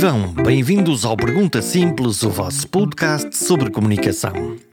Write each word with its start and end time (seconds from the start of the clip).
Vivam, 0.00 0.32
bem-vindos 0.32 1.04
ao 1.04 1.14
Pergunta 1.14 1.60
Simples, 1.60 2.22
o 2.22 2.30
vosso 2.30 2.66
podcast 2.68 3.36
sobre 3.36 3.70
comunicação. 3.70 4.32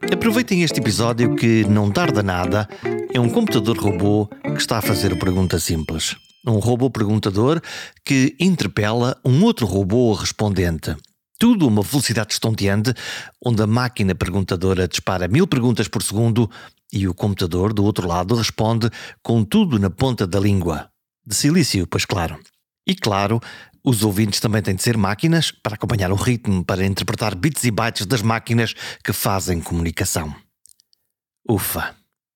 Aproveitem 0.09 0.63
este 0.63 0.79
episódio 0.79 1.36
que 1.36 1.65
não 1.65 1.91
tarda 1.91 2.23
nada, 2.23 2.65
é 3.13 3.19
um 3.19 3.27
computador 3.27 3.77
robô 3.77 4.27
que 4.27 4.61
está 4.61 4.77
a 4.77 4.82
fazer 4.82 5.11
o 5.11 5.19
Pergunta 5.19 5.59
Simples. 5.59 6.15
Um 6.47 6.59
robô 6.59 6.89
perguntador 6.89 7.61
que 8.05 8.37
interpela 8.39 9.19
um 9.25 9.43
outro 9.43 9.65
robô 9.65 10.13
respondente. 10.13 10.95
Tudo 11.37 11.65
a 11.65 11.68
uma 11.68 11.82
velocidade 11.82 12.32
estonteante, 12.32 12.93
onde 13.46 13.61
a 13.61 13.68
máquina 13.68 14.15
perguntadora 14.15 14.87
dispara 14.87 15.28
mil 15.28 15.46
perguntas 15.46 15.89
por 15.89 16.01
segundo 16.01 16.50
e 16.93 17.05
o 17.05 17.14
computador 17.14 17.73
do 17.73 17.83
outro 17.83 18.07
lado 18.07 18.33
responde 18.33 18.89
com 19.21 19.43
tudo 19.43 19.78
na 19.78 19.89
ponta 19.89 20.25
da 20.25 20.39
língua. 20.39 20.89
De 21.25 21.36
silício, 21.36 21.86
pois 21.86 22.05
claro. 22.05 22.39
E 22.87 22.96
claro, 22.96 23.41
os 23.87 24.04
ouvintes 24.04 24.41
também 24.41 24.61
têm 24.61 24.75
de 24.75 24.83
ser 24.83 24.97
máquinas 24.97 25.50
para 25.50 25.75
acompanhar 25.75 26.11
o 26.11 26.15
ritmo, 26.15 26.61
para 26.61 26.86
interpretar 26.86 27.33
bits 27.33 27.64
e 27.64 27.71
bytes 27.71 28.05
das 28.05 28.21
máquinas 28.21 28.75
que 29.01 29.13
fazem 29.13 29.61
comunicação. 29.61 30.36
Ufa! 31.50 31.96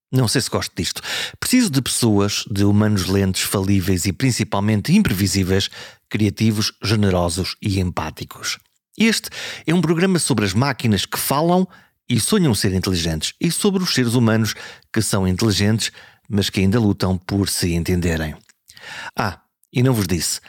Não 0.09 0.29
sei 0.29 0.39
se 0.39 0.49
gosto 0.49 0.73
disto. 0.73 1.01
Preciso 1.37 1.69
de 1.69 1.81
pessoas, 1.81 2.45
de 2.49 2.63
humanos 2.63 3.05
lentes, 3.05 3.41
falíveis 3.41 4.05
e 4.05 4.13
principalmente 4.13 4.93
imprevisíveis, 4.93 5.69
criativos, 6.09 6.71
generosos 6.81 7.57
e 7.61 7.81
empáticos. 7.81 8.57
Este 8.97 9.29
é 9.67 9.75
um 9.75 9.81
programa 9.81 10.19
sobre 10.19 10.45
as 10.45 10.53
máquinas 10.53 11.05
que 11.05 11.19
falam 11.19 11.67
e 12.07 12.17
sonham 12.17 12.55
ser 12.55 12.73
inteligentes, 12.73 13.33
e 13.41 13.51
sobre 13.51 13.83
os 13.83 13.93
seres 13.93 14.13
humanos 14.13 14.53
que 14.91 15.01
são 15.01 15.27
inteligentes, 15.27 15.91
mas 16.29 16.49
que 16.49 16.61
ainda 16.61 16.79
lutam 16.79 17.17
por 17.17 17.49
se 17.49 17.73
entenderem. 17.73 18.35
Ah, 19.17 19.41
e 19.71 19.83
não 19.83 19.93
vos 19.93 20.07
disse, 20.07 20.39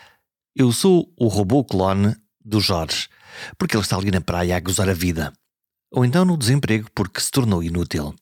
eu 0.54 0.70
sou 0.70 1.12
o 1.16 1.28
robô 1.28 1.64
clone 1.64 2.14
do 2.44 2.60
Jorge, 2.60 3.08
porque 3.56 3.74
ele 3.74 3.82
está 3.82 3.96
ali 3.96 4.10
na 4.10 4.20
praia 4.20 4.56
a 4.56 4.60
gozar 4.60 4.88
a 4.88 4.94
vida. 4.94 5.32
Ou 5.90 6.04
então 6.04 6.24
no 6.24 6.36
desemprego 6.36 6.88
porque 6.94 7.20
se 7.20 7.30
tornou 7.30 7.62
inútil. 7.62 8.14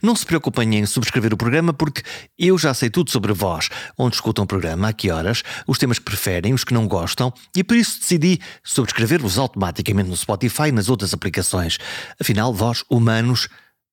Não 0.00 0.14
se 0.14 0.24
preocupem 0.24 0.76
em 0.76 0.86
subscrever 0.86 1.34
o 1.34 1.36
programa 1.36 1.72
porque 1.72 2.02
eu 2.38 2.56
já 2.56 2.72
sei 2.72 2.88
tudo 2.88 3.10
sobre 3.10 3.32
vós, 3.32 3.68
onde 3.98 4.14
escutam 4.14 4.44
o 4.44 4.46
programa, 4.46 4.88
a 4.88 4.92
que 4.92 5.10
horas, 5.10 5.42
os 5.66 5.78
temas 5.78 5.98
que 5.98 6.04
preferem, 6.04 6.54
os 6.54 6.62
que 6.62 6.72
não 6.72 6.86
gostam, 6.86 7.32
e 7.56 7.64
por 7.64 7.76
isso 7.76 7.98
decidi 7.98 8.38
subscrever-vos 8.62 9.36
automaticamente 9.36 10.08
no 10.08 10.16
Spotify 10.16 10.68
e 10.68 10.72
nas 10.72 10.88
outras 10.88 11.12
aplicações. 11.12 11.78
Afinal, 12.20 12.54
vós, 12.54 12.84
humanos, 12.88 13.48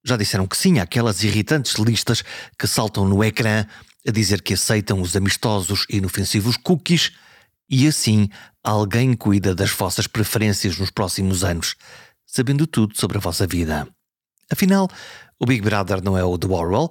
já 0.05 0.15
disseram 0.15 0.45
que 0.45 0.57
sim 0.57 0.79
àquelas 0.79 1.23
irritantes 1.23 1.73
listas 1.79 2.23
que 2.59 2.67
saltam 2.67 3.07
no 3.07 3.23
ecrã 3.23 3.65
a 4.07 4.11
dizer 4.11 4.43
que 4.43 4.53
aceitam 4.53 5.01
os 5.01 5.15
amistosos 5.15 5.85
e 5.89 5.97
inofensivos 5.97 6.57
cookies 6.57 7.11
e 7.71 7.87
assim 7.87 8.27
alguém 8.61 9.15
cuida 9.15 9.55
das 9.55 9.71
vossas 9.71 10.05
preferências 10.05 10.77
nos 10.77 10.91
próximos 10.91 11.45
anos, 11.45 11.75
sabendo 12.27 12.67
tudo 12.67 12.97
sobre 12.97 13.17
a 13.17 13.21
vossa 13.21 13.47
vida. 13.47 13.87
Afinal, 14.51 14.89
o 15.39 15.45
Big 15.45 15.61
Brother 15.61 16.03
não 16.03 16.17
é 16.17 16.23
o 16.23 16.37
do 16.37 16.51
Orwell, 16.51 16.89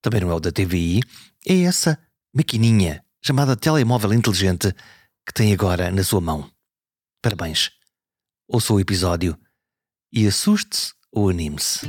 também 0.00 0.20
não 0.20 0.30
é 0.30 0.34
o 0.34 0.40
da 0.40 0.52
TVI, 0.52 1.02
é 1.46 1.62
essa 1.62 1.98
maquininha 2.32 3.04
chamada 3.20 3.56
telemóvel 3.56 4.14
inteligente 4.14 4.72
que 5.26 5.34
tem 5.34 5.52
agora 5.52 5.90
na 5.90 6.04
sua 6.04 6.20
mão. 6.20 6.50
Parabéns. 7.20 7.70
Ouça 8.48 8.72
o 8.72 8.80
episódio 8.80 9.38
e 10.12 10.26
assuste-se 10.26 10.92
ou 11.12 11.28
anime-se. 11.28 11.86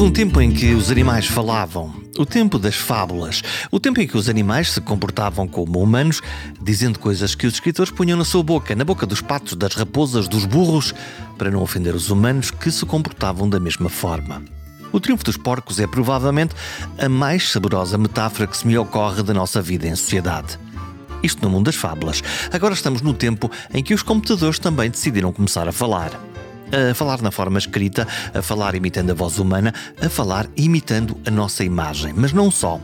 Houve 0.00 0.12
um 0.12 0.14
tempo 0.14 0.40
em 0.40 0.50
que 0.50 0.72
os 0.72 0.90
animais 0.90 1.26
falavam, 1.26 1.92
o 2.16 2.24
tempo 2.24 2.58
das 2.58 2.74
fábulas, 2.74 3.42
o 3.70 3.78
tempo 3.78 4.00
em 4.00 4.06
que 4.06 4.16
os 4.16 4.30
animais 4.30 4.70
se 4.70 4.80
comportavam 4.80 5.46
como 5.46 5.78
humanos, 5.78 6.22
dizendo 6.58 6.98
coisas 6.98 7.34
que 7.34 7.46
os 7.46 7.52
escritores 7.52 7.92
punham 7.92 8.16
na 8.16 8.24
sua 8.24 8.42
boca, 8.42 8.74
na 8.74 8.82
boca 8.82 9.04
dos 9.04 9.20
patos, 9.20 9.54
das 9.54 9.74
raposas, 9.74 10.26
dos 10.26 10.46
burros, 10.46 10.94
para 11.36 11.50
não 11.50 11.60
ofender 11.60 11.94
os 11.94 12.08
humanos 12.08 12.50
que 12.50 12.70
se 12.70 12.86
comportavam 12.86 13.46
da 13.46 13.60
mesma 13.60 13.90
forma. 13.90 14.42
O 14.90 14.98
triunfo 14.98 15.22
dos 15.22 15.36
porcos 15.36 15.78
é 15.78 15.86
provavelmente 15.86 16.54
a 16.98 17.06
mais 17.06 17.50
saborosa 17.50 17.98
metáfora 17.98 18.46
que 18.46 18.56
se 18.56 18.66
me 18.66 18.78
ocorre 18.78 19.22
da 19.22 19.34
nossa 19.34 19.60
vida 19.60 19.86
em 19.86 19.94
sociedade. 19.94 20.58
Isto 21.22 21.42
no 21.42 21.50
mundo 21.50 21.66
das 21.66 21.76
fábulas. 21.76 22.22
Agora 22.50 22.72
estamos 22.72 23.02
no 23.02 23.12
tempo 23.12 23.50
em 23.70 23.82
que 23.82 23.92
os 23.92 24.02
computadores 24.02 24.58
também 24.58 24.88
decidiram 24.88 25.30
começar 25.30 25.68
a 25.68 25.72
falar 25.72 26.29
a 26.72 26.94
falar 26.94 27.20
na 27.22 27.30
forma 27.30 27.58
escrita, 27.58 28.06
a 28.34 28.42
falar 28.42 28.74
imitando 28.74 29.10
a 29.10 29.14
voz 29.14 29.38
humana, 29.38 29.72
a 30.00 30.08
falar 30.08 30.46
imitando 30.56 31.16
a 31.26 31.30
nossa 31.30 31.64
imagem. 31.64 32.12
Mas 32.14 32.32
não 32.32 32.50
só. 32.50 32.80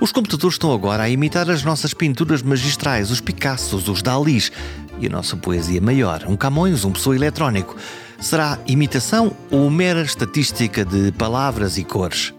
Os 0.00 0.12
computadores 0.12 0.54
estão 0.54 0.72
agora 0.72 1.04
a 1.04 1.08
imitar 1.08 1.50
as 1.50 1.62
nossas 1.62 1.94
pinturas 1.94 2.42
magistrais, 2.42 3.10
os 3.10 3.20
Picassos, 3.20 3.88
os 3.88 4.02
Dalis 4.02 4.50
e 5.00 5.06
a 5.06 5.10
nossa 5.10 5.36
poesia 5.36 5.80
maior, 5.80 6.24
um 6.26 6.36
Camões, 6.36 6.84
um 6.84 6.92
Pessoa 6.92 7.16
eletrónico. 7.16 7.76
Será 8.20 8.58
imitação 8.66 9.32
ou 9.50 9.70
mera 9.70 10.02
estatística 10.02 10.84
de 10.84 11.12
palavras 11.12 11.78
e 11.78 11.84
cores? 11.84 12.37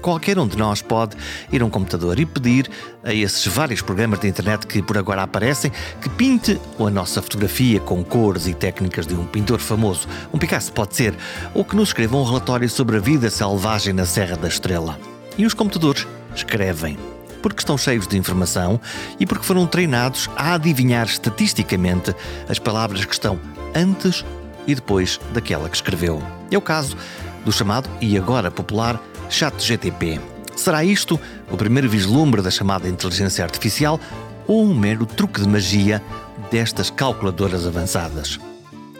Qualquer 0.00 0.38
um 0.38 0.46
de 0.46 0.56
nós 0.56 0.80
pode 0.80 1.16
ir 1.52 1.60
a 1.62 1.64
um 1.64 1.70
computador 1.70 2.18
e 2.18 2.24
pedir 2.24 2.70
a 3.04 3.12
esses 3.12 3.46
vários 3.46 3.82
programas 3.82 4.20
de 4.20 4.28
internet 4.28 4.66
que 4.66 4.82
por 4.82 4.96
agora 4.96 5.22
aparecem 5.22 5.70
que 6.00 6.08
pinte 6.08 6.58
a 6.78 6.90
nossa 6.90 7.20
fotografia 7.20 7.80
com 7.80 8.02
cores 8.02 8.46
e 8.46 8.54
técnicas 8.54 9.06
de 9.06 9.14
um 9.14 9.26
pintor 9.26 9.58
famoso, 9.58 10.08
um 10.32 10.38
Picasso 10.38 10.72
pode 10.72 10.96
ser, 10.96 11.14
ou 11.54 11.64
que 11.64 11.76
nos 11.76 11.90
escreva 11.90 12.16
um 12.16 12.24
relatório 12.24 12.68
sobre 12.68 12.96
a 12.96 13.00
vida 13.00 13.30
selvagem 13.30 13.92
na 13.92 14.06
Serra 14.06 14.36
da 14.36 14.48
Estrela. 14.48 14.98
E 15.36 15.44
os 15.44 15.54
computadores 15.54 16.06
escrevem 16.34 16.98
porque 17.42 17.60
estão 17.60 17.78
cheios 17.78 18.06
de 18.06 18.18
informação 18.18 18.80
e 19.18 19.26
porque 19.26 19.44
foram 19.44 19.66
treinados 19.66 20.28
a 20.36 20.54
adivinhar 20.54 21.06
estatisticamente 21.06 22.14
as 22.48 22.58
palavras 22.58 23.04
que 23.04 23.12
estão 23.12 23.38
antes 23.74 24.24
e 24.66 24.74
depois 24.74 25.18
daquela 25.32 25.68
que 25.68 25.76
escreveu. 25.76 26.22
É 26.50 26.58
o 26.58 26.60
caso 26.62 26.96
do 27.44 27.52
chamado 27.52 27.88
e 28.00 28.16
agora 28.18 28.50
popular 28.50 29.00
ChatGTP. 29.30 30.20
Será 30.56 30.84
isto 30.84 31.18
o 31.50 31.56
primeiro 31.56 31.88
vislumbre 31.88 32.42
da 32.42 32.50
chamada 32.50 32.88
inteligência 32.88 33.44
artificial 33.44 33.98
ou 34.46 34.64
um 34.64 34.74
mero 34.74 35.06
truque 35.06 35.40
de 35.40 35.48
magia 35.48 36.02
destas 36.50 36.90
calculadoras 36.90 37.66
avançadas? 37.66 38.38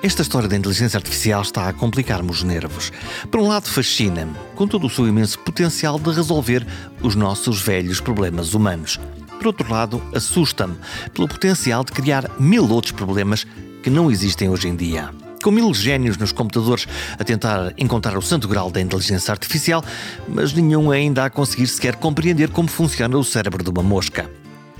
Esta 0.02 0.22
história 0.22 0.48
da 0.48 0.56
inteligência 0.56 0.96
artificial 0.96 1.42
está 1.42 1.68
a 1.68 1.72
complicar-me 1.74 2.30
os 2.30 2.42
nervos. 2.42 2.90
Por 3.30 3.40
um 3.40 3.48
lado, 3.48 3.68
fascina-me, 3.68 4.34
com 4.54 4.66
todo 4.66 4.86
o 4.86 4.90
seu 4.90 5.06
imenso 5.06 5.38
potencial 5.40 5.98
de 5.98 6.10
resolver 6.10 6.66
os 7.02 7.14
nossos 7.14 7.60
velhos 7.60 8.00
problemas 8.00 8.54
humanos. 8.54 8.98
Por 9.36 9.48
outro 9.48 9.70
lado, 9.70 10.02
assusta-me 10.14 10.76
pelo 11.12 11.28
potencial 11.28 11.84
de 11.84 11.92
criar 11.92 12.30
mil 12.38 12.66
outros 12.70 12.92
problemas 12.92 13.46
que 13.82 13.90
não 13.90 14.10
existem 14.10 14.48
hoje 14.48 14.68
em 14.68 14.76
dia 14.76 15.10
com 15.42 15.50
mil 15.50 15.72
gênios 15.72 16.16
nos 16.16 16.32
computadores 16.32 16.86
a 17.18 17.24
tentar 17.24 17.72
encontrar 17.78 18.16
o 18.16 18.22
santo 18.22 18.46
grau 18.46 18.70
da 18.70 18.80
inteligência 18.80 19.32
artificial, 19.32 19.82
mas 20.28 20.52
nenhum 20.52 20.90
ainda 20.90 21.24
a 21.24 21.30
conseguir 21.30 21.66
sequer 21.66 21.96
compreender 21.96 22.50
como 22.50 22.68
funciona 22.68 23.16
o 23.16 23.24
cérebro 23.24 23.64
de 23.64 23.70
uma 23.70 23.82
mosca. 23.82 24.30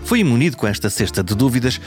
Foi 0.05 0.21
imunido 0.21 0.57
com 0.57 0.67
esta 0.67 0.89
cesta 0.91 1.23
de 1.23 1.35
dúvidas 1.35 1.81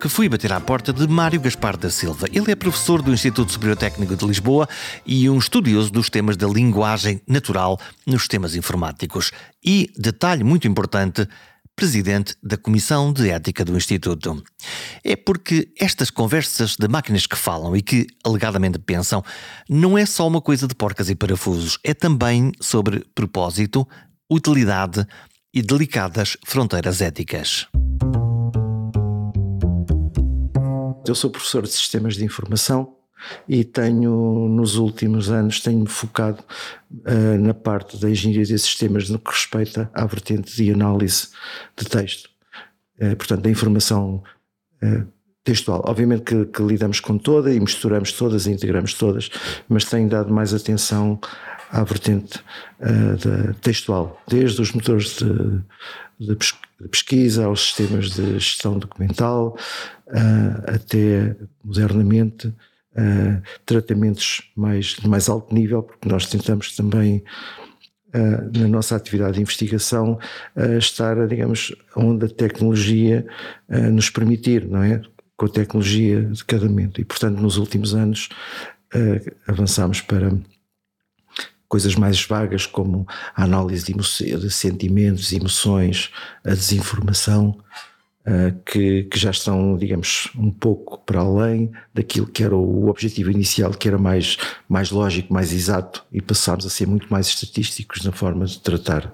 que 0.00 0.08
fui 0.08 0.30
bater 0.30 0.50
à 0.50 0.58
porta 0.58 0.94
de 0.94 1.06
Mário 1.06 1.38
Gaspar 1.38 1.76
da 1.76 1.90
Silva. 1.90 2.26
Ele 2.32 2.50
é 2.50 2.54
professor 2.54 3.02
do 3.02 3.12
Instituto 3.12 3.52
Superior 3.52 3.76
Técnico 3.76 4.16
de 4.16 4.26
Lisboa 4.26 4.66
e 5.04 5.28
um 5.28 5.38
estudioso 5.38 5.92
dos 5.92 6.08
temas 6.08 6.38
da 6.38 6.46
linguagem 6.46 7.20
natural 7.28 7.78
nos 8.06 8.22
sistemas 8.22 8.56
informáticos. 8.56 9.30
E, 9.62 9.92
detalhe 9.98 10.42
muito 10.42 10.66
importante, 10.66 11.28
presidente 11.80 12.36
da 12.42 12.58
Comissão 12.58 13.10
de 13.10 13.30
Ética 13.30 13.64
do 13.64 13.74
Instituto. 13.74 14.44
É 15.02 15.16
porque 15.16 15.72
estas 15.80 16.10
conversas 16.10 16.76
de 16.76 16.86
máquinas 16.86 17.26
que 17.26 17.34
falam 17.34 17.74
e 17.74 17.80
que 17.80 18.06
alegadamente 18.22 18.78
pensam 18.78 19.24
não 19.66 19.96
é 19.96 20.04
só 20.04 20.28
uma 20.28 20.42
coisa 20.42 20.68
de 20.68 20.74
porcas 20.74 21.08
e 21.08 21.14
parafusos, 21.14 21.78
é 21.82 21.94
também 21.94 22.52
sobre 22.60 23.02
propósito, 23.14 23.88
utilidade 24.30 25.06
e 25.54 25.62
delicadas 25.62 26.36
fronteiras 26.44 27.00
éticas. 27.00 27.66
Eu 31.08 31.14
sou 31.14 31.30
professor 31.30 31.62
de 31.62 31.70
Sistemas 31.70 32.14
de 32.14 32.26
Informação 32.26 32.99
e 33.48 33.64
tenho, 33.64 34.48
nos 34.48 34.76
últimos 34.76 35.30
anos, 35.30 35.60
tenho-me 35.60 35.88
focado 35.88 36.42
uh, 36.90 37.38
na 37.40 37.54
parte 37.54 38.00
da 38.00 38.10
engenharia 38.10 38.44
de 38.44 38.58
sistemas 38.58 39.08
no 39.08 39.18
que 39.18 39.30
respeita 39.30 39.90
à 39.94 40.04
vertente 40.06 40.54
de 40.54 40.72
análise 40.72 41.28
de 41.76 41.84
texto. 41.86 42.28
Uh, 43.00 43.16
portanto, 43.16 43.42
da 43.42 43.50
informação 43.50 44.22
uh, 44.82 45.06
textual. 45.44 45.82
Obviamente 45.86 46.22
que, 46.22 46.44
que, 46.46 46.62
lidamos 46.62 47.00
com 47.00 47.16
toda 47.16 47.52
e 47.52 47.58
misturamos 47.58 48.12
todas 48.12 48.46
e 48.46 48.52
integramos 48.52 48.94
todas, 48.94 49.30
mas 49.68 49.84
tenho 49.84 50.08
dado 50.08 50.32
mais 50.32 50.52
atenção 50.52 51.18
à 51.70 51.84
vertente 51.84 52.40
da 52.80 53.54
textual, 53.60 54.20
desde 54.26 54.60
os 54.60 54.72
motores 54.72 55.18
de, 55.18 55.62
de 56.18 56.36
pesquisa 56.90 57.44
aos 57.44 57.60
sistemas 57.60 58.10
de 58.10 58.32
gestão 58.40 58.76
documental, 58.76 59.56
até 60.66 61.36
modernamente 61.62 62.52
uh, 62.92 63.42
tratamentos 63.64 64.50
mais, 64.56 64.86
de 64.86 65.08
mais 65.08 65.28
alto 65.28 65.54
nível, 65.54 65.82
porque 65.82 66.08
nós 66.08 66.26
tentamos 66.26 66.74
também 66.74 67.24
Uh, 68.12 68.58
na 68.58 68.66
nossa 68.66 68.96
atividade 68.96 69.34
de 69.34 69.40
investigação 69.40 70.18
uh, 70.56 70.78
estar, 70.78 71.28
digamos, 71.28 71.72
onde 71.94 72.26
a 72.26 72.28
tecnologia 72.28 73.24
uh, 73.68 73.88
nos 73.92 74.10
permitir, 74.10 74.66
não 74.66 74.82
é? 74.82 75.00
Com 75.36 75.46
a 75.46 75.48
tecnologia 75.48 76.20
de 76.22 76.44
cada 76.44 76.66
momento. 76.66 77.00
E, 77.00 77.04
portanto, 77.04 77.40
nos 77.40 77.56
últimos 77.56 77.94
anos 77.94 78.28
avançámos 79.46 80.00
para 80.00 80.36
coisas 81.68 81.94
mais 81.94 82.20
vagas 82.26 82.66
como 82.66 83.06
a 83.32 83.44
análise 83.44 83.92
de, 83.92 84.36
de 84.36 84.50
sentimentos, 84.50 85.32
emoções, 85.32 86.10
a 86.44 86.50
desinformação, 86.50 87.56
que, 88.66 89.04
que, 89.04 89.18
já 89.18 89.30
estão, 89.30 89.76
digamos, 89.76 90.30
um 90.36 90.50
pouco 90.50 90.98
para 90.98 91.20
além 91.20 91.72
daquilo 91.92 92.26
que 92.26 92.44
era 92.44 92.54
o 92.54 92.88
objetivo 92.88 93.30
inicial, 93.30 93.70
que 93.72 93.88
era 93.88 93.98
mais, 93.98 94.36
mais 94.68 94.90
lógico, 94.90 95.32
mais 95.32 95.52
exato, 95.52 96.04
e 96.12 96.20
passámos 96.20 96.66
a 96.66 96.70
ser 96.70 96.86
muito 96.86 97.08
mais 97.10 97.26
estatísticos 97.28 98.04
na 98.04 98.12
forma 98.12 98.44
de 98.44 98.60
tratar, 98.60 99.12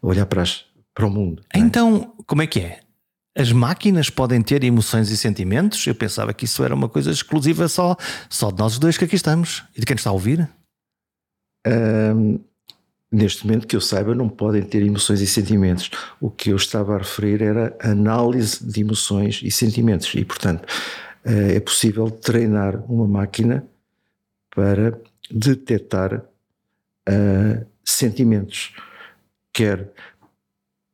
olhar 0.00 0.26
para, 0.26 0.42
as, 0.42 0.64
para 0.94 1.06
o 1.06 1.10
mundo. 1.10 1.42
É? 1.54 1.58
Então, 1.58 2.14
como 2.26 2.42
é 2.42 2.46
que 2.46 2.60
é? 2.60 2.80
As 3.36 3.52
máquinas 3.52 4.08
podem 4.08 4.40
ter 4.40 4.64
emoções 4.64 5.10
e 5.10 5.16
sentimentos? 5.16 5.86
Eu 5.86 5.94
pensava 5.94 6.32
que 6.32 6.46
isso 6.46 6.64
era 6.64 6.74
uma 6.74 6.88
coisa 6.88 7.10
exclusiva 7.10 7.68
só, 7.68 7.94
só 8.30 8.50
de 8.50 8.58
nós 8.58 8.78
dois 8.78 8.96
que 8.96 9.04
aqui 9.04 9.16
estamos 9.16 9.62
e 9.76 9.80
de 9.80 9.86
quem 9.86 9.94
está 9.94 10.08
a 10.08 10.14
ouvir 10.14 10.48
neste 13.16 13.46
momento, 13.46 13.66
que 13.66 13.74
eu 13.74 13.80
saiba, 13.80 14.14
não 14.14 14.28
podem 14.28 14.62
ter 14.62 14.82
emoções 14.82 15.20
e 15.20 15.26
sentimentos. 15.26 15.90
O 16.20 16.30
que 16.30 16.50
eu 16.50 16.56
estava 16.56 16.94
a 16.94 16.98
referir 16.98 17.42
era 17.42 17.76
análise 17.80 18.64
de 18.64 18.80
emoções 18.80 19.40
e 19.42 19.50
sentimentos. 19.50 20.14
E, 20.14 20.24
portanto, 20.24 20.64
uh, 21.24 21.50
é 21.54 21.60
possível 21.60 22.10
treinar 22.10 22.76
uma 22.90 23.06
máquina 23.06 23.66
para 24.54 24.98
detectar 25.30 26.22
uh, 27.08 27.66
sentimentos, 27.84 28.74
quer 29.52 29.90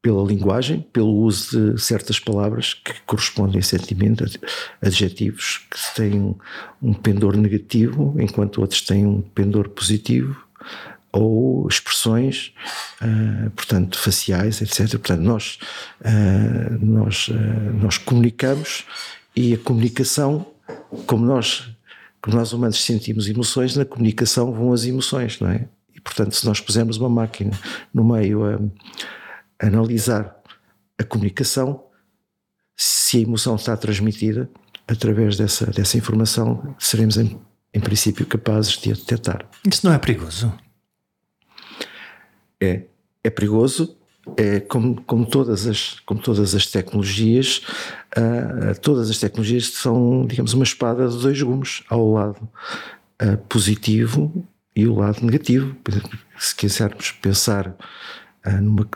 pela 0.01 0.25
linguagem, 0.25 0.81
pelo 0.93 1.15
uso 1.15 1.75
de 1.75 1.81
certas 1.81 2.19
palavras 2.19 2.75
que 2.75 2.93
correspondem 3.07 3.61
a 3.61 3.63
sentimento, 3.63 4.25
adjetivos 4.81 5.59
que 5.71 5.95
têm 5.95 6.35
um 6.83 6.93
pendor 6.93 7.37
negativo, 7.37 8.17
enquanto 8.19 8.61
outros 8.61 8.83
têm 8.83 9.07
um 9.07 9.23
pendor 9.23 9.69
positivo, 9.69 10.37
ou 11.13 11.69
expressões, 11.69 12.53
uh, 13.03 13.51
portanto, 13.51 13.99
faciais, 13.99 14.63
etc. 14.63 14.91
Portanto, 14.93 15.21
nós, 15.21 15.59
uh, 16.01 16.85
nós, 16.85 17.29
uh, 17.29 17.35
nós 17.81 17.99
comunicamos 17.99 18.85
e 19.37 19.55
a 19.55 19.59
comunicação, 19.59 20.47
como 21.07 21.25
nós, 21.25 21.71
como 22.21 22.37
nós 22.37 22.53
humanos 22.53 22.83
sentimos 22.83 23.29
emoções, 23.29 23.77
na 23.77 23.85
comunicação 23.85 24.53
vão 24.53 24.73
as 24.73 24.85
emoções, 24.85 25.39
não 25.39 25.51
é? 25.51 25.69
E, 25.95 26.01
portanto, 26.01 26.35
se 26.35 26.47
nós 26.47 26.61
pusermos 26.61 26.97
uma 26.97 27.09
máquina 27.09 27.53
no 27.93 28.05
meio 28.05 28.45
a, 28.45 28.59
a 29.63 29.67
analisar 29.67 30.35
a 30.99 31.05
comunicação, 31.05 31.85
se 32.77 33.19
a 33.19 33.21
emoção 33.21 33.57
está 33.57 33.77
transmitida 33.77 34.49
através 34.89 35.37
dessa, 35.37 35.67
dessa 35.67 35.97
informação, 35.99 36.75
seremos 36.79 37.17
em 37.19 37.39
em 37.75 38.25
capazes 38.27 38.77
de 38.77 38.91
a 38.91 38.95
detectar. 38.95 39.47
Isso 39.67 39.87
não 39.87 39.95
é 39.95 39.99
perigoso? 39.99 40.53
É, 42.63 42.83
é 43.25 43.31
perigoso. 43.31 43.97
É 44.37 44.61
como, 44.61 45.03
como, 45.03 45.27
todas 45.27 45.67
as, 45.67 45.99
como 46.07 46.21
todas 46.21 46.55
as 46.55 46.67
tecnologias, 46.67 47.61
uh, 48.17 48.81
todas 48.81 49.11
as 49.11 49.19
tecnologias 49.19 49.67
são, 49.71 50.25
digamos, 50.25 50.53
uma 50.55 50.63
espada 50.63 51.09
de 51.09 51.19
dois 51.19 51.43
gumes. 51.43 51.83
Ao 51.89 52.09
lado 52.13 52.49
uh, 53.21 53.37
positivo 53.49 54.47
e 54.77 54.87
o 54.87 54.95
lado 54.95 55.27
negativo. 55.27 55.75
Se 56.39 56.55
quisermos 56.55 57.11
pensar 57.11 57.77
uh, 58.47 58.63
numa, 58.63 58.89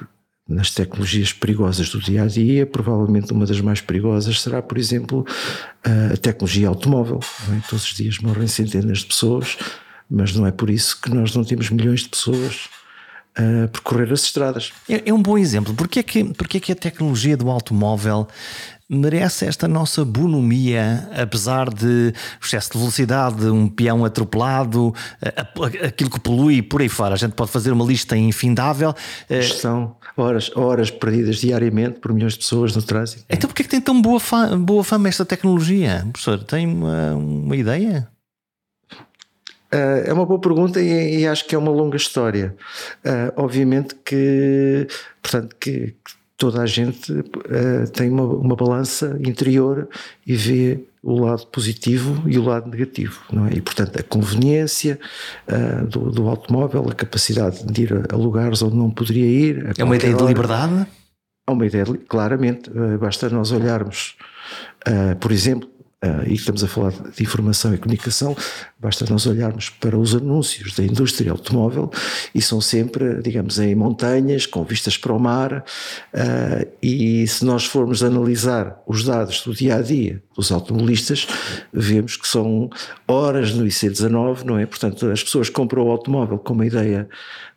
nas 0.49 0.71
tecnologias 0.71 1.33
perigosas 1.33 1.91
do 1.91 2.01
dia 2.01 2.23
a 2.23 2.27
dia, 2.29 2.65
provavelmente 2.65 3.33
uma 3.33 3.47
das 3.47 3.61
mais 3.61 3.81
perigosas 3.81 4.41
será, 4.41 4.63
por 4.63 4.79
exemplo, 4.79 5.27
a 6.13 6.17
tecnologia 6.17 6.69
automóvel. 6.69 7.19
É? 7.51 7.69
Todos 7.69 7.85
os 7.85 7.95
dias 7.95 8.19
morrem 8.21 8.47
centenas 8.47 8.99
de 8.99 9.07
pessoas, 9.07 9.59
mas 10.09 10.33
não 10.37 10.47
é 10.47 10.53
por 10.53 10.71
isso 10.71 11.01
que 11.01 11.13
nós 11.13 11.35
não 11.35 11.43
temos 11.43 11.69
milhões 11.69 12.03
de 12.03 12.11
pessoas 12.11 12.69
a 13.37 13.69
percorrer 13.69 14.13
as 14.13 14.23
estradas. 14.23 14.73
É, 14.89 15.11
é 15.11 15.15
um 15.15 15.21
bom 15.21 15.37
exemplo. 15.37 15.75
Porquê 15.75 16.01
é 16.01 16.03
que, 16.03 16.25
porquê 16.25 16.57
é 16.57 16.61
que 16.61 16.73
a 16.73 16.77
tecnologia 16.77 17.37
do 17.37 17.51
automóvel 17.51 18.27
merece 18.89 19.45
esta 19.45 19.67
nossa 19.67 20.05
bonomia, 20.05 21.09
apesar 21.21 21.69
de 21.69 22.13
excesso 22.43 22.73
de 22.73 22.79
velocidade, 22.79 23.45
um 23.47 23.69
peão 23.69 24.05
atropelado, 24.05 24.95
aquilo 25.85 26.09
que 26.09 26.21
polui 26.21 26.63
por 26.63 26.81
aí 26.81 26.89
fora. 26.89 27.15
A 27.15 27.17
gente 27.19 27.33
pode 27.33 27.51
fazer 27.51 27.73
uma 27.73 27.85
lista 27.85 28.17
infindável. 28.17 28.95
São 29.61 29.97
horas, 30.17 30.51
horas 30.57 30.91
perdidas 30.91 31.39
diariamente 31.39 31.99
por 31.99 32.13
milhões 32.13 32.35
de 32.35 32.39
pessoas 32.39 32.75
no 32.75 32.83
trânsito. 32.83 33.25
Então 33.29 33.49
porquê 33.49 33.63
é 33.63 33.65
que 33.65 33.71
tem 33.71 33.81
tão 33.81 34.01
boa 34.01 34.21
fama, 34.21 34.57
boa 34.57 34.85
fama 34.85 35.09
esta 35.09 35.25
tecnologia? 35.25 36.07
Professor, 36.13 36.43
tem 36.45 36.67
uma, 36.67 37.15
uma 37.15 37.57
ideia? 37.57 38.09
Uh, 39.73 40.07
é 40.07 40.13
uma 40.13 40.25
boa 40.25 40.41
pergunta 40.41 40.81
e, 40.81 41.21
e, 41.21 41.27
acho 41.27 41.47
que 41.47 41.55
é 41.55 41.59
uma 41.59 41.73
longa 41.73 41.97
história. 41.97 42.55
Uh, 43.05 43.33
obviamente 43.37 43.97
que, 44.05 44.87
portanto, 45.21 45.57
que, 45.59 45.95
toda 46.37 46.63
a 46.63 46.67
gente 46.67 47.13
uh, 47.13 47.91
tem 47.93 48.11
uma, 48.11 48.25
uma 48.25 48.57
balança 48.57 49.19
interior 49.21 49.89
e 50.27 50.37
vê 50.37 50.81
o 51.03 51.21
lado 51.21 51.47
positivo 51.47 52.23
e 52.29 52.39
o 52.39 52.45
lado 52.45 52.69
negativo, 52.69 53.21
não 53.33 53.47
é? 53.47 53.55
E 53.55 53.61
portanto 53.61 53.99
a 53.99 54.03
conveniência 54.03 54.99
uh, 55.49 55.87
do, 55.87 56.11
do, 56.11 56.29
automóvel, 56.29 56.87
a 56.89 56.95
capacidade 56.95 57.65
de 57.65 57.83
ir 57.83 58.05
a, 58.13 58.17
lugares 58.17 58.63
onde 58.63 58.77
não 58.77 58.91
poderia 58.91 59.27
ir. 59.27 59.75
É 59.79 59.85
uma 59.85 59.97
ideia 59.97 60.15
hora. 60.15 60.23
de 60.23 60.29
liberdade? 60.29 60.87
É 61.49 61.51
uma 61.51 61.65
ideia, 61.65 61.85
claramente. 62.09 62.69
Basta 63.01 63.31
nós 63.31 63.53
olharmos, 63.53 64.17
por 65.21 65.31
exemplo, 65.31 65.69
uh, 66.05 66.29
e 66.29 66.35
estamos 66.35 66.63
a 66.63 66.69
falar 66.69 66.93
de 66.93 67.23
informação 67.23 67.75
e 67.75 67.79
comunicação, 67.79 68.37
basta 68.79 69.05
nós 69.09 69.27
olharmos 69.27 69.71
para 69.71 69.99
os 69.99 70.15
anúncios 70.15 70.75
da 70.75 70.85
indústria 70.85 71.33
automóvel 71.33 71.91
e 72.35 72.43
são 72.43 72.61
sempre, 72.61 73.21
digamos, 73.23 73.59
em 73.59 73.75
montanhas, 73.75 74.47
com 74.47 74.65
vistas 74.65 74.97
para 74.97 75.13
o 75.13 75.19
mar, 75.19 75.65
uh, 76.15 76.69
e 76.83 77.27
se 77.27 77.45
nós 77.45 77.65
formos 77.65 78.03
analisar 78.03 78.83
os 78.87 79.05
dados 79.05 79.43
do 79.43 79.55
dia 79.55 79.77
a 79.77 79.83
dia 79.83 80.23
dos 80.37 80.53
automobilistas, 80.53 81.27
vemos 81.73 82.17
que 82.17 82.29
são 82.29 82.69
horas 83.09 83.53
no 83.53 83.65
IC19, 83.65 84.45
não 84.45 84.59
é? 84.59 84.67
Portanto, 84.67 85.11
as 85.11 85.23
pessoas 85.23 85.49
compram 85.49 85.87
o 85.87 85.91
automóvel 85.91 86.39
com 86.39 86.53
uma 86.53 86.67
ideia 86.67 87.09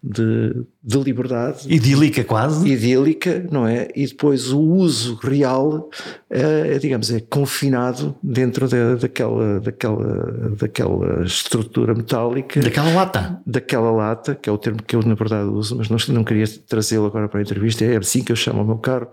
de, 0.02 0.66
de 0.82 0.98
liberdade. 1.00 1.72
Idílica 1.72 2.24
quase. 2.24 2.68
Idílica, 2.68 3.46
não 3.52 3.68
é? 3.68 3.90
E 3.94 4.08
depois 4.08 4.52
o 4.52 4.60
uso 4.60 5.16
real, 5.22 5.90
é, 6.30 6.78
digamos, 6.78 7.12
é 7.12 7.20
confinado 7.20 8.16
dentro 8.24 8.68
de, 8.68 8.96
daquela, 8.96 9.60
daquela, 9.60 10.52
daquela 10.58 11.26
estrutura 11.26 11.94
metálica. 11.94 12.62
Daquela 12.62 12.94
lata. 12.94 13.42
Daquela 13.46 13.92
lata, 13.92 14.36
que 14.36 14.50
é 14.50 14.52
o 14.52 14.58
termo 14.58 14.82
que 14.82 14.96
eu 14.96 15.02
na 15.04 15.16
verdade 15.16 15.50
uso, 15.50 15.76
mas 15.76 15.90
não, 15.90 15.98
não 16.16 16.24
queria 16.24 16.46
trazê-lo 16.68 17.06
agora 17.06 17.28
para 17.28 17.40
a 17.40 17.44
entrevista, 17.44 17.84
é 17.84 17.98
assim 17.98 18.24
que 18.24 18.32
eu 18.32 18.38
chamo 18.38 18.62
o 18.62 18.66
meu 18.66 18.78
carro. 18.78 19.08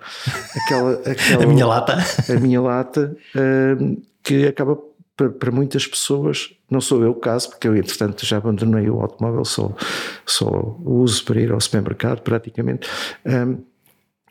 Aquela, 0.64 0.92
aquela, 1.10 1.44
a 1.44 1.46
minha 1.46 1.66
lata. 1.66 1.96
A 2.28 2.40
minha 2.40 2.60
lata, 2.60 3.16
uh, 3.34 4.02
que 4.22 4.46
acaba 4.46 4.78
para, 5.16 5.30
para, 5.30 5.50
muitas 5.50 5.86
pessoas, 5.86 6.50
não 6.70 6.80
sou 6.80 7.02
eu 7.02 7.12
o 7.12 7.14
caso, 7.14 7.50
porque 7.50 7.66
eu 7.66 7.76
entretanto 7.76 8.26
já 8.26 8.36
abandonei 8.36 8.88
o 8.90 9.00
automóvel, 9.00 9.44
só, 9.44 9.74
só 10.26 10.46
o 10.46 11.00
uso 11.00 11.24
para 11.24 11.40
ir 11.40 11.50
ao 11.50 11.60
supermercado 11.60 12.20
praticamente. 12.20 12.88
Um, 13.24 13.58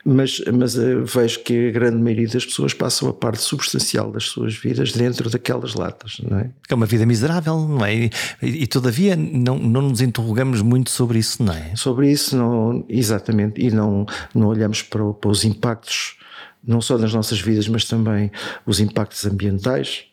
mas, 0.08 0.40
mas 0.54 0.78
uh, 0.78 1.04
vejo 1.04 1.40
que 1.40 1.70
a 1.70 1.72
grande 1.72 1.98
maioria 1.98 2.28
das 2.28 2.46
pessoas 2.46 2.76
passam 2.76 3.10
a 3.10 3.14
parte 3.14 3.42
substancial 3.42 4.12
das 4.12 4.26
suas 4.26 4.56
vidas 4.56 4.92
dentro 4.92 5.32
daquelas 5.32 5.74
latas, 5.74 6.18
não 6.22 6.38
é? 6.38 6.52
É 6.70 6.76
uma 6.76 6.86
vida 6.86 7.08
miserável, 7.08 7.60
não 7.68 7.84
é? 7.84 7.96
E, 7.96 8.12
e, 8.44 8.68
todavia 8.68 9.16
não, 9.16 9.58
não 9.58 9.82
nos 9.82 10.02
interrogamos 10.02 10.62
muito 10.62 10.92
sobre 10.92 11.18
isso, 11.18 11.42
não 11.42 11.52
é? 11.52 11.76
Sobre 11.76 12.12
isso, 12.12 12.38
não, 12.38 12.86
exatamente, 12.88 13.60
e 13.60 13.72
não, 13.72 14.06
não 14.36 14.48
olhamos 14.48 14.84
para, 14.84 15.12
para 15.12 15.32
os 15.32 15.44
impactos, 15.44 16.18
não 16.64 16.80
só 16.82 17.00
nas 17.00 17.12
nossas 17.12 17.42
vidas, 17.42 17.68
mas 17.68 17.86
também 17.86 18.32
os 18.64 18.80
impactos 18.80 19.26
ambientais 19.26 20.06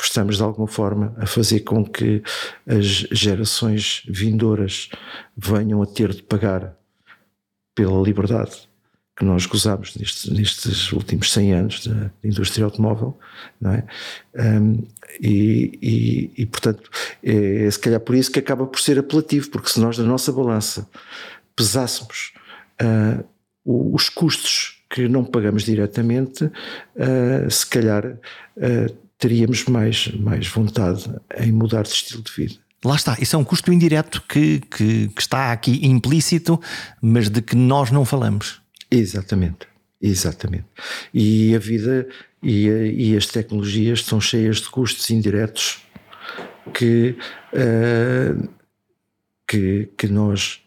estamos 0.00 0.36
de 0.36 0.42
alguma 0.42 0.68
forma 0.68 1.14
a 1.18 1.26
fazer 1.26 1.60
com 1.60 1.84
que 1.84 2.22
as 2.66 2.86
gerações 2.86 4.02
vindouras 4.08 4.88
venham 5.36 5.82
a 5.82 5.86
ter 5.86 6.12
de 6.12 6.22
pagar 6.22 6.76
pela 7.74 8.02
liberdade 8.02 8.68
que 9.18 9.24
nós 9.24 9.46
gozamos 9.46 9.96
nestes, 9.96 10.30
nestes 10.30 10.92
últimos 10.92 11.32
100 11.32 11.52
anos 11.52 11.86
da 11.86 12.10
indústria 12.22 12.64
automóvel, 12.64 13.18
não 13.60 13.72
é? 13.72 13.84
Um, 14.36 14.86
e, 15.20 15.76
e, 15.82 16.42
e, 16.42 16.46
portanto, 16.46 16.88
é, 17.20 17.64
é 17.64 17.70
se 17.70 17.80
calhar 17.80 17.98
por 17.98 18.14
isso 18.14 18.30
que 18.30 18.38
acaba 18.38 18.64
por 18.64 18.78
ser 18.78 18.96
apelativo, 18.96 19.50
porque 19.50 19.70
se 19.70 19.80
nós 19.80 19.98
na 19.98 20.04
nossa 20.04 20.30
balança 20.30 20.88
pesássemos 21.56 22.32
uh, 22.80 23.24
os 23.64 24.08
custos 24.08 24.77
que 24.90 25.08
não 25.08 25.24
pagamos 25.24 25.64
diretamente, 25.64 26.44
uh, 26.44 27.50
se 27.50 27.66
calhar 27.66 28.06
uh, 28.06 28.96
teríamos 29.18 29.64
mais, 29.66 30.08
mais 30.14 30.46
vontade 30.46 31.10
em 31.38 31.52
mudar 31.52 31.82
de 31.82 31.90
estilo 31.90 32.22
de 32.22 32.32
vida. 32.32 32.54
Lá 32.84 32.94
está, 32.94 33.16
isso 33.20 33.34
é 33.34 33.38
um 33.38 33.44
custo 33.44 33.72
indireto 33.72 34.22
que, 34.28 34.60
que, 34.60 35.08
que 35.08 35.20
está 35.20 35.52
aqui 35.52 35.84
implícito, 35.84 36.60
mas 37.02 37.28
de 37.28 37.42
que 37.42 37.56
nós 37.56 37.90
não 37.90 38.04
falamos. 38.04 38.62
Exatamente, 38.90 39.66
exatamente. 40.00 40.66
E 41.12 41.54
a 41.54 41.58
vida 41.58 42.08
e, 42.42 42.68
e 42.68 43.16
as 43.16 43.26
tecnologias 43.26 44.00
estão 44.00 44.20
cheias 44.20 44.58
de 44.58 44.68
custos 44.70 45.10
indiretos 45.10 45.82
que, 46.72 47.16
uh, 47.52 48.48
que, 49.46 49.90
que 49.96 50.06
nós 50.06 50.62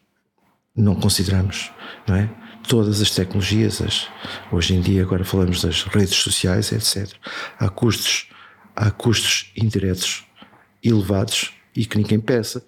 não 0.76 0.96
consideramos, 0.96 1.72
não 2.08 2.16
é? 2.16 2.41
Todas 2.72 3.02
as 3.02 3.12
tecnologias, 3.12 3.82
as, 3.82 4.08
hoje 4.50 4.74
em 4.74 4.80
dia 4.80 5.02
agora 5.02 5.26
falamos 5.26 5.62
das 5.62 5.84
redes 5.84 6.16
sociais, 6.16 6.72
etc. 6.72 7.14
Há 7.60 7.68
custos, 7.68 8.30
há 8.74 8.90
custos 8.90 9.52
indiretos 9.58 10.26
elevados 10.82 11.52
e 11.76 11.86
que 11.86 11.98
ninguém 11.98 12.18
peça. 12.18 12.66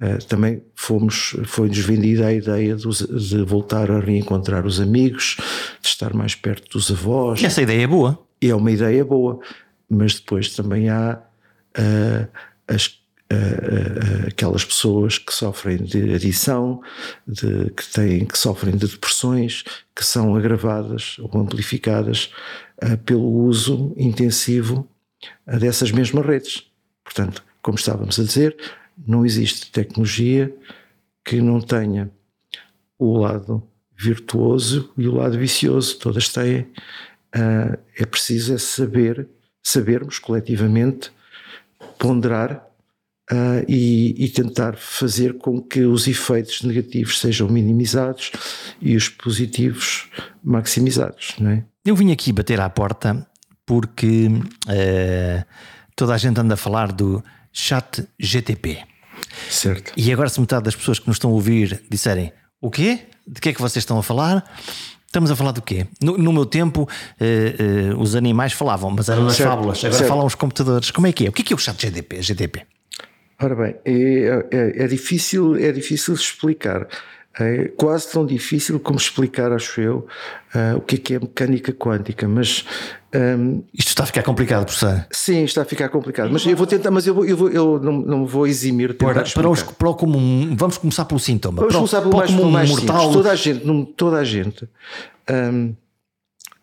Uh, 0.00 0.24
também 0.26 0.62
fomos, 0.76 1.34
foi-nos 1.46 1.78
vendida 1.78 2.28
a 2.28 2.32
ideia 2.32 2.76
de, 2.76 2.88
de, 2.88 3.42
voltar 3.42 3.90
a 3.90 3.98
reencontrar 3.98 4.64
os 4.64 4.80
amigos, 4.80 5.36
de 5.80 5.88
estar 5.88 6.14
mais 6.14 6.36
perto 6.36 6.78
dos 6.78 6.88
avós. 6.92 7.42
Essa 7.42 7.62
ideia 7.62 7.82
é 7.82 7.86
boa. 7.88 8.24
É 8.40 8.54
uma 8.54 8.70
ideia 8.70 9.04
boa, 9.04 9.40
mas 9.90 10.14
depois 10.14 10.54
também 10.54 10.88
há 10.88 11.18
uh, 11.76 12.28
as 12.68 13.01
Aquelas 14.28 14.64
pessoas 14.64 15.18
que 15.18 15.32
sofrem 15.32 15.76
de 15.76 16.14
adição, 16.14 16.80
de, 17.26 17.70
que, 17.70 17.92
têm, 17.92 18.24
que 18.24 18.38
sofrem 18.38 18.76
de 18.76 18.86
depressões, 18.86 19.64
que 19.94 20.04
são 20.04 20.34
agravadas 20.34 21.16
ou 21.18 21.40
amplificadas 21.40 22.32
uh, 22.82 22.96
pelo 22.98 23.28
uso 23.28 23.92
intensivo 23.96 24.88
dessas 25.46 25.90
mesmas 25.90 26.26
redes. 26.26 26.66
Portanto, 27.04 27.44
como 27.60 27.78
estávamos 27.78 28.18
a 28.18 28.24
dizer, 28.24 28.56
não 29.06 29.24
existe 29.24 29.70
tecnologia 29.70 30.52
que 31.24 31.40
não 31.40 31.60
tenha 31.60 32.10
o 32.98 33.18
lado 33.18 33.62
virtuoso 33.96 34.92
e 34.96 35.06
o 35.06 35.14
lado 35.14 35.38
vicioso, 35.38 35.98
todas 35.98 36.28
têm. 36.28 36.66
é 37.32 38.04
preciso 38.04 38.54
é 38.54 38.58
saber, 38.58 39.28
sabermos 39.62 40.18
coletivamente 40.18 41.12
ponderar 41.98 42.66
uh, 43.30 43.64
e, 43.68 44.24
e, 44.24 44.28
tentar 44.28 44.76
fazer 44.76 45.38
com 45.38 45.60
que 45.60 45.82
os 45.84 46.06
efeitos 46.06 46.62
negativos 46.62 47.20
sejam 47.20 47.48
minimizados 47.48 48.32
e 48.80 48.96
os 48.96 49.08
positivos 49.08 50.08
maximizados. 50.42 51.34
Não 51.38 51.50
é? 51.50 51.64
Eu 51.84 51.96
vim 51.96 52.12
aqui 52.12 52.32
bater 52.32 52.60
à 52.60 52.68
porta 52.70 53.26
porque 53.66 54.28
uh, 54.28 55.44
toda 55.94 56.14
a 56.14 56.18
gente 56.18 56.40
anda 56.40 56.54
a 56.54 56.56
falar 56.56 56.92
do 56.92 57.22
chat 57.52 58.06
GTP. 58.18 58.78
Certo. 59.48 59.92
E 59.96 60.12
agora, 60.12 60.28
se 60.28 60.40
metade 60.40 60.64
das 60.64 60.74
pessoas 60.74 60.98
que 60.98 61.06
nos 61.06 61.16
estão 61.16 61.30
a 61.30 61.34
ouvir 61.34 61.82
disserem 61.90 62.32
o 62.60 62.70
quê? 62.70 63.00
De 63.26 63.40
que 63.40 63.50
é 63.50 63.52
que 63.52 63.60
vocês 63.60 63.82
estão 63.82 63.98
a 63.98 64.02
falar? 64.02 64.44
Estamos 65.06 65.30
a 65.30 65.36
falar 65.36 65.52
do 65.52 65.60
quê? 65.60 65.86
No, 66.00 66.16
no 66.16 66.32
meu 66.32 66.46
tempo, 66.46 66.82
uh, 66.82 67.94
uh, 67.94 68.00
os 68.00 68.14
animais 68.14 68.52
falavam, 68.52 68.90
mas 68.90 69.08
eram 69.08 69.24
nas 69.24 69.36
fábulas. 69.36 69.78
Agora 69.78 69.92
certo. 69.92 70.08
falam 70.08 70.24
os 70.24 70.34
computadores. 70.34 70.90
Como 70.90 71.06
é 71.06 71.12
que 71.12 71.26
é? 71.26 71.28
O 71.28 71.32
que 71.32 71.42
é, 71.42 71.44
que 71.44 71.52
é 71.52 71.56
o 71.56 71.58
chat 71.58 71.80
GTP? 71.80 72.22
GTP? 72.22 72.62
Ora 73.42 73.56
bem, 73.56 73.74
é, 73.84 74.46
é, 74.50 74.84
é, 74.84 74.86
difícil, 74.86 75.56
é 75.56 75.72
difícil 75.72 76.14
explicar. 76.14 76.86
É 77.40 77.68
quase 77.76 78.12
tão 78.12 78.26
difícil 78.26 78.78
como 78.78 78.98
explicar, 78.98 79.52
acho 79.52 79.80
eu, 79.80 80.06
uh, 80.54 80.76
o 80.76 80.80
que 80.82 80.96
é 80.96 80.98
que 80.98 81.14
é 81.14 81.18
mecânica 81.18 81.72
quântica, 81.72 82.28
mas 82.28 82.62
um, 83.14 83.62
isto 83.72 83.88
está 83.88 84.02
a 84.02 84.06
ficar 84.06 84.22
complicado, 84.22 84.66
professor. 84.66 85.06
Sim, 85.10 85.44
está 85.44 85.62
a 85.62 85.64
ficar 85.64 85.88
complicado, 85.88 86.30
mas 86.30 86.44
eu 86.44 86.54
vou 86.54 86.66
tentar, 86.66 86.90
mas 86.90 87.06
eu, 87.06 87.14
vou, 87.14 87.24
eu, 87.24 87.36
vou, 87.36 87.48
eu 87.48 87.80
não, 87.80 87.92
não 88.00 88.26
vou 88.26 88.46
eximir 88.46 88.94
para, 88.98 89.24
para, 89.24 89.48
os, 89.48 89.62
para 89.62 89.88
o 89.88 89.94
comum, 89.94 90.54
vamos 90.54 90.76
começar 90.76 91.06
pelo 91.06 91.18
síntoma. 91.18 91.56
Vamos 91.56 91.72
para, 91.72 91.78
começar 91.78 92.02
pelo 92.02 92.16
mais, 92.16 92.30
comum 92.30 92.50
mais 92.50 92.68
mortal. 92.68 92.98
Simples. 92.98 93.16
Toda 93.16 93.30
a 93.30 93.34
gente, 93.34 93.94
toda 93.96 94.16
a 94.18 94.24
gente 94.24 94.68
um, 95.30 95.74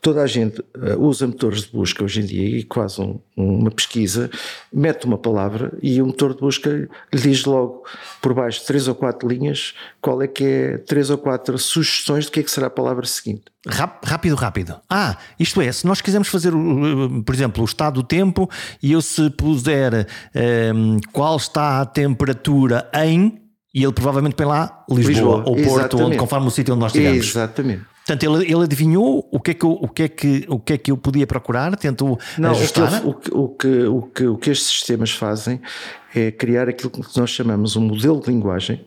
toda 0.01 0.21
a 0.21 0.27
gente 0.27 0.61
uh, 0.61 0.99
usa 0.99 1.27
motores 1.27 1.63
de 1.63 1.71
busca 1.71 2.03
hoje 2.03 2.21
em 2.21 2.25
dia 2.25 2.59
e 2.59 2.63
quase 2.63 3.01
um, 3.01 3.19
uma 3.35 3.71
pesquisa, 3.71 4.29
mete 4.71 5.05
uma 5.05 5.17
palavra 5.17 5.77
e 5.81 6.01
o 6.01 6.05
motor 6.05 6.33
de 6.33 6.39
busca 6.39 6.69
lhe 6.69 7.21
diz 7.21 7.43
logo 7.45 7.83
por 8.21 8.33
baixo 8.33 8.65
três 8.65 8.87
ou 8.87 8.95
quatro 8.95 9.27
linhas 9.27 9.73
qual 10.01 10.21
é 10.21 10.27
que 10.27 10.43
é 10.43 10.77
três 10.77 11.09
ou 11.09 11.17
quatro 11.17 11.57
sugestões 11.57 12.25
de 12.25 12.31
que 12.31 12.39
é 12.39 12.43
que 12.43 12.51
será 12.51 12.67
a 12.67 12.71
palavra 12.71 13.05
seguinte. 13.05 13.43
Rápido, 13.67 14.35
rápido. 14.35 14.79
Ah, 14.89 15.17
isto 15.37 15.61
é, 15.61 15.71
se 15.71 15.85
nós 15.85 15.99
quisermos 15.99 16.29
fazer, 16.29 16.53
por 17.25 17.35
exemplo, 17.35 17.61
o 17.61 17.65
estado 17.65 17.95
do 17.95 18.03
tempo 18.03 18.49
e 18.81 18.93
eu 18.93 19.01
se 19.01 19.29
puser 19.31 19.93
um, 19.93 20.39
ehm, 20.39 20.97
qual 21.11 21.35
está 21.35 21.81
a 21.81 21.85
temperatura 21.85 22.89
em 22.93 23.41
e 23.73 23.83
ele 23.83 23.93
provavelmente 23.93 24.35
põe 24.35 24.45
lá 24.45 24.83
Lisboa, 24.89 25.11
Lisboa 25.11 25.43
ou 25.45 25.55
Porto, 25.55 25.97
onde, 25.99 26.17
conforme 26.17 26.47
o 26.47 26.49
sítio 26.49 26.73
onde 26.73 26.81
nós 26.81 26.91
estivermos. 26.91 27.27
Exatamente. 27.27 27.83
Portanto, 28.09 28.23
ele, 28.23 28.51
ele 28.51 28.63
adivinhou 28.63 29.27
o 29.31 29.39
que, 29.39 29.51
é 29.51 29.53
que 29.53 29.63
eu, 29.63 29.71
o, 29.71 29.87
que 29.87 30.03
é 30.03 30.07
que, 30.07 30.45
o 30.47 30.59
que 30.59 30.73
é 30.73 30.77
que 30.79 30.89
eu 30.89 30.97
podia 30.97 31.27
procurar, 31.27 31.75
tentou 31.77 32.19
Não, 32.39 32.49
ajustar? 32.49 33.05
O 33.05 33.13
que, 33.13 33.29
o, 33.31 33.49
que, 33.49 33.67
o, 33.67 34.01
que, 34.01 34.25
o 34.25 34.37
que 34.37 34.49
estes 34.49 34.67
sistemas 34.67 35.11
fazem 35.11 35.61
é 36.15 36.31
criar 36.31 36.67
aquilo 36.67 36.89
que 36.89 37.19
nós 37.19 37.29
chamamos 37.29 37.75
um 37.75 37.81
modelo 37.81 38.19
de 38.19 38.31
linguagem, 38.31 38.83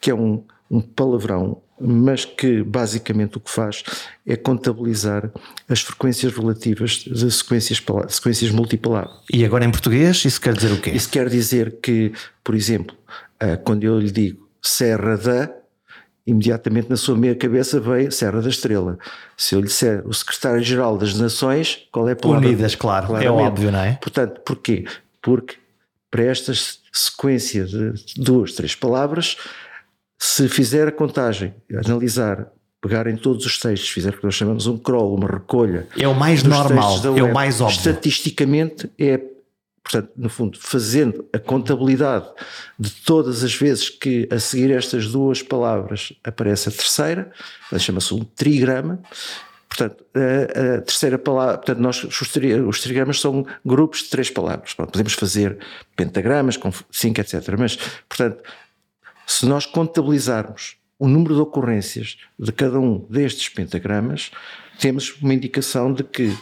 que 0.00 0.10
é 0.10 0.14
um, 0.14 0.42
um 0.68 0.80
palavrão, 0.80 1.62
mas 1.80 2.24
que 2.24 2.64
basicamente 2.64 3.36
o 3.36 3.40
que 3.40 3.50
faz 3.50 3.84
é 4.26 4.34
contabilizar 4.34 5.30
as 5.68 5.80
frequências 5.80 6.32
relativas 6.32 7.04
de 7.06 7.30
sequências, 7.30 7.80
sequências 8.08 8.50
multipalavras. 8.50 9.18
E 9.32 9.44
agora 9.44 9.64
em 9.64 9.70
português, 9.70 10.24
isso 10.24 10.40
quer 10.40 10.54
dizer 10.54 10.72
o 10.72 10.80
quê? 10.80 10.90
Isso 10.90 11.08
quer 11.08 11.28
dizer 11.28 11.78
que, 11.80 12.12
por 12.42 12.56
exemplo, 12.56 12.96
ah, 13.38 13.56
quando 13.56 13.84
eu 13.84 14.00
lhe 14.00 14.10
digo 14.10 14.48
Serra 14.60 15.16
da, 15.16 15.63
imediatamente 16.26 16.88
na 16.88 16.96
sua 16.96 17.16
meia 17.16 17.34
cabeça 17.34 17.78
veio 17.78 18.10
Serra 18.10 18.40
da 18.40 18.48
Estrela. 18.48 18.98
Se 19.36 19.54
eu 19.54 19.60
lhe 19.60 19.66
disser 19.66 20.02
o 20.06 20.12
secretário-geral 20.12 20.96
das 20.96 21.14
Nações, 21.18 21.86
qual 21.92 22.08
é 22.08 22.12
a 22.12 22.16
palavra? 22.16 22.46
Unidas, 22.48 22.74
claro, 22.74 23.06
Claramente. 23.08 23.28
é 23.28 23.30
óbvio, 23.30 23.70
não 23.70 23.80
é? 23.80 23.98
Portanto, 24.00 24.40
porquê? 24.44 24.84
Porque 25.20 25.56
para 26.10 26.22
esta 26.24 26.52
sequência 26.92 27.64
de 27.64 27.92
duas, 28.16 28.52
três 28.52 28.74
palavras, 28.74 29.36
se 30.18 30.48
fizer 30.48 30.88
a 30.88 30.92
contagem, 30.92 31.52
analisar, 31.84 32.46
pegar 32.80 33.06
em 33.06 33.16
todos 33.16 33.44
os 33.44 33.58
textos, 33.58 33.90
fizer 33.90 34.10
o 34.10 34.18
que 34.18 34.24
nós 34.24 34.34
chamamos 34.34 34.66
um 34.66 34.78
crawl, 34.78 35.14
uma 35.14 35.28
recolha. 35.28 35.86
É 35.98 36.06
o 36.06 36.14
mais 36.14 36.42
normal, 36.42 36.98
é 37.16 37.22
o 37.22 37.34
mais 37.34 37.60
óbvio. 37.60 37.76
Estatisticamente 37.76 38.90
é 38.98 39.20
Portanto, 39.84 40.12
no 40.16 40.30
fundo, 40.30 40.58
fazendo 40.58 41.28
a 41.30 41.38
contabilidade 41.38 42.26
de 42.78 42.90
todas 42.90 43.44
as 43.44 43.54
vezes 43.54 43.90
que 43.90 44.26
a 44.32 44.40
seguir 44.40 44.70
estas 44.70 45.08
duas 45.08 45.42
palavras 45.42 46.14
aparece 46.24 46.70
a 46.70 46.72
terceira, 46.72 47.30
chama-se 47.78 48.14
um 48.14 48.24
trigrama. 48.24 48.98
Portanto, 49.68 50.04
a, 50.14 50.76
a, 50.76 50.80
terceira 50.80 51.18
palavra, 51.18 51.58
portanto, 51.58 51.78
nós, 51.80 52.02
os, 52.02 52.80
trigramas 52.80 53.20
são 53.20 53.44
grupos 53.64 54.04
de 54.04 54.08
três 54.08 54.30
palavras. 54.30 54.72
podemos 54.72 55.12
fazer 55.12 55.58
pentagramas 55.94 56.56
com 56.56 56.72
cinco, 56.90 57.20
etc. 57.20 57.42
Mas, 57.58 57.76
portanto, 58.08 58.42
se 59.26 59.44
nós 59.44 59.66
contabilizarmos 59.66 60.76
o 60.98 61.06
número 61.06 61.34
de 61.34 61.40
ocorrências 61.42 62.16
de 62.38 62.52
cada 62.52 62.80
um 62.80 63.06
destes 63.10 63.50
pentagramas, 63.50 64.30
temos 64.78 65.14
uma 65.20 65.34
indicação 65.34 65.92
de 65.92 66.04
que 66.04 66.34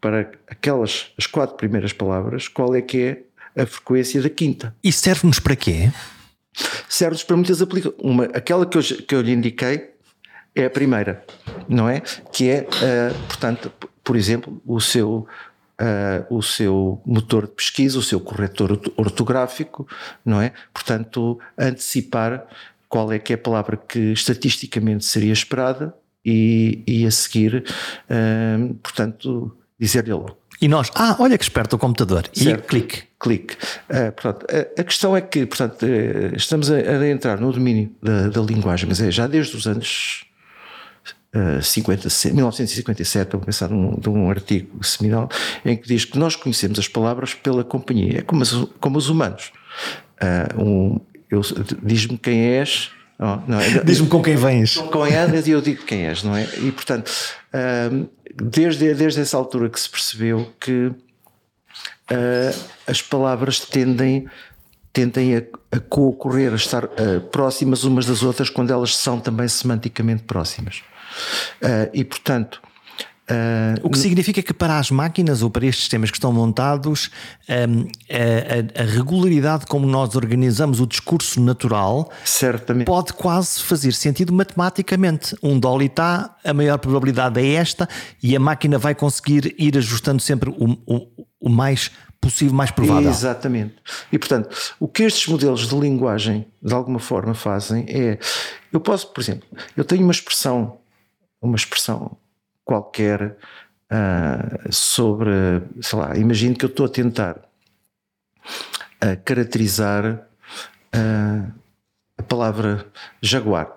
para 0.00 0.30
aquelas 0.46 1.12
as 1.18 1.26
quatro 1.26 1.56
primeiras 1.56 1.92
palavras, 1.92 2.48
qual 2.48 2.74
é 2.74 2.82
que 2.82 3.02
é 3.02 3.22
a 3.58 3.66
frequência 3.66 4.22
da 4.22 4.30
quinta. 4.30 4.74
E 4.82 4.92
serve-nos 4.92 5.40
para 5.40 5.56
quê? 5.56 5.90
Serve-nos 6.88 7.24
para 7.24 7.36
muitas 7.36 7.60
aplicações. 7.60 8.00
Uma, 8.00 8.24
aquela 8.26 8.64
que 8.64 8.78
eu, 8.78 8.82
que 8.82 9.14
eu 9.14 9.20
lhe 9.20 9.32
indiquei 9.32 9.90
é 10.54 10.64
a 10.66 10.70
primeira, 10.70 11.24
não 11.68 11.88
é? 11.88 12.00
Que 12.32 12.50
é, 12.50 12.60
uh, 12.62 13.26
portanto, 13.26 13.72
por 14.02 14.16
exemplo, 14.16 14.60
o 14.64 14.80
seu, 14.80 15.26
uh, 15.80 16.34
o 16.34 16.42
seu 16.42 17.00
motor 17.04 17.46
de 17.46 17.52
pesquisa, 17.52 17.98
o 17.98 18.02
seu 18.02 18.20
corretor 18.20 18.80
ortográfico, 18.96 19.86
não 20.24 20.40
é? 20.40 20.52
Portanto, 20.72 21.38
antecipar 21.56 22.46
qual 22.88 23.12
é 23.12 23.18
que 23.18 23.32
é 23.32 23.36
a 23.36 23.38
palavra 23.38 23.76
que 23.76 24.12
estatisticamente 24.12 25.04
seria 25.04 25.32
esperada 25.32 25.94
e, 26.24 26.82
e 26.86 27.06
a 27.06 27.10
seguir, 27.10 27.64
uh, 28.10 28.74
portanto, 28.74 29.56
dizer-lhe 29.78 30.12
logo. 30.12 30.36
E 30.60 30.66
nós, 30.66 30.90
ah, 30.94 31.16
olha 31.20 31.38
que 31.38 31.44
esperto 31.44 31.76
o 31.76 31.78
computador. 31.78 32.28
Certo. 32.32 32.64
E 32.64 32.68
clique. 32.68 33.02
Clique. 33.20 33.54
Uh, 33.88 34.12
portanto, 34.12 34.46
a, 34.50 34.80
a, 34.80 34.84
questão 34.84 35.16
é 35.16 35.20
que, 35.20 35.46
portanto, 35.46 35.82
uh, 35.84 36.36
estamos 36.36 36.70
a, 36.70 36.76
a, 36.76 37.08
entrar 37.08 37.40
no 37.40 37.52
domínio 37.52 37.90
da, 38.02 38.28
da, 38.28 38.40
linguagem, 38.40 38.88
mas 38.88 39.00
é 39.00 39.10
já 39.10 39.26
desde 39.26 39.56
os 39.56 39.66
anos 39.66 40.24
uh, 41.34 41.62
50, 41.62 42.08
1957, 42.32 43.32
vou 43.32 43.40
pensar 43.40 43.68
num, 43.70 43.98
num 44.04 44.30
artigo 44.30 44.84
seminal, 44.84 45.28
em 45.64 45.76
que 45.76 45.86
diz 45.86 46.04
que 46.04 46.18
nós 46.18 46.36
conhecemos 46.36 46.78
as 46.78 46.88
palavras 46.88 47.34
pela 47.34 47.64
companhia, 47.64 48.18
é 48.18 48.22
como, 48.22 48.42
as, 48.42 48.52
como 48.80 48.98
os 48.98 49.08
humanos. 49.08 49.52
Uh, 50.20 50.62
um, 50.62 51.00
Diz-me 51.82 52.16
quem 52.16 52.40
és, 52.40 52.90
Diz-me 53.84 54.08
com 54.08 54.22
quem 54.22 54.36
vens. 54.36 54.76
Com 54.76 55.04
quem 55.04 55.16
andas 55.16 55.46
e 55.48 55.50
eu 55.50 55.60
digo 55.60 55.84
quem 55.84 56.06
és, 56.06 56.22
não 56.22 56.36
é? 56.36 56.44
E 56.58 56.70
portanto, 56.70 57.10
desde, 58.34 58.94
desde 58.94 59.20
essa 59.20 59.36
altura 59.36 59.68
que 59.68 59.80
se 59.80 59.88
percebeu 59.88 60.52
que 60.60 60.92
uh, 62.10 62.58
as 62.86 63.02
palavras 63.02 63.60
tendem, 63.60 64.28
tendem 64.92 65.36
a, 65.36 65.42
a 65.72 65.80
co-ocorrer, 65.80 66.52
a 66.52 66.56
estar 66.56 66.84
uh, 66.84 67.20
próximas 67.30 67.84
umas 67.84 68.06
das 68.06 68.22
outras 68.22 68.48
quando 68.50 68.72
elas 68.72 68.96
são 68.96 69.20
também 69.20 69.48
semanticamente 69.48 70.22
próximas. 70.22 70.82
Uh, 71.62 71.90
e 71.92 72.04
portanto, 72.04 72.60
Uh, 73.30 73.78
o 73.82 73.90
que 73.90 73.98
significa 73.98 74.42
que 74.42 74.54
para 74.54 74.78
as 74.78 74.90
máquinas 74.90 75.42
ou 75.42 75.50
para 75.50 75.66
estes 75.66 75.84
sistemas 75.84 76.10
que 76.10 76.16
estão 76.16 76.32
montados, 76.32 77.10
um, 77.46 77.86
a, 78.10 78.82
a, 78.82 78.84
regularidade 78.84 79.66
como 79.66 79.86
nós 79.86 80.16
organizamos 80.16 80.80
o 80.80 80.86
discurso 80.86 81.38
natural 81.38 82.10
Certamente. 82.24 82.86
pode 82.86 83.12
quase 83.12 83.62
fazer 83.62 83.92
sentido 83.92 84.32
matematicamente. 84.32 85.36
Um 85.42 85.60
dolly 85.60 85.86
está, 85.86 86.36
a 86.42 86.54
maior 86.54 86.78
probabilidade 86.78 87.38
é 87.38 87.52
esta, 87.52 87.86
e 88.22 88.34
a 88.34 88.40
máquina 88.40 88.78
vai 88.78 88.94
conseguir 88.94 89.54
ir 89.58 89.76
ajustando 89.76 90.22
sempre 90.22 90.48
o, 90.48 90.78
o, 90.86 91.26
o 91.38 91.48
mais 91.50 91.90
possível, 92.18 92.54
mais 92.54 92.70
provável. 92.70 93.10
Exatamente. 93.10 93.74
E 94.10 94.18
portanto, 94.18 94.48
o 94.80 94.88
que 94.88 95.02
estes 95.02 95.26
modelos 95.26 95.68
de 95.68 95.76
linguagem 95.76 96.46
de 96.62 96.72
alguma 96.72 96.98
forma 96.98 97.34
fazem 97.34 97.84
é. 97.88 98.18
Eu 98.72 98.80
posso, 98.80 99.12
por 99.12 99.20
exemplo, 99.20 99.46
eu 99.76 99.84
tenho 99.84 100.02
uma 100.02 100.12
expressão, 100.12 100.78
uma 101.42 101.56
expressão 101.56 102.16
qualquer 102.68 103.38
uh, 103.90 104.70
sobre, 104.70 105.62
sei 105.80 105.98
lá, 105.98 106.14
imagino 106.18 106.54
que 106.54 106.66
eu 106.66 106.68
estou 106.68 106.84
a 106.84 106.88
tentar 106.90 107.38
uh, 108.46 109.16
caracterizar 109.24 110.04
uh, 110.94 111.52
a 112.18 112.22
palavra 112.22 112.86
jaguar, 113.22 113.72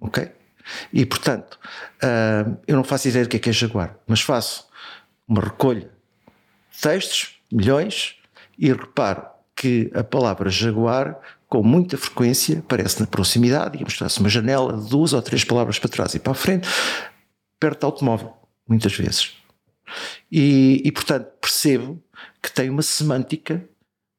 ok? 0.00 0.32
E 0.92 1.06
portanto, 1.06 1.58
eu 2.66 2.74
não 2.74 2.82
faço 2.82 3.06
ideia 3.06 3.26
do 3.26 3.28
que 3.28 3.36
é 3.36 3.38
que 3.38 3.50
é 3.50 3.52
jaguar, 3.52 3.96
mas 4.06 4.22
faço 4.22 4.66
uma 5.28 5.42
recolha 5.42 5.90
de 6.72 6.80
textos, 6.80 7.38
milhões, 7.52 8.16
e 8.58 8.72
reparo 8.72 9.26
que 9.54 9.90
a 9.94 10.02
palavra 10.02 10.48
jaguar 10.48 11.20
com 11.50 11.62
muita 11.62 11.98
frequência 11.98 12.60
aparece 12.60 12.98
na 12.98 13.06
proximidade, 13.06 13.72
digamos 13.72 13.94
que 13.94 14.20
uma 14.20 14.28
janela 14.30 14.72
de 14.72 14.88
duas 14.88 15.12
ou 15.12 15.20
três 15.20 15.44
palavras 15.44 15.78
para 15.78 15.90
trás 15.90 16.14
e 16.14 16.18
para 16.18 16.32
a 16.32 16.34
frente, 16.34 16.66
perto 17.64 17.80
do 17.80 17.86
automóvel, 17.86 18.34
muitas 18.68 18.94
vezes. 18.94 19.32
E, 20.30 20.82
e, 20.84 20.92
portanto, 20.92 21.28
percebo 21.40 21.98
que 22.42 22.52
tem 22.52 22.68
uma 22.68 22.82
semântica 22.82 23.66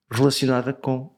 relacionada 0.09 0.73
com 0.73 1.11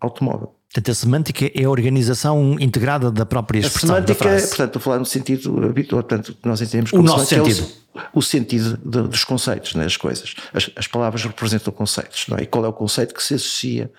automóvel. 0.00 0.54
Portanto, 0.72 0.90
a 0.92 0.94
semântica 0.94 1.50
é 1.52 1.64
a 1.64 1.68
organização 1.70 2.56
integrada 2.60 3.10
da 3.10 3.26
própria 3.26 3.58
expressão. 3.58 3.96
A 3.96 4.00
semântica, 4.00 4.28
é, 4.28 4.38
portanto, 4.38 4.66
estou 4.68 4.80
a 4.80 4.82
falar 4.82 4.98
no 5.00 5.04
sentido 5.04 5.66
habitual, 5.66 6.04
portanto, 6.04 6.36
nós 6.44 6.60
entendemos 6.60 6.92
como 6.92 7.02
o 7.02 7.06
nosso 7.06 7.26
sentido. 7.26 7.66
É 7.96 7.98
o, 7.98 8.20
o, 8.20 8.22
sentido 8.22 8.78
de, 8.78 9.08
dos 9.08 9.24
conceitos, 9.24 9.74
né, 9.74 9.84
as 9.84 9.96
coisas. 9.96 10.36
As, 10.54 10.70
as, 10.76 10.86
palavras 10.86 11.24
representam 11.24 11.72
conceitos, 11.72 12.26
não 12.28 12.38
é? 12.38 12.42
E 12.42 12.46
qual 12.46 12.64
é 12.64 12.68
o 12.68 12.72
conceito 12.72 13.12
que 13.12 13.22
se 13.22 13.34
associa, 13.34 13.90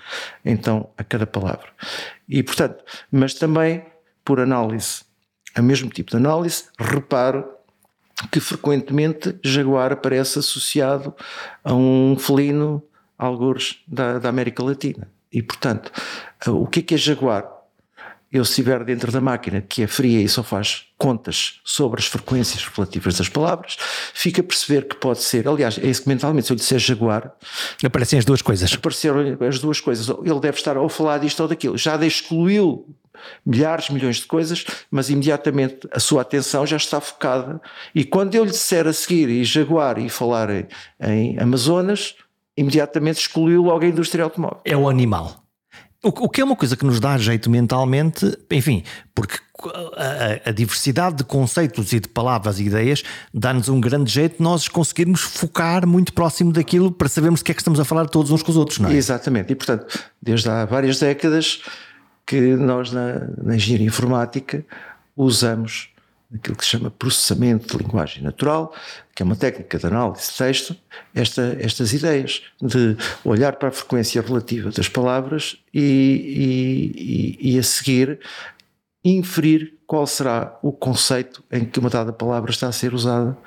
então, 0.45 0.89
a 0.97 1.03
cada 1.03 1.27
palavra. 1.27 1.67
E, 2.29 2.41
portanto, 2.41 2.81
mas 3.11 3.33
também, 3.33 3.85
por 4.23 4.39
análise, 4.39 5.01
a 5.53 5.61
mesmo 5.61 5.89
tipo 5.89 6.11
de 6.11 6.17
análise, 6.17 6.63
reparo 6.79 7.45
que 8.32 8.39
frequentemente 8.39 9.36
jaguar 9.43 9.91
aparece 9.91 10.39
associado 10.39 11.13
a 11.63 11.74
um 11.74 12.15
felino, 12.17 12.84
algures 13.17 13.77
da, 13.88 14.20
da 14.20 14.29
América 14.29 14.63
Latina. 14.63 15.08
E, 15.32 15.41
portanto, 15.41 15.91
o 16.48 16.67
que 16.67 16.79
é 16.79 16.84
que 16.84 16.93
é 16.93 16.98
jaguar? 16.98 17.50
Eu, 18.32 18.43
se 18.43 18.51
estiver 18.51 18.84
dentro 18.84 19.12
da 19.12 19.22
máquina 19.22 19.62
que 19.62 19.84
é 19.84 19.88
fria 19.88 20.20
e 20.20 20.27
só 20.27 20.41
faz 20.41 20.88
contas 20.98 21.60
sobre 21.63 22.00
as 22.00 22.08
frequências 22.08 22.65
relativas 22.65 23.15
das 23.17 23.29
palavras, 23.29 23.77
fica 24.12 24.41
a 24.41 24.43
perceber 24.43 24.88
que 24.88 24.95
pode 24.95 25.21
ser, 25.21 25.47
aliás, 25.47 25.78
é 25.78 25.86
isso 25.86 26.02
que 26.02 26.10
mentalmente, 26.10 26.47
se 26.47 26.54
eu 26.54 26.56
lhe 26.56 26.60
disser 26.60 26.80
jaguar, 26.80 27.32
aparecem 27.84 28.17
as 28.17 28.26
duas 28.26 28.41
coisas. 28.41 28.73
Apareceram 28.73 29.38
as 29.47 29.60
duas 29.60 29.80
coisas. 29.80 30.10
Ele 30.23 30.39
deve 30.39 30.58
estar 30.58 30.78
ou 30.78 30.86
a 30.88 30.89
falar 30.89 31.19
disto 31.19 31.41
ou 31.41 31.47
daquilo. 31.47 31.78
Já 31.78 31.95
excluiu 32.04 32.88
milhares, 33.45 33.89
milhões 33.89 34.17
de 34.17 34.25
coisas, 34.25 34.65
mas 34.89 35.09
imediatamente 35.09 35.88
a 35.91 35.99
sua 35.99 36.21
atenção 36.21 36.65
já 36.65 36.77
está 36.77 36.99
focada. 36.99 37.62
E 37.93 38.03
quando 38.03 38.36
eu 38.36 38.43
lhe 38.43 38.51
disser 38.51 38.88
a 38.88 38.93
seguir 38.93 39.29
e 39.29 39.43
Jaguar 39.43 39.99
e 39.99 40.09
falar 40.09 40.49
em, 40.49 40.67
em 41.01 41.39
Amazonas, 41.39 42.15
imediatamente 42.55 43.19
excluiu 43.19 43.63
logo 43.63 43.83
a 43.83 43.88
indústria 43.88 44.23
automóvel. 44.23 44.62
É 44.65 44.75
o 44.75 44.88
animal. 44.88 45.43
O, 46.05 46.27
que 46.27 46.41
é 46.41 46.43
uma 46.43 46.55
coisa 46.55 46.75
que 46.75 46.86
nos 46.86 46.99
dá 46.99 47.17
jeito 47.17 47.49
mentalmente, 47.49 48.38
enfim, 48.51 48.83
porque 49.15 49.38
a, 49.95 50.49
a, 50.49 50.51
diversidade 50.51 51.15
de 51.15 51.23
conceitos 51.23 51.93
e 51.93 51.99
de 52.01 52.09
palavras 52.09 52.59
e 52.59 52.65
ideias 52.65 53.03
dá-nos 53.33 53.69
um 53.69 53.79
grande 53.79 54.12
jeito 54.12 54.43
nós 54.43 54.67
conseguirmos 54.67 55.21
focar 55.21 55.88
muito 55.88 56.12
próximo 56.12 56.51
daquilo 56.51 56.91
para 56.91 57.07
sabermos 57.07 57.39
o 57.39 57.43
que 57.45 57.51
é 57.51 57.55
que 57.55 57.62
estamos 57.62 57.79
a 57.79 57.86
falar 57.86 58.07
todos 58.07 58.31
uns 58.31 58.43
com 58.43 58.51
os 58.51 58.57
outros, 58.57 58.79
não 58.79 58.89
é? 58.89 58.93
Exatamente, 58.93 59.53
e 59.53 59.55
portanto, 59.55 59.86
desde 60.21 60.49
há 60.49 60.65
várias 60.65 60.99
décadas 60.99 61.62
que 62.25 62.55
nós 62.55 62.91
na, 62.91 63.27
na 63.41 63.55
engenharia 63.55 63.88
informática 63.88 64.65
usamos 65.15 65.93
aquilo 66.33 66.55
que 66.55 66.63
se 66.63 66.71
chama 66.71 66.89
processamento 66.89 67.77
de 67.77 67.83
linguagem 67.83 68.23
natural, 68.23 68.73
que 69.15 69.21
é 69.21 69.25
uma 69.25 69.36
técnica 69.36 69.77
de 69.77 69.86
análise 69.86 70.31
de 70.31 70.38
texto, 70.38 70.75
esta, 71.13 71.55
estas 71.59 71.93
ideias 71.93 72.41
de 72.59 72.97
olhar 73.23 73.53
para 73.53 73.69
a 73.69 73.71
frequência 73.71 74.21
relativa 74.21 74.71
das 74.71 74.89
palavras 74.89 75.57
e, 75.73 77.38
e, 77.39 77.53
e, 77.53 77.59
a 77.59 77.63
seguir 77.63 78.19
inferir 79.05 79.75
qual 79.86 80.07
será 80.07 80.57
o 80.63 80.71
conceito 80.71 81.43
em 81.51 81.65
que 81.65 81.77
uma 81.77 81.89
dada 81.89 82.12
palavra 82.12 82.49
está 82.49 82.67
a 82.67 82.71
ser 82.71 82.93
usada 82.93 83.38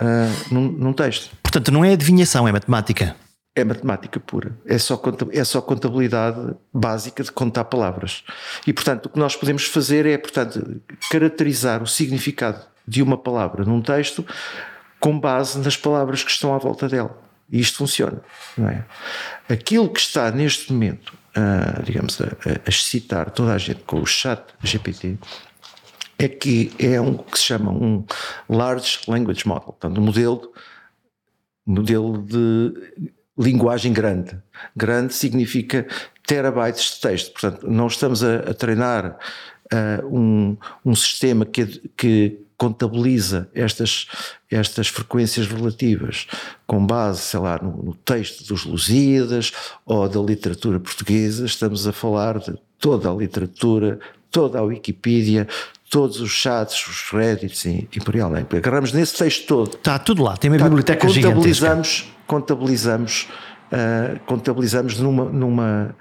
uh, 0.00 0.54
num, 0.54 0.70
num 0.70 0.92
texto. 0.92 1.34
Portanto, 1.42 1.72
não 1.72 1.84
é 1.84 1.92
adivinhação, 1.92 2.46
é 2.46 2.52
matemática 2.52 3.16
é 3.60 3.64
matemática 3.64 4.20
pura. 4.20 4.56
É 4.64 4.78
só, 4.78 5.00
é 5.32 5.44
só 5.44 5.60
contabilidade 5.60 6.54
básica 6.72 7.22
de 7.22 7.32
contar 7.32 7.64
palavras. 7.64 8.24
E, 8.66 8.72
portanto, 8.72 9.06
o 9.06 9.08
que 9.08 9.18
nós 9.18 9.36
podemos 9.36 9.64
fazer 9.64 10.06
é, 10.06 10.16
portanto, 10.18 10.80
caracterizar 11.10 11.82
o 11.82 11.86
significado 11.86 12.60
de 12.86 13.02
uma 13.02 13.18
palavra 13.18 13.64
num 13.64 13.82
texto 13.82 14.24
com 14.98 15.18
base 15.18 15.58
nas 15.58 15.76
palavras 15.76 16.24
que 16.24 16.30
estão 16.30 16.54
à 16.54 16.58
volta 16.58 16.88
dela. 16.88 17.16
E 17.50 17.60
isto 17.60 17.78
funciona, 17.78 18.20
não 18.56 18.68
é? 18.68 18.84
Aquilo 19.48 19.88
que 19.90 20.00
está 20.00 20.30
neste 20.30 20.72
momento, 20.72 21.14
a, 21.34 21.80
digamos, 21.82 22.20
a, 22.20 22.26
a 22.66 22.68
excitar 22.68 23.30
toda 23.30 23.54
a 23.54 23.58
gente 23.58 23.82
com 23.84 24.00
o 24.00 24.06
chat 24.06 24.42
GPT 24.62 25.16
é 26.18 26.28
que 26.28 26.72
é 26.78 27.00
um 27.00 27.16
que 27.16 27.38
se 27.38 27.44
chama 27.44 27.70
um 27.70 28.04
Large 28.48 29.00
Language 29.06 29.46
Model, 29.46 29.66
portanto, 29.66 29.98
um 29.98 30.04
modelo, 30.04 30.52
modelo 31.64 32.18
de 32.18 32.74
linguagem 33.38 33.92
grande. 33.92 34.36
Grande 34.74 35.14
significa 35.14 35.86
terabytes 36.26 36.94
de 36.94 37.00
texto. 37.00 37.32
Portanto, 37.32 37.66
não 37.68 37.86
estamos 37.86 38.22
a, 38.22 38.36
a 38.50 38.54
treinar 38.54 39.16
uh, 39.72 40.06
um, 40.06 40.56
um 40.84 40.94
sistema 40.94 41.46
que, 41.46 41.66
que 41.96 42.40
contabiliza 42.58 43.48
estas, 43.54 44.06
estas 44.50 44.88
frequências 44.88 45.46
relativas 45.46 46.26
com 46.66 46.84
base, 46.84 47.20
sei 47.20 47.40
lá, 47.40 47.58
no, 47.62 47.82
no, 47.82 47.94
texto 47.94 48.46
dos 48.46 48.64
Lusíadas 48.64 49.52
ou 49.86 50.08
da 50.08 50.20
literatura 50.20 50.80
portuguesa. 50.80 51.46
Estamos 51.46 51.86
a 51.86 51.92
falar 51.92 52.40
de 52.40 52.58
toda 52.78 53.08
a 53.08 53.14
literatura, 53.14 54.00
toda 54.30 54.58
a 54.58 54.62
Wikipédia, 54.62 55.46
todos 55.88 56.20
os 56.20 56.30
chats, 56.30 56.86
os 56.88 57.10
Reddits 57.12 57.64
e, 57.64 57.88
e 57.92 58.00
por 58.00 58.14
aí 58.14 58.20
além. 58.20 58.46
Agarramos 58.52 58.92
nesse 58.92 59.16
texto 59.16 59.46
todo. 59.46 59.76
Está 59.76 59.98
tudo 59.98 60.22
lá, 60.22 60.36
tem 60.36 60.50
uma 60.50 60.58
biblioteca 60.58 61.06
contabilizamos, 61.06 61.14
gigantesca. 61.14 61.66
Contabilizamos, 61.66 62.17
uh, 62.32 64.18
contabilizamos 64.26 64.98
numa, 64.98 65.24
numa, 65.24 65.96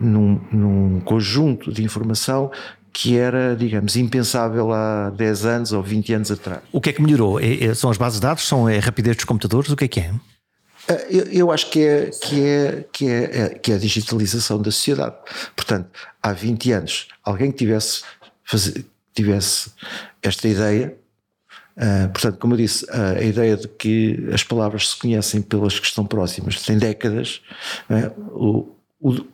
num, 0.00 0.40
num 0.52 1.00
conjunto 1.00 1.72
de 1.72 1.82
informação 1.82 2.50
que 2.92 3.16
era, 3.16 3.56
digamos, 3.56 3.96
impensável 3.96 4.70
há 4.72 5.10
10 5.10 5.46
anos 5.46 5.72
ou 5.72 5.82
20 5.82 6.12
anos 6.12 6.30
atrás. 6.30 6.60
O 6.70 6.80
que 6.80 6.90
é 6.90 6.92
que 6.92 7.00
melhorou? 7.00 7.40
É, 7.40 7.64
é, 7.64 7.74
são 7.74 7.90
as 7.90 7.96
bases 7.96 8.20
de 8.20 8.26
dados? 8.26 8.46
São 8.46 8.66
a 8.66 8.78
rapidez 8.78 9.16
dos 9.16 9.24
computadores? 9.24 9.70
O 9.70 9.76
que 9.76 9.84
é 9.84 9.88
que 9.88 10.00
é? 10.00 10.12
Ah, 10.88 10.94
eu, 11.08 11.24
eu 11.26 11.50
acho 11.50 11.70
que 11.70 11.80
é, 11.80 12.10
que, 12.10 12.42
é, 12.42 12.84
que, 12.92 13.06
é, 13.08 13.40
é, 13.40 13.48
que 13.50 13.72
é 13.72 13.76
a 13.76 13.78
digitalização 13.78 14.60
da 14.60 14.70
sociedade. 14.70 15.16
Portanto, 15.56 15.88
há 16.22 16.32
20 16.32 16.72
anos, 16.72 17.08
alguém 17.24 17.50
que 17.50 17.58
tivesse, 17.58 18.02
tivesse 19.14 19.70
esta 20.22 20.46
ideia. 20.46 20.94
Uh, 21.76 22.08
portanto, 22.10 22.38
como 22.38 22.54
eu 22.54 22.58
disse, 22.58 22.84
uh, 22.86 23.18
a 23.18 23.22
ideia 23.22 23.56
de 23.56 23.66
que 23.66 24.28
as 24.32 24.42
palavras 24.42 24.90
se 24.90 24.98
conhecem 24.98 25.40
pelas 25.40 25.78
que 25.78 25.86
estão 25.86 26.04
próximas 26.04 26.60
tem 26.62 26.76
décadas. 26.76 27.40
Uh, 27.88 28.68
o, 29.00 29.10
o, 29.10 29.24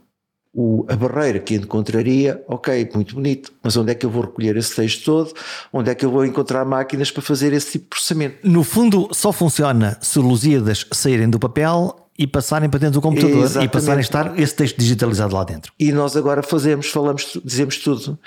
o, 0.54 0.86
a 0.88 0.96
barreira 0.96 1.40
que 1.40 1.54
encontraria, 1.54 2.42
ok, 2.46 2.90
muito 2.94 3.14
bonito, 3.14 3.52
mas 3.62 3.76
onde 3.76 3.92
é 3.92 3.94
que 3.94 4.06
eu 4.06 4.10
vou 4.10 4.22
recolher 4.22 4.56
esse 4.56 4.74
texto 4.74 5.04
todo? 5.04 5.32
Onde 5.72 5.90
é 5.90 5.94
que 5.94 6.04
eu 6.04 6.10
vou 6.10 6.24
encontrar 6.24 6.64
máquinas 6.64 7.10
para 7.10 7.22
fazer 7.22 7.52
esse 7.52 7.72
tipo 7.72 7.84
de 7.84 7.88
processamento? 7.90 8.36
No 8.42 8.62
fundo, 8.62 9.08
só 9.12 9.32
funciona 9.32 9.98
se 10.00 10.18
Lusíadas 10.18 10.86
saírem 10.92 11.28
do 11.28 11.38
papel 11.38 12.08
e 12.18 12.26
passarem 12.26 12.68
para 12.68 12.80
dentro 12.80 12.94
do 12.94 13.00
computador 13.00 13.44
Exatamente. 13.44 13.68
e 13.68 13.72
passarem 13.72 13.98
a 13.98 14.00
estar 14.00 14.38
esse 14.38 14.54
texto 14.54 14.76
digitalizado 14.78 15.34
lá 15.34 15.44
dentro. 15.44 15.72
E 15.78 15.92
nós 15.92 16.16
agora 16.16 16.42
fazemos, 16.42 16.88
falamos, 16.88 17.38
dizemos 17.44 17.78
tudo 17.78 18.18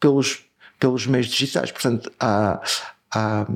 pelos 0.00 0.46
pelos 0.78 1.06
meios 1.06 1.26
digitais. 1.26 1.70
Portanto, 1.70 2.10
há, 2.20 2.60
há 3.14 3.46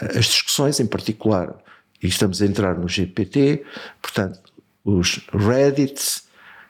as 0.00 0.26
discussões 0.26 0.80
em 0.80 0.86
particular, 0.86 1.54
e 2.02 2.08
estamos 2.08 2.42
a 2.42 2.46
entrar 2.46 2.76
no 2.76 2.88
GPT, 2.88 3.64
portanto, 4.00 4.40
os 4.84 5.20
Reddits, 5.32 6.24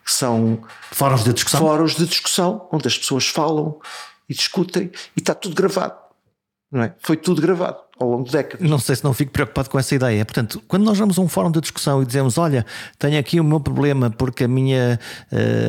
são 0.05 0.63
fóruns 0.91 1.25
de 1.25 1.33
discussão, 1.33 1.61
fóruns 1.61 1.95
de 1.95 2.07
discussão 2.07 2.69
onde 2.73 2.89
as 2.89 2.99
pessoas 2.99 3.29
falam 3.29 3.81
e 4.29 4.35
discutem 4.35 4.91
e 5.17 5.21
está 5.21 5.35
tudo 5.35 5.55
gravado. 5.55 5.97
Não 6.71 6.83
é? 6.83 6.95
Foi 6.99 7.17
tudo 7.17 7.41
gravado 7.41 7.79
ao 8.03 8.11
longo 8.11 8.25
de 8.25 8.33
décadas. 8.33 8.69
Não 8.69 8.79
sei 8.79 8.97
se 8.97 9.05
não 9.05 9.15
fico 9.15 9.33
preocupado 9.33 9.71
com 9.71 9.79
essa 9.79 9.95
ideia. 9.95 10.25
Portanto, 10.25 10.63
quando 10.69 10.85
nós 10.85 10.99
vamos 10.99 11.19
a 11.19 11.23
um 11.23 11.29
fórum 11.29 11.51
de 11.51 11.61
discussão 11.61 12.03
e 12.03 12.07
dizemos: 12.07 12.37
Olha, 12.39 12.67
tenho 12.99 13.19
aqui 13.19 13.41
o 13.41 13.45
meu 13.45 13.61
problema 13.61 14.11
porque 14.11 14.45
a 14.45 14.49
minha 14.49 14.99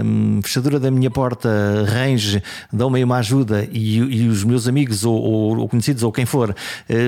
hum, 0.04 0.42
fechadura 0.44 0.80
da 0.80 0.92
minha 0.92 1.10
porta 1.10 1.50
range 1.88 2.42
dão-me 2.72 3.04
uma 3.04 3.18
ajuda 3.18 3.68
e, 3.72 3.98
e, 3.98 4.28
os 4.28 4.44
meus 4.44 4.68
amigos 4.68 5.06
ou, 5.06 5.16
ou, 5.16 5.58
ou, 5.60 5.70
conhecidos 5.70 6.04
ou 6.04 6.12
quem 6.12 6.26
for 6.26 6.56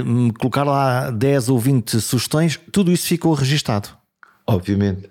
hum, 0.06 0.30
colocar 0.40 0.64
lá 0.64 1.10
10 1.10 1.50
ou 1.50 1.60
20 1.60 2.00
sugestões, 2.00 2.60
tudo 2.72 2.92
isso 2.92 3.08
ficou 3.08 3.34
registado. 3.34 3.90
Obviamente. 4.48 5.10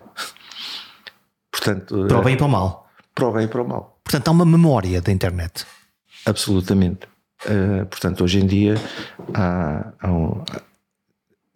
Portanto, 1.50 2.06
para 2.08 2.18
o 2.18 2.22
bem 2.22 2.34
e 2.34 2.36
para 2.36 2.46
o 2.46 2.48
mal. 2.48 2.88
Para 3.14 3.28
o 3.28 3.32
bem 3.32 3.44
e 3.44 3.48
para 3.48 3.62
o 3.62 3.68
mal. 3.68 3.98
Portanto, 4.04 4.28
há 4.28 4.30
uma 4.30 4.44
memória 4.44 5.00
da 5.00 5.12
internet. 5.12 5.64
Absolutamente. 6.26 7.13
Uh, 7.46 7.84
portanto, 7.86 8.24
hoje 8.24 8.40
em 8.40 8.46
dia 8.46 8.74
há, 9.34 9.92
há 10.00 10.10
um, 10.10 10.42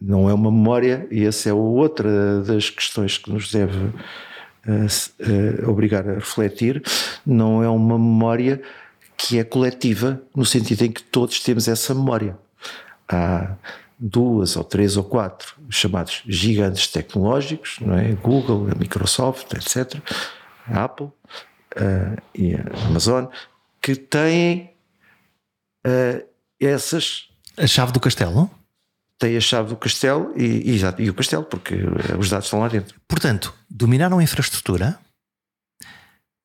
não 0.01 0.29
é 0.29 0.35
uma 0.35 0.51
memória, 0.51 1.07
e 1.11 1.25
essa 1.25 1.49
é 1.49 1.53
outra 1.53 2.41
das 2.43 2.71
questões 2.71 3.17
que 3.17 3.31
nos 3.33 3.51
deve 3.51 3.77
uh, 3.77 3.93
uh, 4.67 5.71
obrigar 5.71 6.09
a 6.09 6.15
refletir, 6.15 6.83
não 7.25 7.63
é 7.63 7.69
uma 7.69 7.99
memória 7.99 8.61
que 9.17 9.39
é 9.39 9.45
coletiva, 9.45 10.21
no 10.35 10.45
sentido 10.45 10.83
em 10.83 10.93
que 10.93 11.03
todos 11.03 11.41
temos 11.41 11.67
essa 11.67 11.95
memória. 11.95 12.39
Há 13.09 13.57
duas 13.99 14.57
ou 14.57 14.63
três 14.63 14.97
ou 14.97 15.03
quatro 15.03 15.57
chamados 15.69 16.23
gigantes 16.29 16.87
tecnológicos, 16.87 17.79
não 17.81 17.99
é? 17.99 18.13
Google, 18.13 18.69
a 18.71 18.79
Microsoft, 18.79 19.53
etc., 19.55 20.01
a 20.69 20.85
Apple 20.85 21.09
e 22.33 22.55
a 22.55 22.87
Amazon, 22.87 23.25
que 23.83 23.97
têm 23.97 24.71
uh, 25.89 26.29
essas. 26.61 27.29
A 27.57 27.67
chave 27.67 27.93
do 27.93 28.01
castelo? 28.01 28.51
Tem 29.19 29.37
a 29.37 29.41
chave 29.41 29.71
do 29.71 29.77
castelo 29.77 30.33
e, 30.37 30.77
e, 30.77 30.81
e 30.99 31.11
o 31.11 31.15
castelo, 31.15 31.45
porque 31.45 31.75
os 32.17 32.31
dados 32.31 32.47
estão 32.47 32.61
lá 32.61 32.69
dentro. 32.69 32.95
Portanto, 33.09 33.53
dominaram 33.69 34.19
a 34.19 34.23
infraestrutura, 34.23 34.97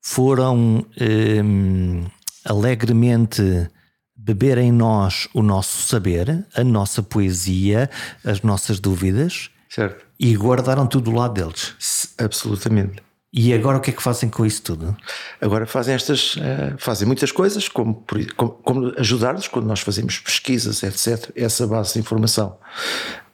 foram 0.01 0.85
um, 0.99 2.05
alegremente 2.43 3.69
beber 4.15 4.57
em 4.57 4.71
nós 4.71 5.27
o 5.33 5.41
nosso 5.41 5.87
saber, 5.87 6.45
a 6.55 6.63
nossa 6.63 7.03
poesia, 7.03 7.89
as 8.23 8.41
nossas 8.41 8.79
dúvidas 8.79 9.49
certo. 9.69 10.05
e 10.19 10.35
guardaram 10.35 10.87
tudo 10.87 11.11
do 11.11 11.17
lado 11.17 11.33
deles. 11.33 11.75
Absolutamente. 12.17 13.03
E 13.33 13.51
agora 13.51 13.79
o 13.79 13.81
que 13.81 13.89
é 13.89 13.93
que 13.93 14.03
fazem 14.03 14.29
com 14.29 14.45
isso 14.45 14.61
tudo? 14.61 14.95
Agora 15.41 15.65
fazem 15.65 15.95
estas, 15.95 16.35
uh, 16.35 16.75
fazem 16.77 17.07
muitas 17.07 17.31
coisas, 17.31 17.67
como, 17.67 18.05
como, 18.35 18.51
como 18.51 18.93
ajudar-nos 18.99 19.47
quando 19.47 19.65
nós 19.65 19.79
fazemos 19.79 20.19
pesquisas, 20.19 20.83
etc. 20.83 21.31
Essa 21.35 21.65
base 21.65 21.93
de 21.93 21.99
informação 21.99 22.57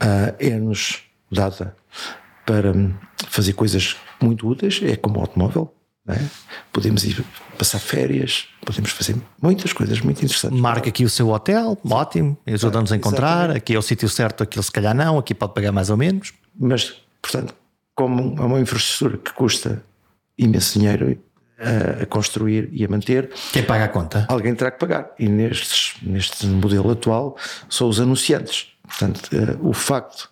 uh, 0.01 0.33
é-nos 0.39 1.03
dada 1.29 1.75
para 2.45 2.73
fazer 3.27 3.51
coisas 3.53 3.97
muito 4.21 4.47
úteis, 4.47 4.79
é 4.81 4.95
como 4.95 5.17
o 5.17 5.21
automóvel. 5.21 5.73
É? 6.07 6.17
Podemos 6.71 7.03
ir 7.03 7.23
passar 7.57 7.77
férias, 7.77 8.47
podemos 8.65 8.89
fazer 8.91 9.15
muitas 9.39 9.73
coisas 9.73 9.99
muito 9.99 10.23
interessantes. 10.23 10.59
Marca 10.59 10.89
aqui 10.89 11.03
o 11.03 11.09
seu 11.09 11.29
hotel, 11.29 11.77
ótimo, 11.87 12.35
ajuda-nos 12.47 12.91
a 12.91 12.95
encontrar. 12.95 13.35
Exatamente. 13.35 13.57
Aqui 13.57 13.75
é 13.75 13.77
o 13.77 13.81
sítio 13.81 14.09
certo, 14.09 14.41
aquilo 14.41 14.63
se 14.63 14.71
calhar 14.71 14.95
não, 14.95 15.19
aqui 15.19 15.35
pode 15.35 15.53
pagar 15.53 15.71
mais 15.71 15.89
ou 15.89 15.97
menos. 15.97 16.33
Mas, 16.57 16.95
portanto, 17.21 17.53
como 17.93 18.35
é 18.39 18.45
uma 18.45 18.59
infraestrutura 18.59 19.17
que 19.17 19.33
custa 19.33 19.83
imenso 20.39 20.79
dinheiro 20.79 21.17
a, 21.59 22.03
a, 22.03 22.05
construir 22.05 22.69
e 22.71 22.85
a 22.85 22.87
manter. 22.87 23.29
Quem 23.51 23.63
paga 23.63 23.85
a 23.85 23.87
conta? 23.89 24.25
Alguém 24.29 24.55
terá 24.55 24.71
que 24.71 24.79
pagar. 24.79 25.11
E 25.19 25.27
nestes, 25.27 25.95
neste 26.01 26.47
modelo 26.47 26.89
atual 26.89 27.37
são 27.69 27.89
os 27.89 27.99
anunciantes. 27.99 28.67
Portanto, 28.87 29.29
uh, 29.33 29.69
o 29.69 29.73
facto 29.73 30.29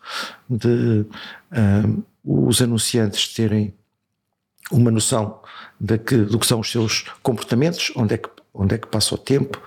de 0.49 1.05
uh, 1.51 2.03
os 2.23 2.61
anunciantes 2.61 3.33
terem 3.33 3.73
uma 4.71 4.89
noção 4.89 5.39
de 5.79 5.97
que, 5.97 6.17
do 6.17 6.39
que 6.39 6.47
são 6.47 6.59
os 6.59 6.71
seus 6.71 7.05
comportamentos, 7.21 7.91
onde 7.95 8.15
é 8.15 8.17
que, 8.17 8.29
onde 8.53 8.75
é 8.75 8.77
que 8.77 8.87
passa 8.87 9.13
o 9.13 9.17
tempo 9.17 9.61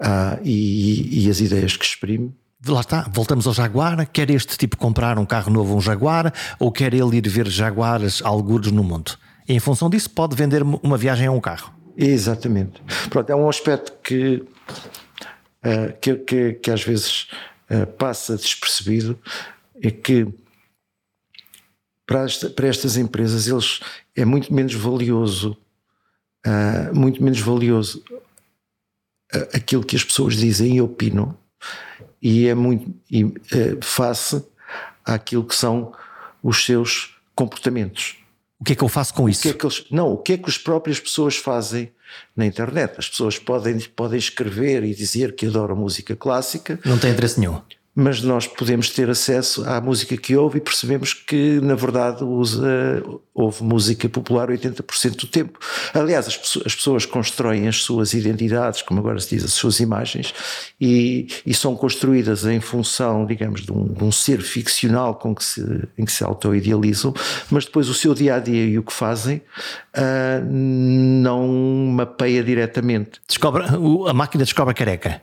uh, 0.00 0.40
e, 0.44 1.24
e 1.24 1.30
as 1.30 1.40
ideias 1.40 1.76
que 1.76 1.84
exprime, 1.84 2.32
lá 2.66 2.80
está, 2.80 3.06
voltamos 3.12 3.46
ao 3.46 3.54
Jaguar. 3.54 4.06
Quer 4.06 4.30
este 4.30 4.56
tipo 4.56 4.76
comprar 4.76 5.18
um 5.18 5.26
carro 5.26 5.52
novo, 5.52 5.76
um 5.76 5.80
Jaguar, 5.80 6.32
ou 6.58 6.72
quer 6.72 6.94
ele 6.94 7.16
ir 7.16 7.28
ver 7.28 7.48
Jaguares 7.48 8.22
algures 8.22 8.70
no 8.70 8.82
mundo? 8.82 9.12
E 9.48 9.54
em 9.54 9.60
função 9.60 9.88
disso, 9.88 10.10
pode 10.10 10.34
vender 10.34 10.62
uma 10.62 10.96
viagem 10.96 11.26
a 11.26 11.32
um 11.32 11.40
carro. 11.40 11.72
Exatamente. 11.96 12.82
Pronto, 13.08 13.30
é 13.30 13.34
um 13.34 13.48
aspecto 13.48 13.92
que, 14.02 14.44
uh, 15.64 15.96
que, 16.00 16.14
que, 16.16 16.52
que, 16.54 16.70
às 16.70 16.82
vezes 16.82 17.28
uh, 17.70 17.86
passa 17.98 18.36
despercebido, 18.36 19.18
é 19.82 19.90
que 19.90 20.26
para, 22.06 22.24
esta, 22.24 22.50
para 22.50 22.66
estas 22.66 22.96
empresas 22.96 23.46
eles, 23.46 23.80
é 24.14 24.24
muito 24.24 24.52
menos 24.52 24.74
valioso, 24.74 25.56
uh, 26.46 26.94
muito 26.94 27.22
menos 27.22 27.40
valioso 27.40 28.02
aquilo 29.52 29.84
que 29.84 29.96
as 29.96 30.04
pessoas 30.04 30.36
dizem 30.36 30.76
e 30.76 30.80
opinam, 30.80 31.36
e 32.22 32.46
é 32.46 32.54
muito 32.54 32.94
e, 33.10 33.34
face 33.82 34.44
àquilo 35.04 35.44
que 35.44 35.54
são 35.54 35.92
os 36.42 36.64
seus 36.64 37.18
comportamentos. 37.34 38.16
O 38.58 38.64
que 38.64 38.72
é 38.72 38.76
que 38.76 38.82
eu 38.82 38.88
faço 38.88 39.12
com 39.12 39.28
isso? 39.28 39.42
Que 39.42 39.48
é 39.50 39.52
que 39.52 39.66
eles, 39.66 39.84
não, 39.90 40.12
o 40.12 40.16
que 40.16 40.32
é 40.32 40.38
que 40.38 40.48
as 40.48 40.56
próprias 40.56 40.98
pessoas 40.98 41.36
fazem 41.36 41.92
na 42.34 42.46
internet? 42.46 42.94
As 42.98 43.08
pessoas 43.08 43.38
podem, 43.38 43.78
podem 43.94 44.18
escrever 44.18 44.82
e 44.84 44.94
dizer 44.94 45.34
que 45.34 45.46
adoram 45.46 45.76
música 45.76 46.16
clássica. 46.16 46.80
Não 46.84 46.98
tem 46.98 47.12
interesse 47.12 47.38
nenhum 47.38 47.60
mas 47.98 48.20
nós 48.20 48.46
podemos 48.46 48.90
ter 48.90 49.08
acesso 49.08 49.64
à 49.66 49.80
música 49.80 50.18
que 50.18 50.36
ouve 50.36 50.58
e 50.58 50.60
percebemos 50.60 51.14
que, 51.14 51.58
na 51.62 51.74
verdade, 51.74 52.22
usa, 52.22 53.02
ouve 53.34 53.64
música 53.64 54.06
popular 54.06 54.50
80% 54.50 55.16
do 55.16 55.26
tempo. 55.26 55.58
Aliás, 55.94 56.26
as, 56.26 56.34
as, 56.66 56.74
pessoas 56.74 57.06
constroem 57.06 57.66
as 57.66 57.82
suas 57.82 58.12
identidades, 58.12 58.82
como 58.82 59.00
agora 59.00 59.18
se 59.18 59.34
diz, 59.34 59.44
as 59.44 59.54
suas 59.54 59.80
imagens, 59.80 60.34
e, 60.78 61.26
e 61.46 61.54
são 61.54 61.74
construídas 61.74 62.44
em 62.44 62.60
função, 62.60 63.24
digamos, 63.24 63.62
de 63.62 63.72
um, 63.72 63.86
de 63.86 64.04
um 64.04 64.12
ser 64.12 64.42
ficcional 64.42 65.14
com 65.14 65.34
que 65.34 65.42
se, 65.42 65.88
em 65.96 66.04
que 66.04 66.12
se 66.12 66.22
auto-idealizam, 66.22 67.14
mas 67.50 67.64
depois 67.64 67.88
o 67.88 67.94
seu 67.94 68.12
dia 68.12 68.34
a 68.34 68.38
dia 68.38 68.66
e 68.66 68.78
o 68.78 68.82
que 68.82 68.92
fazem 68.92 69.38
uh, 69.96 70.44
não 70.46 71.48
mapeia 71.94 72.44
diretamente. 72.44 73.22
Descobre, 73.26 73.64
a 73.64 74.12
máquina 74.12 74.44
descobre 74.44 74.72
a 74.72 74.74
careca. 74.74 75.22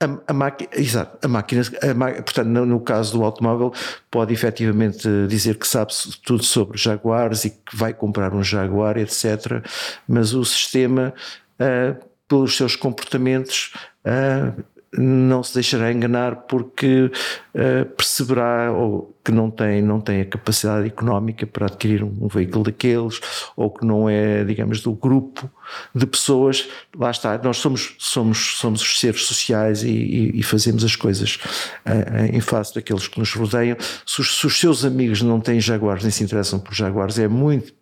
A, 0.00 0.32
a, 0.32 0.34
máquina, 0.34 0.70
exato, 0.72 1.24
a 1.24 1.28
máquina, 1.28 1.62
a, 1.62 2.22
portanto, 2.22 2.48
no, 2.48 2.66
no, 2.66 2.80
caso 2.80 3.16
do 3.16 3.24
automóvel, 3.24 3.72
pode 4.10 4.34
efetivamente 4.34 5.08
dizer 5.28 5.56
que 5.56 5.66
sabe 5.66 5.92
tudo 6.24 6.42
sobre 6.42 6.76
Jaguares 6.76 7.44
e 7.44 7.50
que 7.50 7.76
vai 7.76 7.94
comprar 7.94 8.34
um 8.34 8.42
Jaguar, 8.42 8.96
etc. 8.98 9.64
Mas 10.06 10.34
o 10.34 10.44
sistema, 10.44 11.14
uh, 11.60 12.04
pelos 12.26 12.56
seus 12.56 12.74
comportamentos, 12.74 13.72
uh, 14.04 14.64
não 14.98 15.42
se 15.42 15.54
deixará 15.54 15.92
enganar 15.92 16.36
porque 16.48 17.10
uh, 17.54 17.84
perceberá 17.96 18.72
ou 18.72 19.14
que 19.24 19.32
não 19.32 19.50
tem, 19.50 19.80
não 19.80 20.00
tem 20.00 20.20
a 20.20 20.24
capacidade 20.24 20.86
económica 20.86 21.46
para 21.46 21.66
adquirir 21.66 22.04
um, 22.04 22.14
um, 22.20 22.28
veículo 22.28 22.64
daqueles 22.64 23.20
ou 23.56 23.70
que 23.70 23.84
não 23.84 24.08
é, 24.08 24.44
digamos, 24.44 24.80
do 24.82 24.92
grupo 24.92 25.50
de 25.94 26.06
pessoas. 26.06 26.68
Lá 26.96 27.10
está, 27.10 27.38
nós 27.38 27.56
somos, 27.56 27.94
somos, 27.98 28.58
somos 28.58 28.82
os 28.82 29.00
seres 29.00 29.22
sociais 29.24 29.82
e, 29.82 29.88
e, 29.88 30.40
e 30.40 30.42
fazemos 30.42 30.84
as 30.84 30.94
coisas 30.94 31.38
uh, 31.86 32.34
em 32.34 32.40
face 32.40 32.74
daqueles 32.74 33.08
que 33.08 33.18
nos 33.18 33.32
rodeiam. 33.32 33.76
Se 34.06 34.20
os, 34.20 34.38
se 34.38 34.46
os 34.46 34.60
seus 34.60 34.84
amigos 34.84 35.22
não 35.22 35.40
têm 35.40 35.60
jaguares 35.60 36.02
nem 36.02 36.10
se 36.12 36.22
interessam 36.22 36.58
por 36.58 36.74
jaguares, 36.74 37.18
é 37.18 37.28
muito 37.28 37.72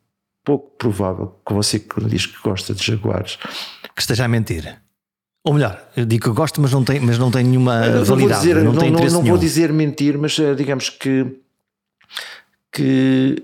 pouco 0.45 0.77
provável 0.77 1.41
que 1.47 1.53
você 1.53 1.79
que 1.79 2.05
diz 2.05 2.27
que 2.27 2.41
gosta 2.43 2.75
de 2.75 2.85
jaguares 2.85 3.39
que 3.95 4.01
esteja 4.01 4.25
a 4.25 4.29
mentir. 4.29 4.83
Ou 5.45 5.55
melhor, 5.55 5.83
eu 5.97 6.05
digo 6.05 6.31
que 6.31 6.37
gosto, 6.37 6.61
mas 6.61 6.73
não 6.73 6.85
tem, 6.85 7.01
mas 7.01 7.19
não 7.19 7.31
tem 7.31 7.43
nenhuma 7.45 7.89
não 7.89 8.05
validade. 8.05 8.41
Dizer, 8.41 8.57
não, 8.57 8.73
não, 8.73 8.81
tem 8.81 8.91
não, 8.93 9.01
não 9.01 9.23
vou 9.23 9.39
dizer 9.39 9.73
mentir, 9.73 10.17
mas 10.17 10.39
eh, 10.39 10.55
digamos 10.55 10.89
que, 10.89 11.27
que, 12.71 13.43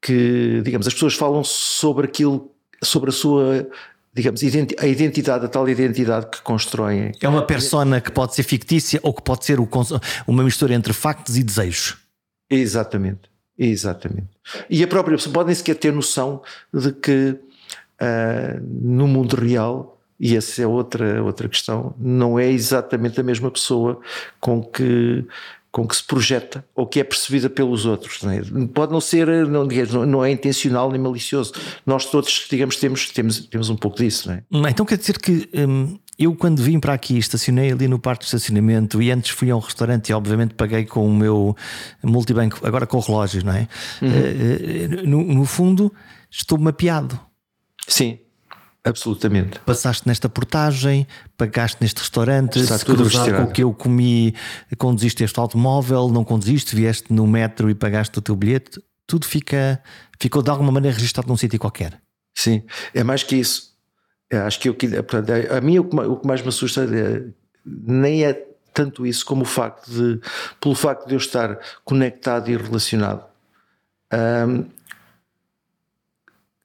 que 0.00 0.62
digamos, 0.64 0.86
as 0.86 0.94
pessoas 0.94 1.14
falam 1.14 1.42
sobre 1.42 2.06
aquilo, 2.06 2.48
sobre 2.82 3.10
a 3.10 3.12
sua 3.12 3.66
digamos, 4.14 4.42
a 4.78 4.86
identidade, 4.86 5.46
a 5.46 5.48
tal 5.48 5.68
identidade 5.68 6.26
que 6.26 6.42
constroem. 6.42 7.12
É 7.20 7.28
uma 7.28 7.46
persona 7.46 8.00
que 8.00 8.12
pode 8.12 8.34
ser 8.34 8.42
fictícia 8.42 9.00
ou 9.02 9.12
que 9.14 9.22
pode 9.22 9.44
ser 9.44 9.58
uma 10.26 10.42
mistura 10.44 10.74
entre 10.74 10.92
factos 10.92 11.38
e 11.38 11.42
desejos. 11.42 11.96
Exatamente, 12.50 13.30
exatamente. 13.58 14.28
E 14.68 14.82
a 14.82 14.86
própria 14.86 15.16
pessoa 15.16 15.32
pode 15.32 15.54
sequer 15.54 15.76
ter 15.76 15.92
noção 15.92 16.42
de 16.72 16.92
que 16.92 17.30
uh, 17.30 18.60
no 18.60 19.08
mundo 19.08 19.34
real 19.34 19.91
e 20.22 20.36
essa 20.36 20.62
é 20.62 20.66
outra, 20.66 21.20
outra 21.20 21.48
questão, 21.48 21.96
não 21.98 22.38
é 22.38 22.48
exatamente 22.48 23.20
a 23.20 23.24
mesma 23.24 23.50
pessoa 23.50 24.00
com 24.40 24.62
que 24.62 25.26
com 25.72 25.88
que 25.88 25.96
se 25.96 26.04
projeta 26.04 26.62
ou 26.74 26.86
que 26.86 27.00
é 27.00 27.04
percebida 27.04 27.48
pelos 27.48 27.86
outros. 27.86 28.22
Não 28.22 28.30
é? 28.30 28.42
Pode 28.74 28.92
não 28.92 29.00
ser, 29.00 29.26
não, 29.48 29.66
não 30.04 30.22
é 30.22 30.30
intencional 30.30 30.90
nem 30.90 31.00
malicioso. 31.00 31.54
Nós 31.86 32.04
todos, 32.04 32.46
digamos, 32.50 32.76
temos, 32.76 33.08
temos, 33.08 33.46
temos 33.46 33.70
um 33.70 33.76
pouco 33.76 33.96
disso. 33.96 34.30
Não 34.50 34.66
é? 34.66 34.70
Então 34.70 34.84
quer 34.84 34.98
dizer 34.98 35.18
que 35.18 35.48
hum, 35.54 35.98
eu, 36.18 36.36
quando 36.36 36.62
vim 36.62 36.78
para 36.78 36.92
aqui, 36.92 37.16
estacionei 37.16 37.72
ali 37.72 37.88
no 37.88 37.98
parque 37.98 38.20
de 38.20 38.26
estacionamento 38.26 39.00
e 39.00 39.10
antes 39.10 39.30
fui 39.30 39.50
a 39.50 39.56
um 39.56 39.60
restaurante 39.60 40.10
e, 40.10 40.12
obviamente, 40.12 40.52
paguei 40.52 40.84
com 40.84 41.06
o 41.06 41.12
meu 41.12 41.56
multibanco, 42.02 42.60
agora 42.66 42.86
com 42.86 42.98
o 42.98 43.00
relógio, 43.00 43.42
não 43.42 43.54
é? 43.54 43.66
Uhum. 44.02 45.08
no, 45.08 45.34
no 45.34 45.44
fundo, 45.46 45.90
estou 46.30 46.58
mapeado. 46.58 47.18
Sim. 47.88 48.18
Absolutamente. 48.84 49.60
Passaste 49.60 50.08
nesta 50.08 50.28
portagem, 50.28 51.06
pagaste 51.36 51.78
neste 51.80 51.98
restaurante, 52.00 52.58
Está 52.58 52.78
se 52.78 52.84
cruzar 52.84 53.36
com 53.36 53.44
o 53.44 53.52
que 53.52 53.62
eu 53.62 53.72
comi, 53.72 54.34
conduziste 54.76 55.22
este 55.22 55.38
automóvel, 55.38 56.08
não 56.08 56.24
conduziste, 56.24 56.74
vieste 56.74 57.12
no 57.12 57.26
metro 57.26 57.70
e 57.70 57.74
pagaste 57.74 58.18
o 58.18 58.22
teu 58.22 58.34
bilhete, 58.34 58.82
tudo 59.06 59.24
fica, 59.24 59.80
ficou 60.20 60.42
de 60.42 60.50
alguma 60.50 60.72
maneira 60.72 60.96
registado 60.96 61.28
num 61.28 61.36
sítio 61.36 61.60
qualquer. 61.60 62.00
Sim, 62.34 62.64
é 62.92 63.04
mais 63.04 63.22
que 63.22 63.36
isso. 63.36 63.72
Eu 64.28 64.40
é, 64.40 64.42
acho 64.42 64.58
que 64.58 64.68
eu, 64.68 64.74
portanto, 64.74 65.30
a 65.30 65.60
mim 65.60 65.78
o 65.78 66.16
que 66.16 66.26
mais 66.26 66.42
me 66.42 66.48
assusta 66.48 66.84
é, 66.84 67.22
nem 67.64 68.24
é 68.24 68.32
tanto 68.72 69.06
isso 69.06 69.24
como 69.24 69.42
o 69.42 69.44
facto 69.44 69.90
de, 69.90 70.20
pelo 70.58 70.74
facto 70.74 71.06
de 71.06 71.14
eu 71.14 71.18
estar 71.18 71.58
conectado 71.84 72.50
e 72.50 72.56
relacionado, 72.56 73.24
um, 74.48 74.64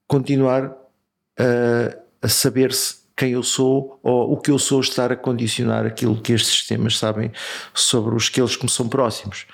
continuar 0.07 0.73
a 1.37 2.06
a 2.27 2.29
saber-se 2.29 2.97
quem 3.15 3.31
eu 3.31 3.41
sou 3.41 3.99
ou 4.03 4.33
o 4.33 4.37
que 4.37 4.51
eu 4.51 4.59
sou 4.59 4.81
estar 4.81 5.13
a 5.13 5.15
condicionar 5.15 5.85
aquilo 5.85 6.21
que 6.21 6.33
estes 6.33 6.51
sistemas 6.51 6.97
sabem 6.97 7.31
sobre 7.73 8.13
os 8.13 8.27
que 8.27 8.41
eles 8.41 8.57
que 8.57 8.65
me 8.65 8.69
são 8.69 8.89
próximos. 8.89 9.47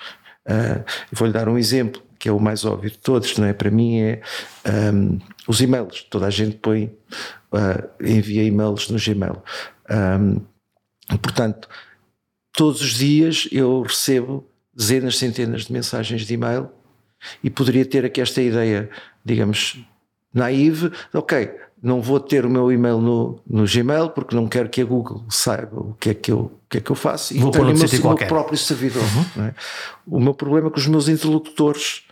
Uh, 0.44 0.84
Vou-lhe 1.12 1.32
dar 1.32 1.48
um 1.48 1.56
exemplo 1.56 2.02
que 2.18 2.28
é 2.28 2.32
o 2.32 2.40
mais 2.40 2.64
óbvio 2.64 2.90
de 2.90 2.98
todos, 2.98 3.36
não 3.38 3.46
é? 3.46 3.52
Para 3.52 3.70
mim 3.70 4.00
é 4.00 4.22
um, 4.92 5.20
os 5.46 5.60
e-mails. 5.60 6.02
Toda 6.10 6.26
a 6.26 6.30
gente 6.30 6.56
põe, 6.56 6.86
uh, 7.52 7.88
envia 8.04 8.42
e-mails 8.42 8.88
no 8.88 8.98
Gmail. 8.98 9.40
Um, 9.88 10.40
portanto, 11.18 11.68
todos 12.52 12.80
os 12.80 12.94
dias 12.94 13.46
eu 13.52 13.82
recebo 13.82 14.50
dezenas, 14.74 15.16
centenas 15.16 15.66
de 15.66 15.72
mensagens 15.72 16.22
de 16.22 16.34
e-mail 16.34 16.70
e 17.42 17.48
poderia 17.48 17.84
ter 17.84 18.04
aqui 18.04 18.20
esta 18.20 18.42
ideia, 18.42 18.90
digamos, 19.24 19.78
naive, 20.32 20.90
ok, 21.12 21.50
não 21.84 22.00
vou 22.00 22.18
ter 22.18 22.46
o 22.46 22.50
meu 22.50 22.72
e-mail 22.72 22.98
no, 22.98 23.38
no 23.46 23.64
Gmail 23.66 24.08
porque 24.08 24.34
não 24.34 24.48
quero 24.48 24.70
que 24.70 24.80
a 24.80 24.84
Google 24.86 25.22
saiba 25.28 25.78
o 25.78 25.94
que 26.00 26.08
é 26.08 26.14
que 26.14 26.32
eu, 26.32 26.38
o 26.38 26.60
que 26.68 26.78
é 26.78 26.80
que 26.80 26.90
eu 26.90 26.96
faço 26.96 27.38
vou 27.38 27.50
e 27.50 27.52
tenho 27.52 27.64
o 27.64 27.74
meu, 27.74 28.16
meu 28.16 28.26
próprio 28.26 28.56
servidor. 28.56 29.02
Uhum. 29.02 29.44
É? 29.44 29.54
O 30.06 30.18
meu 30.18 30.32
problema 30.32 30.68
é 30.68 30.70
que 30.70 30.78
os 30.78 30.86
meus 30.86 31.08
interlocutores 31.08 32.04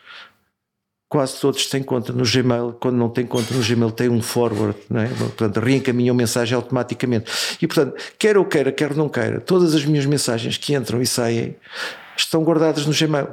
quase 1.09 1.41
todos 1.41 1.67
têm 1.67 1.83
conta 1.83 2.13
no 2.13 2.23
Gmail, 2.23 2.75
quando 2.79 2.97
não 2.97 3.09
têm 3.09 3.25
conta 3.25 3.55
no 3.55 3.63
Gmail 3.63 3.91
tem 3.91 4.11
um 4.11 4.21
forward, 4.21 4.79
não 4.91 5.01
é? 5.01 5.09
portanto 5.09 5.59
reencaminham 5.59 6.15
mensagem 6.15 6.55
automaticamente. 6.55 7.59
E 7.61 7.67
portanto, 7.67 7.95
quer 8.19 8.37
eu 8.37 8.45
queira, 8.45 8.71
quer 8.71 8.95
não 8.95 9.09
queira, 9.09 9.41
todas 9.41 9.75
as 9.75 9.87
minhas 9.87 10.05
mensagens 10.05 10.59
que 10.59 10.75
entram 10.75 11.01
e 11.01 11.07
saem 11.07 11.57
estão 12.15 12.45
guardadas 12.45 12.85
no 12.85 12.93
Gmail. 12.93 13.29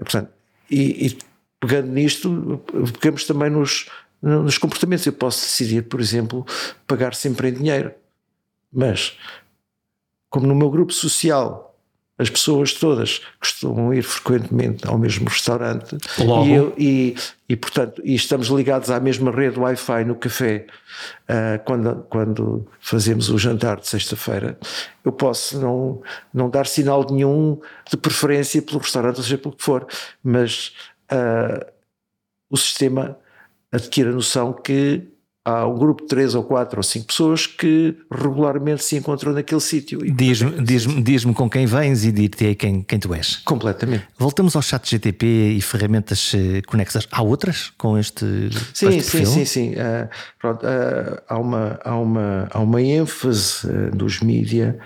E, 0.00 0.04
portanto, 0.04 0.30
e, 0.70 1.06
e 1.06 1.18
pegando 1.60 1.88
nisto, 1.88 2.62
pegamos 2.98 3.24
também 3.24 3.50
nos, 3.50 3.86
nos 4.22 4.58
comportamentos. 4.58 5.06
Eu 5.06 5.12
posso 5.12 5.40
decidir, 5.40 5.82
por 5.82 6.00
exemplo, 6.00 6.44
pagar 6.86 7.14
sempre 7.14 7.48
em 7.48 7.54
dinheiro, 7.54 7.92
mas 8.72 9.16
como 10.30 10.46
no 10.46 10.54
meu 10.54 10.70
grupo 10.70 10.92
social 10.92 11.68
as 12.18 12.28
pessoas 12.28 12.72
todas 12.72 13.20
costumam 13.40 13.94
ir 13.94 14.02
frequentemente 14.02 14.86
ao 14.86 14.98
mesmo 14.98 15.28
restaurante 15.28 15.96
e, 16.18 16.52
eu, 16.52 16.74
e, 16.76 17.14
e, 17.48 17.56
portanto 17.56 18.02
e 18.04 18.14
estamos 18.14 18.48
ligados 18.48 18.90
à 18.90 18.98
mesma 18.98 19.30
rede 19.30 19.58
Wi-Fi 19.58 20.04
no 20.04 20.16
café 20.16 20.66
uh, 21.28 21.62
quando, 21.64 22.06
quando 22.10 22.66
fazemos 22.80 23.30
o 23.30 23.38
jantar 23.38 23.78
de 23.78 23.86
sexta-feira 23.86 24.58
eu 25.04 25.12
posso 25.12 25.60
não, 25.60 26.02
não 26.34 26.50
dar 26.50 26.66
sinal 26.66 27.06
nenhum 27.08 27.60
de 27.88 27.96
preferência 27.96 28.60
pelo 28.60 28.80
restaurante, 28.80 29.18
ou 29.18 29.22
seja, 29.22 29.38
pelo 29.38 29.54
que 29.54 29.62
for 29.62 29.86
mas 30.22 30.74
uh, 31.12 31.64
o 32.50 32.56
sistema 32.56 33.16
adquire 33.72 34.08
a 34.08 34.12
noção 34.12 34.52
que 34.52 35.08
há 35.48 35.66
um 35.66 35.76
grupo 35.76 36.02
de 36.02 36.08
três 36.08 36.34
ou 36.34 36.44
quatro 36.44 36.78
ou 36.78 36.82
cinco 36.82 37.06
pessoas 37.06 37.46
que 37.46 37.96
regularmente 38.10 38.84
se 38.84 38.96
encontram 38.96 39.32
naquele 39.32 39.60
sítio. 39.60 39.98
Diz-me 40.14 40.62
diz 40.62 40.86
diz 41.02 41.24
com 41.24 41.48
quem 41.48 41.64
vens 41.66 42.04
e 42.04 42.12
dir-te 42.12 42.54
quem, 42.54 42.82
quem 42.82 42.98
tu 42.98 43.14
és. 43.14 43.36
Completamente. 43.36 44.06
Voltamos 44.18 44.54
ao 44.56 44.62
chat 44.62 44.90
GTP 44.90 45.26
e 45.56 45.60
ferramentas 45.62 46.32
eh, 46.34 46.60
conexas. 46.66 47.08
Há 47.10 47.22
outras 47.22 47.70
com 47.78 47.96
este, 47.96 48.24
sim, 48.74 48.88
este 48.88 49.10
sim, 49.10 49.24
sim, 49.24 49.44
sim, 49.44 49.72
uh, 49.72 50.08
pronto, 50.38 50.64
uh, 50.64 51.22
há, 51.26 51.38
uma, 51.38 51.80
há, 51.82 51.96
uma, 51.96 52.48
há 52.50 52.60
uma 52.60 52.82
ênfase 52.82 53.66
uh, 53.66 53.96
dos 53.96 54.20
mídia 54.20 54.78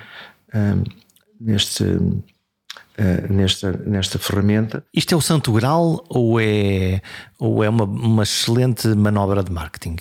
neste 1.40 1.82
eh, 2.96 3.26
nesta, 3.28 3.72
nesta 3.72 4.18
ferramenta. 4.18 4.84
Isto 4.92 5.14
é 5.14 5.16
o 5.16 5.20
santo 5.20 5.52
grau 5.52 6.04
ou 6.08 6.38
é, 6.38 7.00
ou 7.38 7.64
é 7.64 7.68
uma, 7.68 7.84
uma 7.84 8.22
excelente 8.22 8.86
manobra 8.88 9.42
de 9.42 9.50
marketing? 9.50 9.96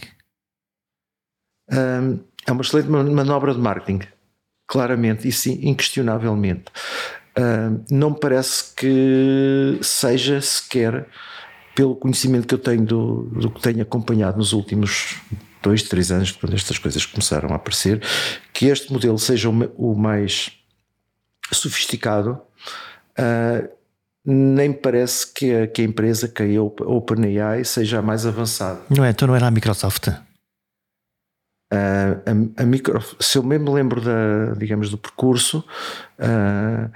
Um, 1.71 2.19
é 2.45 2.51
uma 2.51 2.61
excelente 2.61 2.89
manobra 2.89 3.53
de 3.53 3.59
marketing, 3.59 4.01
claramente, 4.67 5.27
e 5.27 5.31
sim, 5.31 5.59
inquestionavelmente. 5.61 6.65
Não 7.89 8.09
me 8.09 8.19
parece 8.19 8.75
que 8.75 9.79
seja 9.81 10.41
sequer, 10.41 11.07
pelo 11.73 11.95
conhecimento 11.95 12.45
que 12.45 12.53
eu 12.55 12.59
tenho 12.59 12.83
do, 12.83 13.23
do 13.31 13.49
que 13.49 13.61
tenho 13.61 13.81
acompanhado 13.81 14.37
nos 14.37 14.51
últimos 14.51 15.15
dois, 15.61 15.83
três 15.83 16.11
anos, 16.11 16.31
quando 16.31 16.55
estas 16.55 16.77
coisas 16.77 17.05
começaram 17.05 17.49
a 17.51 17.55
aparecer, 17.55 18.01
que 18.51 18.65
este 18.65 18.91
modelo 18.91 19.17
seja 19.17 19.49
o 19.49 19.95
mais 19.95 20.51
sofisticado 21.53 22.41
Uh, 23.17 23.69
nem 24.23 24.71
parece 24.71 25.33
que 25.33 25.53
a, 25.53 25.67
que 25.67 25.81
a 25.81 25.85
empresa, 25.85 26.27
que 26.27 26.43
a 26.43 26.61
OpenAI, 26.61 27.63
seja 27.65 27.99
a 27.99 28.01
mais 28.01 28.25
avançada. 28.25 28.79
Não 28.89 29.03
é? 29.03 29.09
Então 29.09 29.27
não 29.27 29.35
era 29.35 29.47
a 29.47 29.51
Microsoft? 29.51 30.07
Uh, 31.73 32.51
a, 32.57 32.63
a 32.63 32.65
micro, 32.65 33.01
se 33.19 33.37
eu 33.37 33.43
mesmo 33.43 33.73
lembro 33.73 34.01
da, 34.01 34.53
digamos, 34.57 34.89
do 34.89 34.97
percurso, 34.97 35.63
uh, 36.19 36.91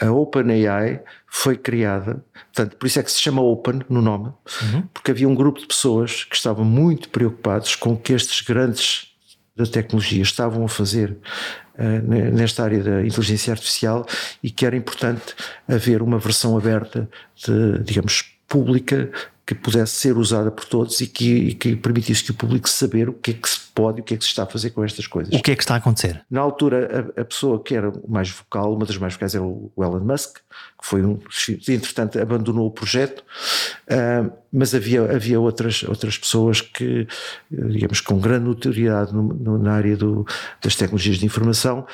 a 0.00 0.10
OpenAI 0.10 1.02
foi 1.26 1.56
criada, 1.56 2.24
portanto, 2.52 2.76
por 2.76 2.86
isso 2.86 2.98
é 2.98 3.02
que 3.02 3.10
se 3.10 3.20
chama 3.20 3.40
Open 3.40 3.80
no 3.88 4.02
nome, 4.02 4.32
uhum. 4.62 4.82
porque 4.92 5.10
havia 5.10 5.28
um 5.28 5.34
grupo 5.34 5.60
de 5.60 5.66
pessoas 5.66 6.24
que 6.24 6.36
estavam 6.36 6.64
muito 6.64 7.08
preocupados 7.08 7.74
com 7.74 7.96
que 7.96 8.12
estes 8.12 8.40
grandes 8.42 9.11
da 9.54 9.66
tecnologia 9.66 10.22
estavam 10.22 10.64
a 10.64 10.68
fazer 10.68 11.16
uh, 11.78 12.32
nesta 12.32 12.64
área 12.64 12.82
da 12.82 13.04
inteligência 13.04 13.52
artificial 13.52 14.06
e 14.42 14.50
que 14.50 14.64
era 14.64 14.76
importante 14.76 15.34
haver 15.68 16.02
uma 16.02 16.18
versão 16.18 16.56
aberta, 16.56 17.08
de, 17.36 17.82
digamos, 17.84 18.31
pública, 18.52 19.10
que 19.46 19.54
pudesse 19.54 19.94
ser 19.94 20.18
usada 20.18 20.50
por 20.50 20.66
todos 20.66 21.00
e 21.00 21.06
que, 21.06 21.34
e 21.34 21.54
que, 21.54 21.74
permitisse 21.74 22.22
que 22.22 22.32
o 22.32 22.34
público 22.34 22.68
saber 22.68 23.08
o 23.08 23.14
que 23.14 23.30
é 23.30 23.34
que 23.34 23.48
se 23.48 23.60
pode 23.74 23.98
e 23.98 24.02
o 24.02 24.04
que 24.04 24.12
é 24.12 24.16
que 24.18 24.24
se 24.24 24.28
está 24.28 24.42
a 24.42 24.46
fazer 24.46 24.70
com 24.70 24.84
estas 24.84 25.06
coisas. 25.06 25.34
O 25.34 25.42
que 25.42 25.52
é 25.52 25.56
que 25.56 25.62
está 25.62 25.74
a 25.74 25.78
acontecer? 25.78 26.22
Na 26.30 26.42
altura, 26.42 27.12
a, 27.16 27.22
a 27.22 27.24
pessoa 27.24 27.62
que 27.62 27.74
era 27.74 27.90
mais 28.06 28.28
vocal, 28.28 28.74
uma 28.74 28.84
das 28.84 28.98
mais 28.98 29.14
vocais 29.14 29.34
era 29.34 29.42
o 29.42 29.72
Elon 29.78 30.00
Musk, 30.00 30.36
que 30.36 30.86
foi 30.86 31.02
um, 31.02 31.18
entretanto, 31.66 32.20
abandonou 32.20 32.66
o 32.66 32.70
projeto, 32.70 33.24
uh, 33.88 34.30
mas 34.52 34.74
havia, 34.74 35.02
havia 35.02 35.40
outras, 35.40 35.82
outras 35.84 36.18
pessoas 36.18 36.60
que, 36.60 37.08
digamos, 37.50 38.02
com 38.02 38.20
grande 38.20 38.44
notoriedade 38.44 39.14
no, 39.14 39.22
no, 39.22 39.58
na 39.58 39.72
área 39.72 39.96
do, 39.96 40.26
das 40.62 40.76
tecnologias 40.76 41.16
de 41.16 41.24
informação, 41.24 41.86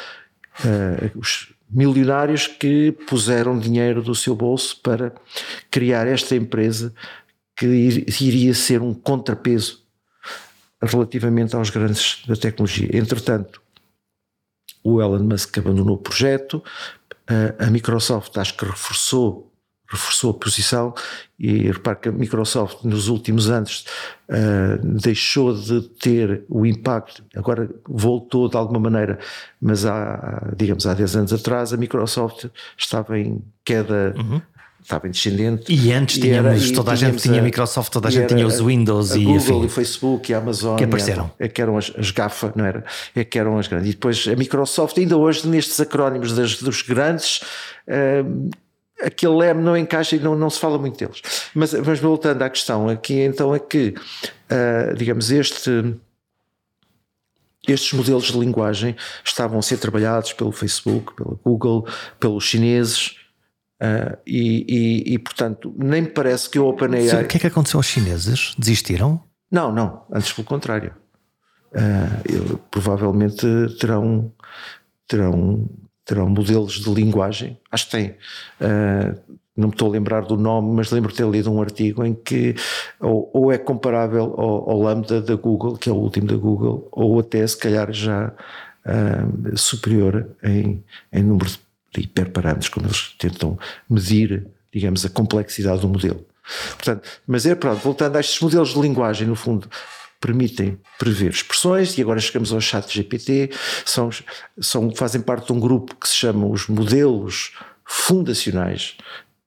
uh, 0.64 1.18
os 1.18 1.48
milionários 1.70 2.46
que 2.46 2.92
puseram 3.06 3.58
dinheiro 3.58 4.02
do 4.02 4.14
seu 4.14 4.34
bolso 4.34 4.80
para 4.82 5.12
criar 5.70 6.06
esta 6.06 6.34
empresa 6.34 6.94
que 7.56 7.66
iria 7.66 8.54
ser 8.54 8.80
um 8.80 8.94
contrapeso 8.94 9.82
relativamente 10.80 11.56
aos 11.56 11.70
grandes 11.70 12.22
da 12.26 12.36
tecnologia. 12.36 12.88
Entretanto, 12.96 13.60
o 14.82 15.02
Elon 15.02 15.24
Musk 15.24 15.58
abandonou 15.58 15.96
o 15.96 15.98
projeto, 15.98 16.62
a 17.58 17.66
Microsoft 17.70 18.36
acho 18.38 18.56
que 18.56 18.64
reforçou, 18.64 19.47
reforçou 19.88 20.32
a 20.32 20.34
posição 20.34 20.94
e 21.38 21.70
repare 21.70 21.98
que 21.98 22.08
a 22.10 22.12
Microsoft 22.12 22.84
nos 22.84 23.08
últimos 23.08 23.48
anos 23.48 23.86
uh, 24.28 24.86
deixou 25.00 25.54
de 25.54 25.80
ter 25.80 26.42
o 26.48 26.66
impacto, 26.66 27.24
agora 27.34 27.70
voltou 27.88 28.48
de 28.48 28.56
alguma 28.56 28.78
maneira, 28.78 29.18
mas 29.60 29.86
há, 29.86 30.52
digamos, 30.56 30.86
há 30.86 30.92
10 30.94 31.16
anos 31.16 31.32
atrás 31.32 31.72
a 31.72 31.76
Microsoft 31.78 32.46
estava 32.76 33.18
em 33.18 33.42
queda 33.64 34.14
uhum 34.16 34.40
estava 34.80 35.06
em 35.06 35.10
descendente. 35.10 35.70
E 35.70 35.92
antes 35.92 36.16
e 36.16 36.20
tínhamos, 36.22 36.62
era- 36.62 36.70
e 36.70 36.72
toda 36.72 36.92
a 36.92 36.94
gente 36.94 37.20
tinha 37.20 37.42
Microsoft, 37.42 37.92
toda 37.92 38.08
a 38.08 38.10
gente 38.10 38.28
tinha 38.28 38.46
os 38.46 38.58
Windows 38.60 39.12
a 39.12 39.18
e 39.18 39.24
Google, 39.24 39.64
o 39.64 39.68
Facebook 39.68 40.30
e 40.30 40.34
a 40.34 40.38
Amazon. 40.38 40.76
Que 40.78 40.84
apareceram. 40.84 41.30
É 41.38 41.46
que 41.46 41.60
eram 41.60 41.76
as, 41.76 41.92
as 41.98 42.10
GAFA, 42.10 42.52
não 42.56 42.64
era? 42.64 42.84
É 43.14 43.22
que 43.22 43.38
eram 43.38 43.58
as 43.58 43.66
grandes. 43.66 43.90
E 43.90 43.92
depois 43.92 44.26
a 44.26 44.34
Microsoft, 44.34 44.96
ainda 44.96 45.16
hoje, 45.18 45.46
nestes 45.46 45.78
acrónimos 45.78 46.32
das, 46.32 46.62
dos 46.62 46.80
grandes, 46.80 47.40
hum, 48.24 48.48
aquele 49.02 49.44
M 49.50 49.62
não 49.62 49.76
encaixa 49.76 50.16
e 50.16 50.18
não, 50.20 50.34
não 50.36 50.50
se 50.50 50.58
fala 50.58 50.78
muito 50.78 50.98
deles. 50.98 51.20
Mas, 51.54 51.72
mas 51.74 51.98
voltando 52.00 52.42
à 52.42 52.50
questão, 52.50 52.88
aqui 52.88 53.20
então 53.20 53.54
é 53.54 53.58
que, 53.58 53.94
ah, 54.50 54.92
digamos, 54.96 55.30
este. 55.30 55.94
Estes 57.66 57.92
modelos 57.92 58.24
de 58.24 58.38
linguagem 58.38 58.96
estavam 59.22 59.58
a 59.58 59.62
ser 59.62 59.76
trabalhados 59.76 60.32
pelo 60.32 60.52
Facebook, 60.52 61.14
pela 61.14 61.34
Google, 61.44 61.86
pelos 62.18 62.44
chineses, 62.44 63.16
ah, 63.80 64.16
e, 64.26 64.64
e- 65.06 65.14
e, 65.14 65.18
portanto 65.18 65.74
nem 65.76 66.02
me 66.02 66.08
parece 66.08 66.48
que 66.48 66.58
o 66.58 66.66
OpenAI. 66.66 67.24
O 67.24 67.28
que 67.28 67.36
é 67.36 67.40
que 67.40 67.46
aconteceu 67.46 67.78
aos 67.78 67.86
chineses? 67.86 68.54
Desistiram? 68.58 69.22
Não, 69.50 69.70
não, 69.72 70.04
antes 70.12 70.32
pelo 70.32 70.46
contrário. 70.46 70.94
Eu- 72.24 72.58
provavelmente 72.70 73.44
terão, 73.78 74.32
terão, 75.06 75.68
terão 76.08 76.26
modelos 76.26 76.80
de 76.80 76.90
linguagem, 76.90 77.58
acho 77.70 77.84
que 77.84 77.90
têm. 77.90 78.14
Ah, 78.60 79.14
não 79.54 79.68
me 79.68 79.74
estou 79.74 79.88
a 79.88 79.92
lembrar 79.92 80.22
do 80.22 80.36
nome, 80.36 80.74
mas 80.74 80.90
lembro 80.90 81.10
de 81.10 81.18
ter 81.18 81.28
lido 81.28 81.52
um 81.52 81.60
artigo 81.60 82.04
em 82.04 82.14
que 82.14 82.54
ou, 82.98 83.28
ou 83.34 83.52
é 83.52 83.58
comparável 83.58 84.34
ao, 84.38 84.70
ao 84.70 84.80
Lambda 84.80 85.20
da 85.20 85.34
Google, 85.34 85.76
que 85.76 85.90
é 85.90 85.92
o 85.92 85.96
último 85.96 86.28
da 86.28 86.36
Google, 86.36 86.88
ou 86.92 87.18
até 87.18 87.46
se 87.46 87.58
calhar 87.58 87.92
já 87.92 88.32
ah, 88.86 89.26
superior 89.54 90.30
em, 90.42 90.82
em 91.12 91.22
número 91.22 91.50
de 91.92 92.00
hiperparâmetros, 92.02 92.70
como 92.70 92.86
eles 92.86 93.14
tentam 93.18 93.58
medir, 93.90 94.46
digamos, 94.72 95.04
a 95.04 95.10
complexidade 95.10 95.80
do 95.82 95.88
modelo. 95.88 96.24
Portanto, 96.76 97.06
mas 97.26 97.44
é 97.44 97.54
pronto, 97.54 97.80
voltando 97.82 98.16
a 98.16 98.20
estes 98.20 98.40
modelos 98.40 98.70
de 98.70 98.80
linguagem, 98.80 99.26
no 99.26 99.34
fundo, 99.34 99.68
permitem 100.20 100.78
prever 100.98 101.30
expressões, 101.30 101.96
e 101.96 102.02
agora 102.02 102.20
chegamos 102.20 102.52
ao 102.52 102.60
chat 102.60 102.92
GPT, 102.92 103.50
são, 103.84 104.10
são, 104.60 104.94
fazem 104.94 105.20
parte 105.20 105.46
de 105.46 105.52
um 105.52 105.60
grupo 105.60 105.94
que 105.96 106.08
se 106.08 106.14
chama 106.14 106.46
os 106.46 106.66
modelos 106.66 107.56
fundacionais, 107.84 108.96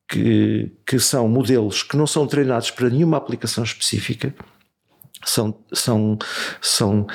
que, 0.08 0.72
que 0.86 1.00
são 1.00 1.28
modelos 1.28 1.84
que 1.84 1.96
não 1.98 2.08
são 2.08 2.26
treinados 2.26 2.72
para 2.72 2.90
nenhuma 2.90 3.18
aplicação 3.18 3.64
específica, 3.64 4.34
são, 5.24 5.56
são, 5.72 6.18
são, 6.60 7.08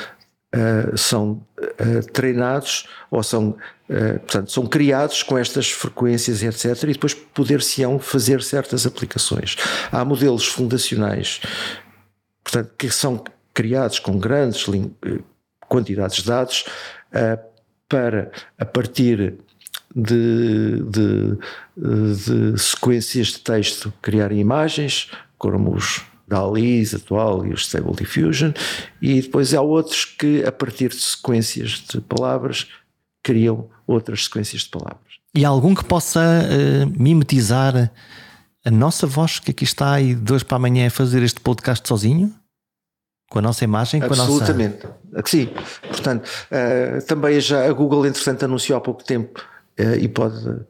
ah, 0.52 0.96
são 0.96 1.44
ah, 1.58 2.12
treinados 2.12 2.88
ou 3.10 3.22
são, 3.22 3.56
ah, 3.90 4.18
portanto, 4.20 4.52
são 4.52 4.66
criados 4.66 5.22
com 5.22 5.36
estas 5.36 5.70
frequências 5.70 6.42
etc. 6.42 6.84
E 6.84 6.92
depois 6.92 7.14
poder-se-ão 7.14 7.98
fazer 7.98 8.42
certas 8.42 8.86
aplicações. 8.86 9.56
Há 9.90 10.04
modelos 10.04 10.46
fundacionais 10.46 11.40
portanto, 12.46 12.72
que 12.78 12.88
são 12.88 13.22
criados 13.56 13.98
com 13.98 14.18
grandes 14.18 14.66
eh, 14.68 15.18
quantidades 15.66 16.18
de 16.18 16.28
dados 16.28 16.64
ah, 17.12 17.38
para, 17.88 18.30
a 18.58 18.66
partir 18.66 19.34
de, 19.94 20.82
de, 20.82 21.38
de 21.74 22.58
sequências 22.58 23.28
de 23.28 23.38
texto, 23.38 23.92
criarem 24.02 24.38
imagens, 24.38 25.10
como 25.38 25.74
os 25.74 26.04
DALIs 26.28 26.94
atual 26.94 27.46
e 27.46 27.52
os 27.54 27.62
Stable 27.62 27.94
Diffusion, 27.94 28.52
e 29.00 29.22
depois 29.22 29.54
há 29.54 29.62
outros 29.62 30.04
que, 30.04 30.44
a 30.44 30.52
partir 30.52 30.90
de 30.90 31.00
sequências 31.00 31.82
de 31.88 32.00
palavras, 32.02 32.68
criam 33.22 33.70
outras 33.86 34.24
sequências 34.24 34.62
de 34.62 34.68
palavras. 34.68 35.00
E 35.34 35.46
há 35.46 35.48
algum 35.48 35.74
que 35.74 35.84
possa 35.84 36.20
eh, 36.22 36.84
mimetizar 36.98 37.90
a 38.64 38.70
nossa 38.70 39.06
voz 39.06 39.38
que 39.38 39.52
aqui 39.52 39.64
está 39.64 39.98
e 39.98 40.14
de 40.14 40.32
hoje 40.32 40.44
para 40.44 40.56
amanhã 40.56 40.84
é 40.84 40.90
fazer 40.90 41.22
este 41.22 41.40
podcast 41.40 41.88
sozinho? 41.88 42.34
Com 43.28 43.40
a 43.40 43.42
nossa 43.42 43.64
imagem? 43.64 44.00
Com 44.00 44.06
a 44.06 44.08
nossa... 44.10 44.22
Absolutamente. 44.22 44.86
Sim. 45.24 45.48
Portanto, 45.82 46.30
eh, 46.50 47.00
também 47.00 47.40
já 47.40 47.68
a 47.68 47.72
Google, 47.72 48.06
entretanto, 48.06 48.44
anunciou 48.44 48.78
há 48.78 48.80
pouco 48.80 49.02
tempo 49.04 49.44
eh, 49.76 49.96
e 49.98 50.08
pode. 50.08 50.60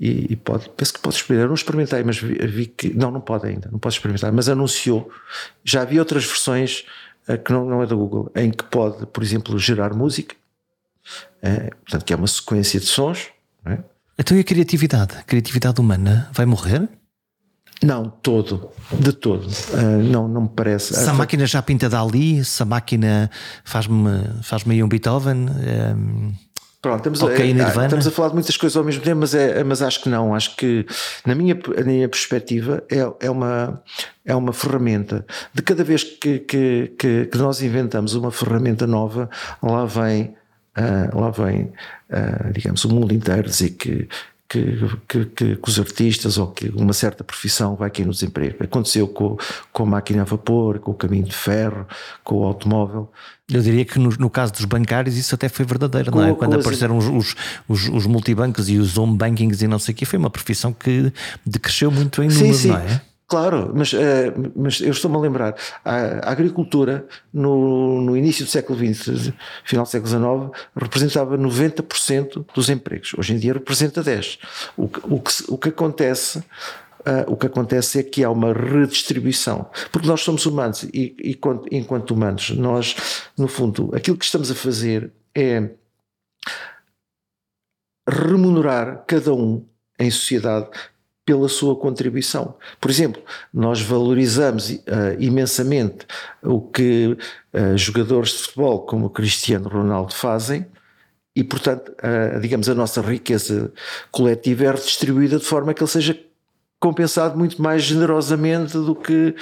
E, 0.00 0.32
e 0.32 0.36
pode, 0.36 0.70
penso 0.70 0.94
que 0.94 1.00
pode 1.00 1.16
experimentar. 1.16 1.44
Eu 1.44 1.48
não 1.48 1.54
experimentei, 1.54 2.04
mas 2.04 2.18
vi, 2.18 2.34
vi 2.46 2.66
que. 2.66 2.96
Não, 2.96 3.10
não 3.10 3.20
pode 3.20 3.46
ainda, 3.46 3.68
não 3.70 3.78
pode 3.78 3.96
experimentar, 3.96 4.32
mas 4.32 4.48
anunciou. 4.48 5.10
Já 5.64 5.82
havia 5.82 6.00
outras 6.00 6.24
versões 6.24 6.84
eh, 7.26 7.36
que 7.36 7.52
não, 7.52 7.64
não 7.64 7.82
é 7.82 7.86
da 7.86 7.94
Google, 7.94 8.30
em 8.34 8.50
que 8.50 8.64
pode, 8.64 9.04
por 9.06 9.22
exemplo, 9.22 9.58
gerar 9.58 9.92
música, 9.92 10.34
portanto, 11.80 12.04
que 12.04 12.12
é 12.12 12.16
uma 12.16 12.26
sequência 12.26 12.80
de 12.80 12.86
sons. 12.86 13.28
não 13.64 13.72
é? 13.72 13.78
Então 14.18 14.36
e 14.36 14.40
a 14.40 14.44
criatividade? 14.44 15.16
A 15.16 15.22
criatividade 15.22 15.80
humana 15.80 16.28
vai 16.32 16.46
morrer? 16.46 16.88
Não, 17.82 18.10
todo, 18.22 18.70
de 18.92 19.12
todo. 19.12 19.46
Eh, 19.72 20.02
não, 20.02 20.26
não 20.26 20.42
me 20.42 20.48
parece. 20.48 20.94
Se 20.94 21.08
a 21.08 21.12
máquina 21.12 21.46
já 21.46 21.62
pinta 21.62 21.88
Dali, 21.88 22.44
se 22.44 22.62
a 22.62 22.66
máquina 22.66 23.30
faz-me 23.64 24.24
faz 24.42 24.64
aí 24.68 24.82
um 24.82 24.88
Beethoven. 24.88 25.46
ehm, 25.64 26.32
Pronto, 26.80 26.98
estamos, 26.98 27.22
Ok, 27.22 27.50
a, 27.50 27.54
Nirvana. 27.54 27.86
estamos 27.86 28.06
a 28.06 28.10
falar 28.10 28.28
de 28.28 28.34
muitas 28.34 28.56
coisas 28.56 28.76
ao 28.76 28.84
mesmo 28.84 29.02
tempo, 29.02 29.18
mas, 29.20 29.34
é, 29.34 29.64
mas 29.64 29.82
acho 29.82 30.00
que 30.00 30.08
não. 30.08 30.32
Acho 30.34 30.54
que, 30.54 30.86
na 31.26 31.34
minha, 31.34 31.58
na 31.76 31.84
minha 31.84 32.08
perspectiva, 32.08 32.84
é, 32.88 33.26
é, 33.26 33.30
uma, 33.30 33.82
é 34.24 34.34
uma 34.34 34.52
ferramenta. 34.52 35.26
De 35.52 35.60
cada 35.60 35.82
vez 35.82 36.04
que, 36.04 36.38
que, 36.38 36.92
que, 36.96 37.26
que 37.26 37.38
nós 37.38 37.62
inventamos 37.62 38.14
uma 38.14 38.30
ferramenta 38.30 38.86
nova, 38.86 39.28
lá 39.60 39.84
vem, 39.86 40.34
ah, 40.76 41.10
lá 41.12 41.30
vem 41.30 41.72
ah, 42.10 42.50
digamos, 42.52 42.84
o 42.84 42.88
mundo 42.88 43.12
inteiro 43.12 43.48
dizer 43.48 43.70
que. 43.70 44.08
Que, 44.50 44.78
que, 45.06 45.24
que, 45.26 45.56
que 45.56 45.68
os 45.68 45.78
artistas 45.78 46.38
ou 46.38 46.46
que 46.46 46.70
uma 46.70 46.94
certa 46.94 47.22
profissão 47.22 47.76
vai 47.76 47.90
cair 47.90 48.06
no 48.06 48.12
desemprego. 48.12 48.64
Aconteceu 48.64 49.06
com, 49.06 49.36
com 49.70 49.82
a 49.82 49.86
máquina 49.86 50.22
a 50.22 50.24
vapor, 50.24 50.78
com 50.78 50.90
o 50.92 50.94
caminho 50.94 51.24
de 51.24 51.34
ferro, 51.34 51.86
com 52.24 52.36
o 52.36 52.44
automóvel. 52.44 53.12
Eu 53.46 53.60
diria 53.60 53.84
que 53.84 53.98
no, 53.98 54.08
no 54.18 54.30
caso 54.30 54.54
dos 54.54 54.64
bancários 54.64 55.18
isso 55.18 55.34
até 55.34 55.50
foi 55.50 55.66
verdadeiro, 55.66 56.10
não 56.10 56.22
é? 56.24 56.30
Com- 56.30 56.36
Quando 56.36 56.52
com 56.52 56.58
as- 56.60 56.64
apareceram 56.64 56.96
os, 56.96 57.04
os, 57.06 57.34
os, 57.68 57.88
os 57.90 58.06
multibancos 58.06 58.70
e 58.70 58.78
os 58.78 58.96
home 58.96 59.18
bankings 59.18 59.62
e 59.62 59.68
não 59.68 59.78
sei 59.78 59.92
o 59.92 59.96
quê, 59.96 60.06
foi 60.06 60.18
uma 60.18 60.30
profissão 60.30 60.72
que 60.72 61.12
decresceu 61.44 61.90
muito 61.90 62.22
em 62.22 62.28
número, 62.28 62.68
não 62.68 62.78
é? 62.78 63.02
Claro, 63.28 63.72
mas, 63.74 63.92
eh, 63.92 64.32
mas 64.56 64.80
eu 64.80 64.90
estou-me 64.90 65.14
a 65.18 65.20
lembrar, 65.20 65.54
a, 65.84 66.30
agricultura 66.32 67.06
no, 67.30 68.00
no 68.00 68.16
início 68.16 68.42
do 68.46 68.50
século 68.50 68.78
XX, 68.78 69.34
final 69.64 69.84
do 69.84 69.90
século 69.90 70.08
XIX, 70.50 70.64
representava 70.74 71.36
90% 71.36 72.46
dos 72.54 72.70
empregos. 72.70 73.12
Hoje 73.18 73.34
em 73.34 73.38
dia 73.38 73.52
representa 73.52 74.02
10%. 74.02 74.38
O, 74.78 74.88
que- 74.88 75.00
o, 75.04 75.20
que, 75.20 75.32
o 75.48 75.58
que 75.58 75.68
acontece. 75.68 76.42
ah, 77.04 77.24
o 77.28 77.36
que 77.36 77.46
acontece 77.46 77.98
é 77.98 78.02
que 78.02 78.24
há 78.24 78.30
uma 78.30 78.54
redistribuição, 78.54 79.68
porque 79.92 80.08
nós 80.08 80.22
somos 80.22 80.46
humanos 80.46 80.84
e, 80.84 81.14
e 81.22 81.38
enquanto 81.72 82.12
humanos, 82.12 82.48
nós, 82.50 82.96
no 83.36 83.46
fundo, 83.46 83.90
aquilo 83.94 84.16
que 84.16 84.24
estamos 84.24 84.50
a 84.50 84.54
fazer 84.54 85.12
é 85.34 85.68
remunerar 88.08 89.04
cada 89.06 89.34
um 89.34 89.66
em 89.98 90.10
sociedade 90.10 90.68
pela 91.28 91.46
sua 91.46 91.76
contribuição. 91.76 92.54
Por 92.80 92.90
exemplo, 92.90 93.22
nós 93.52 93.82
valorizamos 93.82 94.70
eh, 94.70 95.16
imensamente 95.20 96.06
o 96.42 96.58
que 96.58 97.18
eh, 97.52 97.76
jogadores 97.76 98.30
de 98.30 98.38
futebol 98.44 98.86
como 98.86 99.10
Cristiano 99.10 99.68
Ronaldo 99.68 100.14
fazem 100.14 100.64
e, 101.36 101.44
portanto, 101.44 101.92
digamos, 102.40 102.68
a 102.68 102.74
nossa 102.74 103.02
riqueza 103.02 103.70
coletiva 104.10 104.64
é 104.64 104.70
redistribuída 104.70 105.38
de 105.38 105.44
forma 105.44 105.72
que 105.74 105.82
ele 105.82 105.90
seja 105.90 106.18
compensado 106.80 107.36
muito 107.38 107.60
mais 107.60 107.82
generosamente 107.82 108.72
do 108.72 108.94
que, 108.94 109.36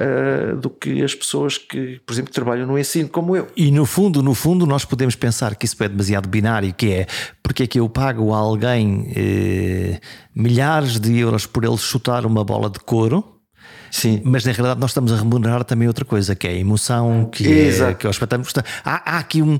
eh, 0.00 0.54
do 0.56 0.70
que 0.70 1.02
as 1.02 1.14
pessoas 1.14 1.58
que, 1.58 2.00
por 2.06 2.12
exemplo, 2.14 2.32
trabalham 2.32 2.66
no 2.66 2.78
ensino, 2.78 3.08
como 3.08 3.36
eu. 3.36 3.46
E 3.54 3.70
no 3.70 3.84
fundo, 3.84 4.22
no 4.22 4.34
fundo, 4.34 4.64
nós 4.66 4.84
podemos 4.84 5.14
pensar 5.14 5.54
que 5.54 5.66
isso 5.66 5.76
é 5.84 5.88
demasiado 5.88 6.28
binário, 6.28 6.72
que 6.72 6.90
é 6.92 7.06
porque 7.42 7.64
é 7.64 7.66
que 7.66 7.78
eu 7.78 7.88
pago 7.88 8.32
a 8.32 8.38
alguém 8.38 9.12
eh, 9.14 10.00
milhares 10.34 10.98
de 10.98 11.18
euros 11.18 11.44
por 11.46 11.64
ele 11.64 11.76
chutar 11.76 12.24
uma 12.24 12.42
bola 12.44 12.70
de 12.70 12.78
couro, 12.80 13.24
Sim. 13.90 14.22
mas 14.24 14.44
na 14.44 14.52
realidade 14.52 14.80
nós 14.80 14.90
estamos 14.90 15.12
a 15.12 15.16
remunerar 15.16 15.64
também 15.64 15.86
outra 15.88 16.04
coisa, 16.04 16.34
que 16.34 16.46
é 16.46 16.50
a 16.50 16.54
emoção, 16.54 17.28
que 17.30 17.46
é, 17.46 17.66
Exato. 17.66 17.98
que 17.98 18.06
é 18.06 18.08
o 18.08 18.10
espetáculo. 18.10 18.48
Há, 18.84 19.16
há 19.16 19.18
aqui 19.18 19.42
um- 19.42 19.58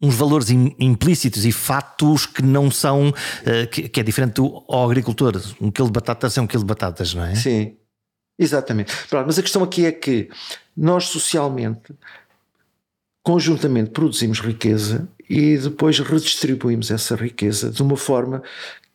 uns 0.00 0.14
valores 0.16 0.50
im- 0.50 0.74
implícitos 0.80 1.44
e 1.44 1.52
fatos 1.52 2.26
que 2.26 2.42
não 2.42 2.70
são, 2.70 3.12
eh, 3.44 3.66
que, 3.66 3.88
que 3.88 4.00
é 4.00 4.02
diferente 4.02 4.34
do 4.34 4.64
ao 4.68 4.84
agricultor. 4.86 5.40
Um 5.60 5.70
quilo 5.70 5.88
de 5.88 5.92
batatas 5.92 6.36
é 6.36 6.40
um 6.40 6.46
quilo 6.46 6.62
de 6.62 6.66
batatas, 6.68 7.14
não 7.14 7.24
é? 7.24 7.34
Sim, 7.36 7.74
exatamente. 8.38 8.94
Pronto, 9.08 9.26
mas 9.26 9.38
a 9.38 9.42
questão 9.42 9.62
aqui 9.62 9.86
é 9.86 9.92
que 9.92 10.28
nós 10.76 11.04
socialmente, 11.06 11.94
conjuntamente, 13.22 13.90
produzimos 13.90 14.40
riqueza 14.40 15.08
e 15.28 15.56
depois 15.56 15.98
redistribuímos 15.98 16.90
essa 16.90 17.14
riqueza 17.14 17.70
de 17.70 17.82
uma 17.82 17.96
forma 17.96 18.42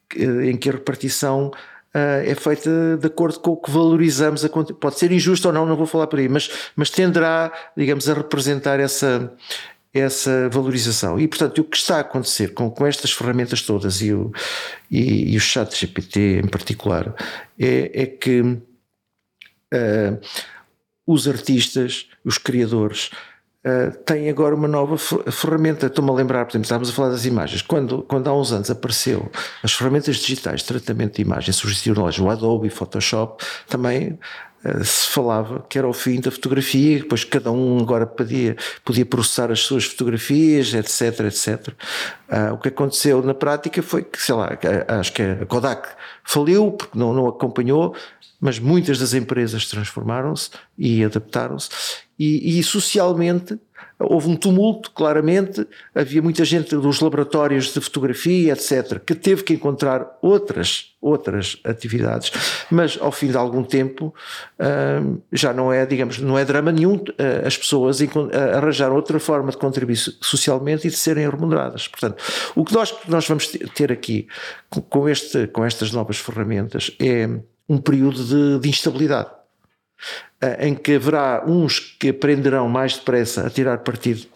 que- 0.09 0.23
em 0.23 0.57
que 0.57 0.69
a 0.69 0.73
repartição 0.73 1.51
ah, 1.93 2.21
é 2.23 2.35
feita 2.35 2.97
de 2.97 3.07
acordo 3.07 3.39
com 3.39 3.51
o 3.51 3.57
que 3.57 3.71
valorizamos. 3.71 4.45
Pode 4.79 4.99
ser 4.99 5.11
injusto 5.11 5.47
ou 5.47 5.53
não, 5.53 5.65
não 5.65 5.75
vou 5.75 5.87
falar 5.87 6.07
por 6.07 6.19
aí, 6.19 6.29
mas, 6.29 6.49
mas 6.75 6.89
tenderá, 6.89 7.51
digamos, 7.75 8.07
a 8.09 8.13
representar 8.13 8.79
essa, 8.79 9.33
essa 9.93 10.49
valorização. 10.49 11.19
E, 11.19 11.27
portanto, 11.27 11.59
o 11.59 11.63
que 11.63 11.77
está 11.77 11.97
a 11.97 12.01
acontecer 12.01 12.53
com, 12.53 12.69
com 12.69 12.85
estas 12.85 13.11
ferramentas 13.11 13.61
todas 13.63 14.01
e 14.01 14.13
o, 14.13 14.31
e, 14.91 15.33
e 15.33 15.37
o 15.37 15.39
chat 15.39 15.75
GPT 15.75 16.41
em 16.43 16.47
particular 16.47 17.15
é, 17.57 17.89
é 18.03 18.05
que 18.05 18.57
uh, 19.73 20.19
os 21.05 21.27
artistas, 21.27 22.07
os 22.23 22.37
criadores, 22.37 23.11
Uh, 23.65 23.91
tem 24.05 24.29
agora 24.29 24.55
uma 24.55 24.67
nova 24.67 24.97
ferramenta. 24.97 25.87
Estou-me 25.87 26.09
a 26.09 26.13
lembrar, 26.13 26.45
por 26.45 26.51
exemplo, 26.51 26.63
estávamos 26.63 26.89
a 26.89 26.93
falar 26.93 27.09
das 27.09 27.25
imagens. 27.25 27.61
Quando, 27.61 28.01
quando 28.03 28.29
há 28.29 28.33
uns 28.33 28.53
anos 28.53 28.71
apareceu 28.71 29.29
as 29.61 29.73
ferramentas 29.73 30.15
digitais 30.17 30.61
de 30.61 30.67
tratamento 30.67 31.15
de 31.15 31.23
imagens, 31.23 31.57
surgiram 31.57 32.05
lá 32.05 32.11
o 32.17 32.29
Adobe, 32.29 32.69
Photoshop, 32.69 33.43
também 33.67 34.17
se 34.83 35.09
falava 35.09 35.65
que 35.69 35.77
era 35.77 35.87
o 35.87 35.93
fim 35.93 36.19
da 36.19 36.31
fotografia, 36.31 36.99
depois 36.99 37.23
cada 37.23 37.51
um 37.51 37.79
agora 37.79 38.05
podia, 38.05 38.55
podia 38.83 39.05
processar 39.05 39.51
as 39.51 39.61
suas 39.61 39.85
fotografias, 39.85 40.73
etc, 40.73 41.19
etc. 41.25 41.67
Uh, 42.29 42.53
o 42.53 42.57
que 42.57 42.69
aconteceu 42.69 43.21
na 43.21 43.33
prática 43.33 43.81
foi 43.81 44.03
que, 44.03 44.21
sei 44.21 44.35
lá, 44.35 44.57
acho 44.99 45.13
que 45.13 45.21
a 45.21 45.45
Kodak 45.45 45.87
faliu 46.23 46.71
porque 46.71 46.97
não, 46.97 47.13
não 47.13 47.27
acompanhou, 47.27 47.95
mas 48.39 48.59
muitas 48.59 48.99
das 48.99 49.13
empresas 49.13 49.67
transformaram-se 49.67 50.51
e 50.77 51.03
adaptaram-se 51.03 51.69
e, 52.19 52.59
e, 52.59 52.63
socialmente 52.63 53.59
houve 53.99 54.29
um 54.29 54.35
tumulto, 54.35 54.91
claramente, 54.91 55.67
havia 55.93 56.21
muita 56.21 56.45
gente 56.45 56.75
dos 56.75 56.99
laboratórios 56.99 57.73
de 57.73 57.81
fotografia, 57.81 58.53
etc., 58.53 58.99
que 58.99 59.15
teve 59.15 59.43
que 59.43 59.53
encontrar 59.53 60.17
outras, 60.21 60.95
outras 61.01 61.59
atividades, 61.63 62.31
mas 62.69 62.97
ao 63.01 63.11
fim 63.11 63.27
de 63.27 63.37
algum 63.37 63.63
tempo 63.63 64.13
hum, 64.59 65.19
já 65.31 65.51
não 65.51 65.73
é, 65.73 65.85
digamos, 65.85 66.19
não 66.19 66.37
é 66.37 66.45
drama 66.45 66.71
nenhum 66.71 66.95
uh, 66.95 67.45
as 67.45 67.57
pessoas 67.57 67.99
arranjar 68.55 68.91
outra 68.91 69.19
forma 69.19 69.51
de 69.51 69.57
contribuir 69.57 69.97
socialmente 69.97 70.87
e 70.87 70.89
de 70.91 70.97
serem 70.97 71.27
remuneradas. 71.29 71.87
Portanto, 71.87 72.23
o 72.55 72.63
que 72.63 72.73
nós, 72.73 72.93
nós 73.07 73.27
vamos 73.27 73.47
ter 73.73 73.91
aqui 73.91 74.27
com, 74.89 75.09
este, 75.09 75.47
com 75.47 75.65
estas 75.65 75.91
novas 75.91 76.17
ferramentas 76.17 76.91
é 76.99 77.27
um 77.69 77.77
período 77.77 78.23
de, 78.23 78.59
de 78.59 78.69
instabilidade 78.69 79.29
eh, 79.29 79.36
em 80.59 80.75
que 80.75 80.95
haverá 80.95 81.43
uns 81.47 81.79
que 81.79 82.09
aprenderão 82.09 82.69
mais 82.69 82.95
depressa 82.95 83.47
a 83.47 83.49
tirar 83.49 83.79
partido 83.79 84.27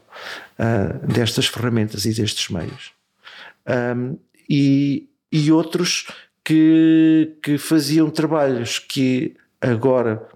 uh, 0.58 1.08
destas 1.08 1.46
ferramentas 1.48 2.06
e 2.06 2.14
destes 2.14 2.50
meios, 2.50 2.92
e, 4.50 5.08
e 5.32 5.52
outros 5.52 6.08
que, 6.44 7.38
que 7.44 7.58
faziam 7.58 8.10
trabalhos 8.10 8.80
que 8.80 9.36
agora 9.62 10.28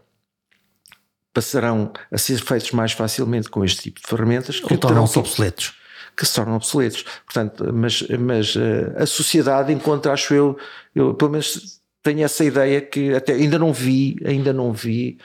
passarão 1.34 1.91
a 2.09 2.17
ser 2.17 2.39
feitos 2.39 2.71
mais 2.71 2.93
facilmente 2.93 3.49
com 3.49 3.65
este 3.65 3.84
tipo 3.84 3.99
de 3.99 4.07
ferramentas. 4.07 4.59
Que 4.59 4.78
tornam-se 4.78 5.19
obsoletos. 5.19 5.73
Que 6.15 6.26
se 6.26 6.34
tornam 6.34 6.55
obsoletos. 6.55 7.03
Portanto, 7.26 7.73
mas, 7.73 8.07
mas 8.17 8.55
uh, 8.55 8.93
a 8.95 9.05
sociedade 9.05 9.73
encontra, 9.73 10.13
acho 10.13 10.34
eu, 10.34 10.57
eu, 10.95 11.13
pelo 11.13 11.32
menos 11.32 11.82
tenho 12.06 12.24
essa 12.24 12.45
ideia 12.45 12.82
que 12.82 13.16
até 13.16 13.34
ainda 13.34 13.58
não 13.58 13.74
vi, 13.74 14.16
ainda 14.24 14.53
não 14.53 14.72
vi, 14.72 15.18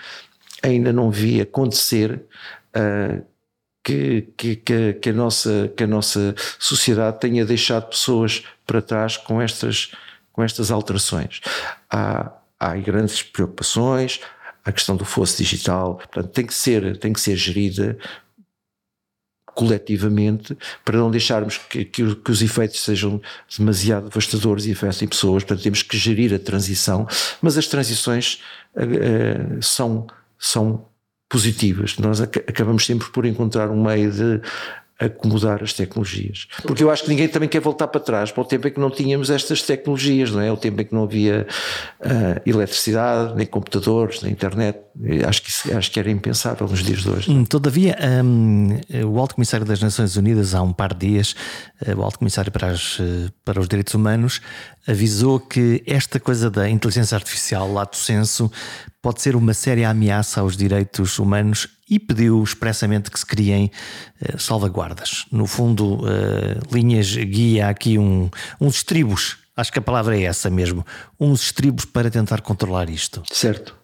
ainda 0.62 0.90
não 0.94 1.10
vi 1.10 1.38
acontecer 1.38 2.24
uh, 2.74 3.22
que, 3.84 4.32
que, 4.34 4.56
que, 4.94 5.10
a 5.10 5.12
nossa, 5.12 5.70
que 5.76 5.84
a 5.84 5.86
nossa 5.86 6.34
sociedade 6.58 7.20
tenha 7.20 7.44
deixado 7.44 7.90
pessoas 7.90 8.44
para 8.66 8.80
trás 8.80 9.18
com 9.18 9.42
estas, 9.42 9.92
com 10.32 10.42
estas 10.42 10.70
alterações. 10.70 11.42
Há, 11.90 12.32
há 12.58 12.76
grandes 12.76 13.22
preocupações, 13.22 14.18
a 14.64 14.72
questão 14.72 14.96
do 14.96 15.04
fosso 15.04 15.36
digital, 15.36 15.96
portanto, 15.96 16.32
tem 16.32 16.46
que 16.46 16.54
ser, 16.54 16.96
tem 16.96 17.12
que 17.12 17.20
ser 17.20 17.36
gerida 17.36 17.98
coletivamente 19.54 20.56
para 20.84 20.98
não 20.98 21.10
deixarmos 21.10 21.58
que, 21.58 21.84
que, 21.84 22.14
que, 22.14 22.30
os 22.30 22.42
efeitos 22.42 22.82
sejam 22.82 23.20
demasiado 23.56 24.08
devastadores 24.08 24.66
e 24.66 24.72
afetem 24.72 25.08
pessoas. 25.08 25.44
Portanto, 25.44 25.62
temos 25.62 25.82
que 25.82 25.96
gerir 25.96 26.34
a 26.34 26.38
transição, 26.38 27.06
mas 27.40 27.58
as 27.58 27.66
transições 27.66 28.40
uh, 28.74 29.62
são, 29.62 30.06
são 30.38 30.86
positivas. 31.28 31.96
Nós 31.98 32.20
ac 32.20 32.38
acabamos 32.48 32.84
sempre 32.84 33.08
por 33.10 33.24
encontrar 33.26 33.70
um 33.70 33.82
meio 33.82 34.10
de 34.10 34.40
acomodar 35.00 35.62
as 35.62 35.72
tecnologias. 35.72 36.46
Porque 36.62 36.84
eu 36.84 36.90
acho 36.90 37.04
que 37.04 37.08
ninguém 37.08 37.26
também 37.26 37.48
quer 37.48 37.60
voltar 37.60 37.88
para 37.88 38.00
trás, 38.00 38.30
para 38.30 38.42
o 38.42 38.44
tempo 38.44 38.68
em 38.68 38.70
que 38.70 38.78
não 38.78 38.90
tínhamos 38.90 39.30
estas 39.30 39.62
tecnologias, 39.62 40.30
não 40.30 40.40
é? 40.42 40.52
O 40.52 40.56
tempo 40.58 40.82
em 40.82 40.84
que 40.84 40.94
não 40.94 41.04
havia 41.04 41.46
uh, 42.00 42.40
eletricidade, 42.44 43.34
nem 43.34 43.46
computadores, 43.46 44.20
nem 44.22 44.32
internet. 44.32 44.78
Acho 45.26 45.42
que, 45.42 45.48
isso, 45.48 45.74
acho 45.74 45.90
que 45.90 45.98
era 45.98 46.10
impensável 46.10 46.68
nos 46.68 46.82
dias 46.82 47.00
de 47.00 47.08
hoje. 47.08 47.30
Hum, 47.30 47.44
todavia, 47.46 47.96
um, 48.22 48.78
o 49.06 49.18
Alto 49.18 49.36
Comissário 49.36 49.64
das 49.64 49.80
Nações 49.80 50.16
Unidas, 50.16 50.54
há 50.54 50.60
um 50.60 50.72
par 50.72 50.92
de 50.92 51.08
dias, 51.08 51.34
uh, 51.86 51.98
o 51.98 52.02
Alto 52.02 52.18
Comissário 52.18 52.52
para, 52.52 52.68
as, 52.68 52.98
uh, 52.98 53.32
para 53.42 53.58
os 53.58 53.66
Direitos 53.66 53.94
Humanos, 53.94 54.42
avisou 54.86 55.40
que 55.40 55.82
esta 55.86 56.20
coisa 56.20 56.50
da 56.50 56.68
inteligência 56.68 57.14
artificial, 57.14 57.72
lato 57.72 57.96
senso, 57.96 58.50
pode 59.00 59.22
ser 59.22 59.34
uma 59.34 59.54
séria 59.54 59.88
ameaça 59.88 60.40
aos 60.42 60.56
direitos 60.56 61.18
humanos 61.18 61.68
e 61.90 61.98
pediu 61.98 62.42
expressamente 62.42 63.10
que 63.10 63.18
se 63.18 63.26
criem 63.26 63.70
uh, 64.22 64.38
salvaguardas. 64.38 65.26
No 65.30 65.46
fundo, 65.46 65.96
uh, 65.96 66.06
linhas 66.72 67.14
guia 67.16 67.68
aqui 67.68 67.98
um, 67.98 68.30
uns 68.60 68.76
estribos, 68.76 69.38
acho 69.56 69.72
que 69.72 69.78
a 69.80 69.82
palavra 69.82 70.16
é 70.16 70.22
essa 70.22 70.48
mesmo, 70.48 70.86
uns 71.18 71.42
estribos 71.42 71.84
para 71.84 72.10
tentar 72.10 72.40
controlar 72.40 72.88
isto. 72.88 73.22
Certo. 73.30 73.76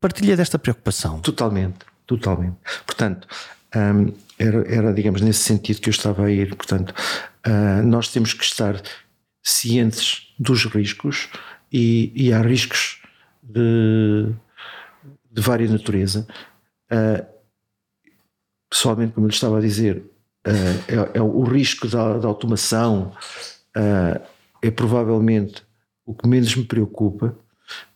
Partilha 0.00 0.36
desta 0.36 0.58
preocupação? 0.58 1.20
Totalmente, 1.20 1.78
totalmente. 2.06 2.56
Portanto, 2.86 3.28
um, 3.74 4.12
era, 4.38 4.74
era, 4.74 4.92
digamos, 4.92 5.20
nesse 5.20 5.40
sentido 5.40 5.80
que 5.80 5.88
eu 5.88 5.92
estava 5.92 6.24
a 6.26 6.30
ir. 6.30 6.54
Portanto, 6.54 6.92
uh, 7.46 7.82
nós 7.84 8.08
temos 8.08 8.32
que 8.34 8.44
estar 8.44 8.80
cientes 9.42 10.32
dos 10.38 10.64
riscos 10.66 11.28
e, 11.72 12.12
e 12.14 12.32
há 12.32 12.42
riscos 12.42 13.00
de, 13.42 14.32
de 15.30 15.40
vária 15.40 15.68
natureza. 15.68 16.26
Uh, 16.92 17.24
pessoalmente, 18.68 19.14
como 19.14 19.26
eu 19.26 19.28
lhe 19.28 19.34
estava 19.34 19.56
a 19.56 19.60
dizer, 19.60 20.04
uh, 20.46 21.14
é, 21.14 21.18
é, 21.18 21.22
o 21.22 21.42
risco 21.42 21.88
da, 21.88 22.18
da 22.18 22.28
automação 22.28 23.12
uh, 23.76 24.20
é 24.60 24.70
provavelmente 24.70 25.64
o 26.04 26.14
que 26.14 26.28
menos 26.28 26.54
me 26.54 26.64
preocupa. 26.64 27.34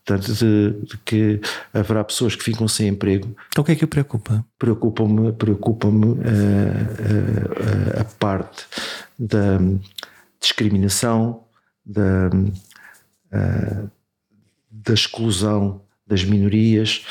Portanto, 0.04 0.32
de, 0.32 0.70
de, 0.82 0.98
que 0.98 1.40
haverá 1.74 2.02
pessoas 2.04 2.36
que 2.36 2.42
ficam 2.44 2.68
sem 2.68 2.86
emprego. 2.86 3.36
Então 3.48 3.62
o 3.62 3.64
que 3.64 3.72
é 3.72 3.74
que 3.74 3.84
o 3.84 3.88
preocupa? 3.88 4.46
Preocupa-me 4.56 5.32
preocupa 5.32 5.88
a 7.98 8.04
parte 8.16 8.66
da 9.18 9.58
discriminação, 10.40 11.42
da, 11.84 12.30
da 14.70 14.94
exclusão 14.94 15.82
das 16.06 16.22
minorias, 16.24 17.04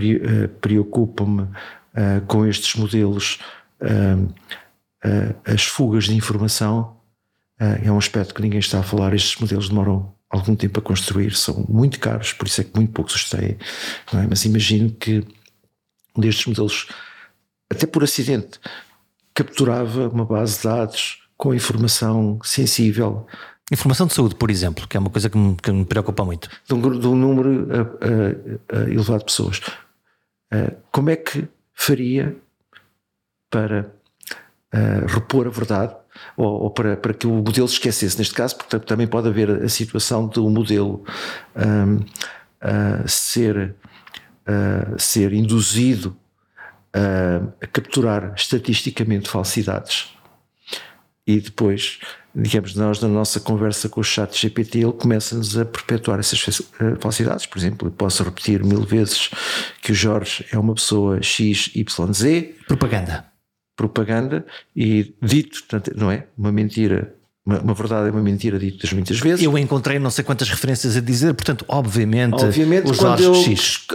uh, 0.00 0.48
preocupa-me 0.60 1.42
uh, 1.42 2.26
com 2.26 2.46
estes 2.46 2.74
modelos 2.76 3.38
as 5.44 5.64
fugas 5.64 6.04
de 6.04 6.14
informação. 6.14 6.96
é 7.58 7.92
um 7.92 7.98
aspecto 7.98 8.32
que 8.32 8.40
ninguém 8.40 8.60
está 8.60 8.80
a 8.80 8.82
falar. 8.82 9.12
Estes 9.12 9.38
modelos 9.38 9.68
demoram 9.68 10.14
algum 10.30 10.56
tempo 10.56 10.78
a 10.78 10.82
construir, 10.82 11.34
são 11.34 11.66
muito 11.68 12.00
caros, 12.00 12.32
por 12.32 12.46
isso 12.46 12.62
é 12.62 12.64
que 12.64 12.74
muito 12.74 12.92
poucos 12.92 13.14
os 13.14 13.28
têm. 13.28 13.58
É? 14.14 14.26
Mas 14.26 14.46
imagino 14.46 14.90
que 14.90 15.22
um 16.16 16.20
destes 16.22 16.46
modelos, 16.46 16.88
até 17.70 17.86
por 17.86 18.02
acidente, 18.02 18.58
capturava 19.34 20.08
uma 20.08 20.24
base 20.24 20.56
de 20.56 20.64
dados 20.64 21.18
com 21.36 21.52
informação 21.52 22.38
sensível 22.42 23.26
Informação 23.72 24.06
de 24.06 24.12
saúde, 24.12 24.34
por 24.34 24.50
exemplo, 24.50 24.86
que 24.86 24.94
é 24.94 25.00
uma 25.00 25.08
coisa 25.08 25.30
que 25.30 25.38
me, 25.38 25.56
que 25.56 25.72
me 25.72 25.86
preocupa 25.86 26.22
muito. 26.22 26.50
De 26.68 26.74
um, 26.74 26.98
de 26.98 27.06
um 27.06 27.16
número 27.16 27.62
uh, 27.62 28.76
uh, 28.76 28.90
elevado 28.90 29.20
de 29.20 29.24
pessoas. 29.24 29.60
Uh, 30.54 30.76
como 30.92 31.10
é 31.10 31.16
que 31.16 31.48
faria 31.72 32.36
para 33.50 33.90
repor 35.06 35.46
a 35.46 35.50
verdade 35.50 35.94
ou, 36.36 36.64
ou, 36.64 36.70
para, 36.70 36.96
para 36.96 37.14
que 37.14 37.28
o 37.28 37.30
modelo 37.30 37.68
se 37.68 37.74
esquecesse? 37.74 38.18
Neste 38.18 38.34
caso, 38.34 38.56
porque 38.56 38.78
também 38.80 39.06
pode 39.06 39.28
haver 39.28 39.48
a 39.62 39.68
situação 39.68 40.26
do 40.26 40.50
modelo 40.50 41.04
um, 41.54 42.04
ser, 43.06 43.76
ser 44.98 45.32
induzido 45.32 46.16
a 46.92 47.66
capturar 47.68 48.34
estatisticamente 48.34 49.28
falsidades 49.28 50.14
e 51.26 51.40
depois 51.40 51.98
digamos, 52.34 52.74
nós 52.74 53.00
na 53.00 53.08
nossa 53.08 53.38
conversa 53.38 53.88
com 53.88 54.00
o 54.00 54.04
chat 54.04 54.36
GPT, 54.36 54.80
ele 54.80 54.92
começa-nos 54.92 55.56
a 55.56 55.64
perpetuar 55.64 56.18
essas 56.18 56.62
eh, 56.80 56.96
falsidades. 56.98 57.46
Por 57.46 57.58
exemplo, 57.58 57.88
eu 57.88 57.92
posso 57.92 58.24
repetir 58.24 58.64
mil 58.64 58.82
vezes 58.82 59.30
que 59.80 59.92
o 59.92 59.94
Jorge 59.94 60.44
é 60.50 60.58
uma 60.58 60.74
pessoa 60.74 61.22
XYZ. 61.22 62.24
Propaganda. 62.66 63.26
Propaganda 63.76 64.44
e 64.74 65.14
dito, 65.22 65.64
não 65.94 66.10
é? 66.10 66.26
Uma 66.36 66.50
mentira 66.50 67.14
uma, 67.46 67.60
uma, 67.60 67.74
verdade 67.74 68.08
é 68.08 68.10
uma 68.10 68.22
mentira 68.22 68.58
ditas 68.58 68.92
muitas 68.92 69.20
vezes. 69.20 69.44
Eu 69.44 69.56
encontrei 69.58 69.98
não 69.98 70.10
sei 70.10 70.24
quantas 70.24 70.48
referências 70.48 70.96
a 70.96 71.00
dizer, 71.00 71.34
portanto, 71.34 71.64
obviamente, 71.68 72.42
obviamente 72.42 72.90
o 72.90 72.94
Jorge 72.94 73.24
eu, 73.24 73.34
X. 73.34 73.86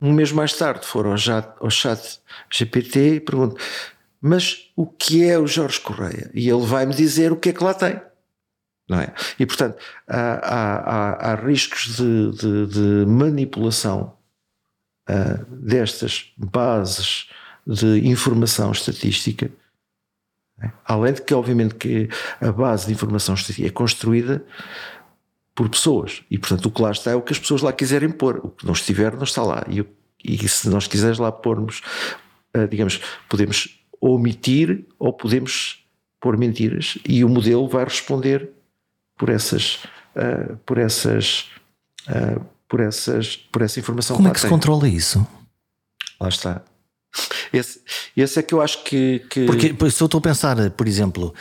um 0.00 0.12
mês 0.12 0.30
mais 0.30 0.52
tarde 0.52 0.84
for 0.84 1.06
ao, 1.06 1.16
chat, 1.16 1.48
ao 1.60 1.70
chat 1.70 2.20
GPT 2.50 3.14
e 3.14 3.20
pergunto 3.20 3.56
mas 4.26 4.70
o 4.74 4.86
que 4.86 5.22
é 5.22 5.38
o 5.38 5.46
Jorge 5.46 5.78
Correia? 5.78 6.30
E 6.32 6.48
ele 6.48 6.64
vai-me 6.64 6.94
dizer 6.94 7.30
o 7.30 7.36
que 7.36 7.50
é 7.50 7.52
que 7.52 7.62
lá 7.62 7.74
tem. 7.74 8.00
Não 8.88 8.98
é? 8.98 9.12
E 9.38 9.44
portanto 9.44 9.76
há, 10.08 10.32
há, 10.42 11.30
há 11.30 11.34
riscos 11.34 11.94
de, 11.96 12.30
de, 12.30 12.66
de 12.68 13.06
manipulação 13.06 14.16
uh, 15.10 15.44
destas 15.54 16.32
bases 16.38 17.28
de 17.66 18.08
informação 18.08 18.72
estatística, 18.72 19.50
é? 20.58 20.70
além 20.86 21.12
de 21.12 21.20
que 21.20 21.34
obviamente 21.34 21.74
que 21.74 22.08
a 22.40 22.50
base 22.50 22.86
de 22.86 22.92
informação 22.94 23.34
estatística 23.34 23.68
é 23.68 23.70
construída 23.70 24.42
por 25.54 25.68
pessoas 25.68 26.22
e 26.30 26.38
portanto 26.38 26.64
o 26.64 26.70
que 26.70 26.80
lá 26.80 26.92
está 26.92 27.10
é 27.10 27.14
o 27.14 27.20
que 27.20 27.34
as 27.34 27.38
pessoas 27.38 27.60
lá 27.60 27.74
quiserem 27.74 28.10
pôr, 28.10 28.40
o 28.42 28.48
que 28.48 28.64
não 28.64 28.72
estiver 28.72 29.14
não 29.14 29.24
está 29.24 29.42
lá 29.42 29.66
e, 29.68 29.84
e 30.24 30.48
se 30.48 30.66
nós 30.70 30.86
quisermos 30.86 31.18
lá 31.18 31.30
pormos, 31.30 31.82
uh, 32.56 32.66
digamos, 32.66 33.02
podemos 33.28 33.83
omitir 34.12 34.84
ou 34.98 35.12
podemos 35.12 35.84
pôr 36.20 36.36
mentiras 36.36 36.98
e 37.06 37.24
o 37.24 37.28
modelo 37.28 37.68
vai 37.68 37.84
responder 37.84 38.50
por 39.16 39.28
essas 39.28 39.84
uh, 40.16 40.56
por 40.66 40.78
essas 40.78 41.50
uh, 42.08 42.44
por 42.68 42.80
essas 42.80 43.36
por 43.36 43.62
essa 43.62 43.80
informação 43.80 44.16
como 44.16 44.28
é 44.28 44.32
que 44.32 44.40
se 44.40 44.48
controla 44.48 44.88
isso? 44.88 45.26
Lá 46.20 46.28
está. 46.28 46.62
Esse, 47.52 47.80
esse 48.16 48.40
é 48.40 48.42
que 48.42 48.52
eu 48.52 48.60
acho 48.60 48.82
que, 48.82 49.20
que... 49.30 49.46
porque 49.46 49.68
se 49.90 50.02
eu 50.02 50.06
estou 50.06 50.18
a 50.18 50.20
pensar 50.20 50.70
por 50.70 50.88
exemplo 50.88 51.32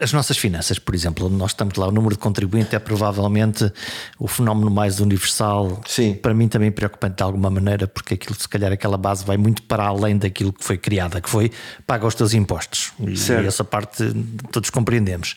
as 0.00 0.12
nossas 0.12 0.36
finanças, 0.36 0.78
por 0.78 0.94
exemplo, 0.94 1.28
nós 1.30 1.52
estamos 1.52 1.74
lá, 1.76 1.88
o 1.88 1.90
número 1.90 2.14
de 2.14 2.20
contribuinte 2.20 2.76
é 2.76 2.78
provavelmente 2.78 3.72
o 4.18 4.28
fenómeno 4.28 4.70
mais 4.70 5.00
universal. 5.00 5.80
Sim. 5.86 6.14
Para 6.14 6.34
mim 6.34 6.46
também 6.46 6.70
preocupante 6.70 7.16
de 7.16 7.22
alguma 7.22 7.48
maneira, 7.48 7.86
porque 7.86 8.14
aquilo, 8.14 8.36
se 8.38 8.46
calhar, 8.46 8.70
aquela 8.70 8.98
base 8.98 9.24
vai 9.24 9.38
muito 9.38 9.62
para 9.62 9.84
além 9.84 10.18
daquilo 10.18 10.52
que 10.52 10.62
foi 10.62 10.76
criada, 10.76 11.22
que 11.22 11.30
foi 11.30 11.50
paga 11.86 12.06
os 12.06 12.14
teus 12.14 12.34
impostos. 12.34 12.92
E, 13.00 13.14
e 13.14 13.46
essa 13.46 13.64
parte 13.64 14.04
todos 14.52 14.68
compreendemos. 14.68 15.36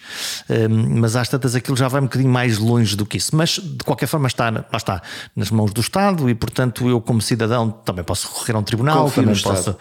Ehm, 0.50 1.00
mas 1.00 1.16
às 1.16 1.30
tantas 1.30 1.56
aquilo 1.56 1.78
já 1.78 1.88
vai 1.88 2.02
um 2.02 2.06
bocadinho 2.06 2.32
mais 2.32 2.58
longe 2.58 2.98
do 2.98 3.06
que 3.06 3.16
isso. 3.16 3.34
Mas 3.34 3.52
de 3.52 3.84
qualquer 3.86 4.08
forma 4.08 4.28
está, 4.28 4.50
lá 4.50 4.66
está 4.74 5.02
nas 5.34 5.50
mãos 5.50 5.72
do 5.72 5.80
Estado 5.80 6.30
e, 6.30 6.36
portanto, 6.36 6.90
eu, 6.90 7.00
como 7.00 7.22
cidadão, 7.22 7.72
também 7.72 8.04
posso 8.04 8.28
recorrer 8.28 8.56
a 8.58 8.60
um 8.60 8.64
tribunal, 8.64 9.04
Confio 9.06 9.24
também 9.24 9.42
posso. 9.42 9.78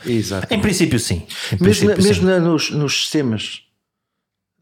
Em 0.49 0.61
princípio, 0.61 0.99
sim. 1.01 1.27
Em 1.53 1.65
mesmo 1.65 1.93
princípio, 1.93 2.05
mesmo 2.05 2.29
sim. 2.29 2.41
nos, 2.41 2.71
nos 2.71 3.01
sistemas 3.01 3.63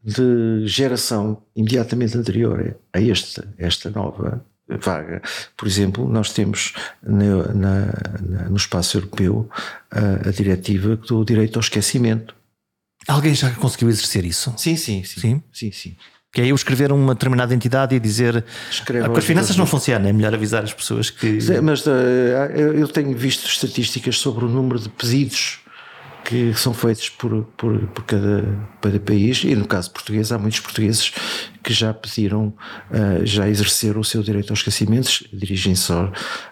de 0.03 0.63
geração 0.65 1.41
imediatamente 1.55 2.17
anterior 2.17 2.75
a 2.91 2.99
este, 2.99 3.41
esta 3.57 3.89
nova 3.89 4.43
vaga. 4.67 5.21
Por 5.55 5.67
exemplo, 5.67 6.07
nós 6.07 6.31
temos 6.31 6.73
na, 7.03 7.53
na, 7.53 8.49
no 8.49 8.57
espaço 8.57 8.97
europeu 8.97 9.49
a, 9.91 10.29
a, 10.29 10.31
diretiva 10.31 10.95
do 10.95 11.23
direito 11.23 11.57
ao 11.57 11.61
esquecimento. 11.61 12.33
Alguém 13.07 13.33
já 13.33 13.51
conseguiu 13.51 13.89
exercer 13.89 14.25
isso? 14.25 14.53
Sim, 14.57 14.75
sim, 14.75 15.03
sim. 15.03 15.19
Sim, 15.19 15.43
sim. 15.51 15.71
sim. 15.71 15.95
Que 16.33 16.39
é 16.39 16.47
eu 16.47 16.55
escrever 16.55 16.93
uma 16.93 17.13
determinada 17.13 17.53
entidade 17.53 17.93
e 17.93 17.99
dizer 17.99 18.45
Escreve 18.69 19.05
ah, 19.05 19.09
com 19.09 19.17
as 19.17 19.25
finanças 19.25 19.57
não 19.57 19.65
funciona, 19.65 20.07
é 20.07 20.13
melhor 20.13 20.33
avisar 20.33 20.63
as 20.63 20.73
pessoas 20.73 21.09
que. 21.09 21.39
Mas 21.61 21.85
uh, 21.85 21.91
eu 22.73 22.87
tenho 22.87 23.13
visto 23.17 23.45
estatísticas 23.45 24.17
sobre 24.17 24.45
o 24.45 24.47
número 24.47 24.79
de 24.79 24.87
pedidos 24.87 25.60
que 26.23 26.53
são 26.53 26.73
feitos 26.73 27.09
por, 27.09 27.43
por, 27.57 27.79
por 27.87 28.03
cada, 28.05 28.43
cada 28.81 28.99
país, 28.99 29.43
e 29.43 29.55
no 29.55 29.67
caso 29.67 29.91
português, 29.91 30.31
há 30.31 30.37
muitos 30.37 30.59
portugueses 30.59 31.13
que 31.63 31.73
já 31.73 31.93
pediram, 31.93 32.53
uh, 32.89 33.25
já 33.25 33.47
exerceram 33.47 34.01
o 34.01 34.03
seu 34.03 34.21
direito 34.23 34.51
aos 34.51 34.59
esquecimentos, 34.59 35.23
dirigem-se 35.31 35.91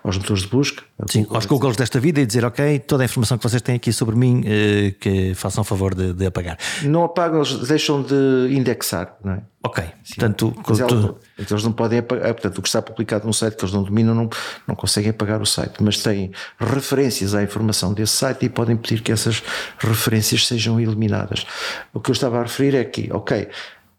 aos 0.03 0.17
motores 0.17 0.43
de 0.43 0.49
busca. 0.49 0.83
Sim, 1.07 1.25
aos 1.29 1.45
Googles 1.45 1.77
desta 1.77 1.99
vida 1.99 2.19
e 2.19 2.25
dizer, 2.25 2.43
ok, 2.43 2.79
toda 2.79 3.03
a 3.03 3.05
informação 3.05 3.37
que 3.37 3.43
vocês 3.43 3.61
têm 3.61 3.75
aqui 3.75 3.93
sobre 3.93 4.15
mim, 4.15 4.41
uh, 4.41 4.93
que 4.99 5.33
façam 5.33 5.63
favor 5.63 5.95
de, 5.95 6.13
de, 6.13 6.25
apagar. 6.25 6.57
Não 6.83 7.03
apagam, 7.03 7.41
eles 7.41 7.67
deixam 7.67 8.01
de 8.01 8.49
indexar, 8.51 9.15
não 9.23 9.33
é? 9.33 9.41
Ok, 9.61 9.83
Sim. 10.03 10.15
portanto... 10.15 10.53
Mas 10.67 10.77
tu... 10.77 11.17
então 11.37 11.55
eles 11.55 11.63
não 11.63 11.71
podem 11.73 11.99
apagar, 11.99 12.33
portanto 12.33 12.57
o 12.59 12.61
que 12.61 12.67
está 12.67 12.81
publicado 12.81 13.25
num 13.25 13.33
site 13.33 13.57
que 13.57 13.63
eles 13.63 13.73
não 13.73 13.83
dominam 13.83 14.15
não, 14.15 14.29
não 14.65 14.75
conseguem 14.75 15.09
apagar 15.09 15.41
o 15.41 15.45
site, 15.45 15.81
mas 15.81 16.01
têm 16.01 16.31
referências 16.57 17.35
à 17.35 17.43
informação 17.43 17.93
desse 17.93 18.13
site 18.13 18.45
e 18.45 18.49
podem 18.49 18.77
pedir 18.77 19.01
que 19.01 19.11
essas 19.11 19.43
referências 19.77 20.47
sejam 20.47 20.79
eliminadas. 20.79 21.45
O 21.93 21.99
que 21.99 22.09
eu 22.09 22.13
estava 22.13 22.39
a 22.39 22.43
referir 22.43 22.73
é 22.73 22.85
que, 22.85 23.11
ok, 23.11 23.49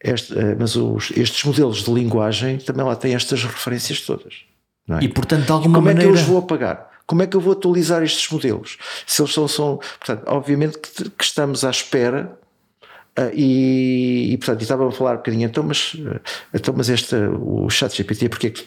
este, 0.02 0.36
eh, 0.38 0.56
mas 0.58 0.76
os, 0.76 1.10
estes 1.12 1.44
modelos 1.44 1.84
de 1.84 1.92
linguagem 1.92 2.58
também 2.58 2.84
lá 2.84 2.96
têm 2.96 3.14
estas 3.14 3.44
referências 3.44 4.00
todas. 4.00 4.44
É? 4.88 5.04
E 5.04 5.08
portanto, 5.08 5.44
de 5.44 5.52
alguma 5.52 5.74
como 5.74 5.86
maneira. 5.86 6.08
Como 6.08 6.16
é 6.16 6.16
que 6.16 6.20
eu 6.20 6.22
os 6.24 6.28
vou 6.28 6.38
apagar? 6.38 6.90
Como 7.06 7.22
é 7.22 7.26
que 7.26 7.36
eu 7.36 7.40
vou 7.40 7.52
atualizar 7.52 8.02
estes 8.02 8.28
modelos? 8.30 8.78
Se 9.06 9.20
eles 9.20 9.32
são. 9.32 9.46
são 9.46 9.76
portanto, 9.98 10.24
obviamente 10.26 10.78
que, 10.78 11.10
que 11.10 11.24
estamos 11.24 11.64
à 11.64 11.70
espera. 11.70 12.38
Uh, 13.18 13.34
e, 13.34 14.32
e, 14.32 14.38
portanto, 14.38 14.62
estava 14.62 14.88
a 14.88 14.92
falar 14.92 15.14
um 15.14 15.16
bocadinho, 15.16 15.44
então, 15.44 15.64
mas, 15.64 15.94
uh, 15.94 16.20
então, 16.54 16.72
mas 16.76 16.88
este, 16.88 17.16
o 17.16 17.68
chat 17.68 17.94
GPT, 17.94 18.28
porque 18.28 18.46
é 18.46 18.50
que 18.50 18.64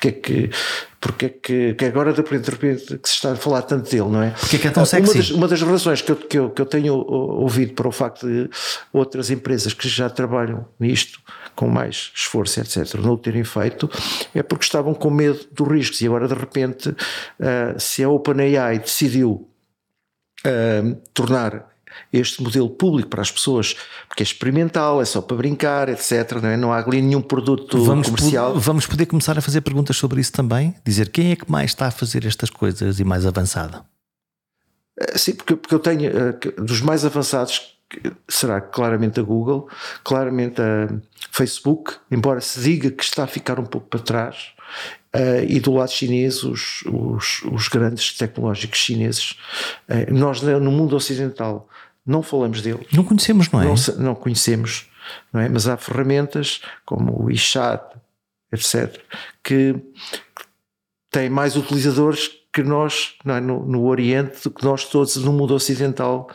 porque 0.00 0.08
é 0.08 0.12
que, 0.12 0.50
porque 0.98 1.26
é 1.26 1.28
que, 1.28 1.74
que 1.74 1.84
agora 1.84 2.12
de 2.12 2.22
repente 2.22 2.96
que 2.96 3.08
se 3.08 3.16
está 3.16 3.32
a 3.32 3.36
falar 3.36 3.62
tanto 3.62 3.90
dele, 3.90 4.08
não 4.08 4.22
é? 4.22 4.30
Porque 4.30 4.56
é 4.56 4.58
que 4.58 4.68
é 4.68 4.70
tão 4.70 4.84
sexy? 4.86 5.10
Uma 5.10 5.14
das, 5.14 5.30
uma 5.30 5.48
das 5.48 5.62
razões 5.62 6.00
que 6.00 6.12
eu, 6.12 6.16
que, 6.16 6.38
eu, 6.38 6.50
que 6.50 6.62
eu 6.62 6.66
tenho 6.66 6.94
ouvido 6.94 7.74
para 7.74 7.86
o 7.86 7.92
facto 7.92 8.26
de 8.26 8.48
outras 8.92 9.30
empresas 9.30 9.74
que 9.74 9.86
já 9.88 10.08
trabalham 10.08 10.66
nisto 10.78 11.20
com 11.54 11.68
mais 11.68 12.12
esforço, 12.14 12.60
etc., 12.60 12.94
não 12.94 13.12
o 13.12 13.18
terem 13.18 13.44
feito, 13.44 13.90
é 14.34 14.42
porque 14.42 14.64
estavam 14.64 14.94
com 14.94 15.10
medo 15.10 15.40
dos 15.52 15.68
riscos 15.68 16.00
e 16.00 16.06
agora 16.06 16.26
de 16.26 16.34
repente 16.34 16.88
uh, 16.88 17.78
se 17.78 18.02
a 18.02 18.08
OpenAI 18.08 18.78
decidiu 18.78 19.46
uh, 20.46 20.94
tornar 21.12 21.69
este 22.12 22.42
modelo 22.42 22.68
público 22.68 23.08
para 23.08 23.22
as 23.22 23.30
pessoas, 23.30 23.76
porque 24.08 24.22
é 24.22 24.24
experimental, 24.24 25.00
é 25.00 25.04
só 25.04 25.20
para 25.20 25.36
brincar, 25.36 25.88
etc. 25.88 26.32
Não, 26.42 26.48
é? 26.48 26.56
não 26.56 26.72
há 26.72 26.78
ali 26.78 27.00
nenhum 27.02 27.22
produto 27.22 27.82
vamos 27.84 28.08
comercial. 28.08 28.58
vamos 28.58 28.86
poder 28.86 29.06
começar 29.06 29.38
a 29.38 29.40
fazer 29.40 29.60
perguntas 29.60 29.96
sobre 29.96 30.20
isso 30.20 30.32
também? 30.32 30.74
Dizer 30.84 31.10
quem 31.10 31.32
é 31.32 31.36
que 31.36 31.50
mais 31.50 31.70
está 31.70 31.86
a 31.86 31.90
fazer 31.90 32.26
estas 32.26 32.50
coisas 32.50 33.00
e 33.00 33.04
mais 33.04 33.26
avançado? 33.26 33.84
Eh, 34.98 35.18
sim, 35.18 35.34
porque, 35.34 35.56
porque 35.56 35.74
eu 35.74 35.78
tenho 35.78 36.10
uh, 36.10 36.62
dos 36.62 36.80
mais 36.80 37.04
avançados 37.04 37.78
será 38.28 38.60
claramente 38.60 39.18
a 39.18 39.22
Google, 39.22 39.68
claramente 40.04 40.60
a 40.60 40.88
Facebook, 41.32 41.94
embora 42.10 42.40
se 42.40 42.60
diga 42.60 42.90
que 42.90 43.02
está 43.02 43.24
a 43.24 43.26
ficar 43.26 43.58
um 43.58 43.64
pouco 43.64 43.88
para 43.88 44.00
trás, 44.00 44.52
Uh, 45.12 45.42
e 45.48 45.58
do 45.58 45.74
lado 45.74 45.90
chinês, 45.90 46.44
os, 46.44 46.84
os, 46.86 47.42
os 47.50 47.66
grandes 47.66 48.16
tecnológicos 48.16 48.78
chineses. 48.78 49.32
Uh, 49.88 50.14
nós, 50.14 50.40
no 50.40 50.70
mundo 50.70 50.94
ocidental, 50.94 51.68
não 52.10 52.22
falamos 52.22 52.60
deles. 52.60 52.86
Não 52.92 53.04
conhecemos, 53.04 53.50
não 53.50 53.62
é? 53.62 53.64
Não, 53.64 53.74
não 53.98 54.14
conhecemos, 54.14 54.90
não 55.32 55.40
é? 55.40 55.48
Mas 55.48 55.68
há 55.68 55.76
ferramentas 55.76 56.60
como 56.84 57.12
o 57.12 57.24
WeChat, 57.26 57.82
etc., 58.52 59.00
que 59.42 59.76
têm 61.10 61.30
mais 61.30 61.56
utilizadores 61.56 62.30
que 62.52 62.62
nós 62.62 63.14
é? 63.24 63.40
no, 63.40 63.64
no, 63.64 63.84
Oriente, 63.84 64.42
do 64.42 64.50
que 64.50 64.64
nós 64.64 64.84
todos 64.84 65.16
no 65.16 65.32
mundo 65.32 65.54
ocidental 65.54 66.28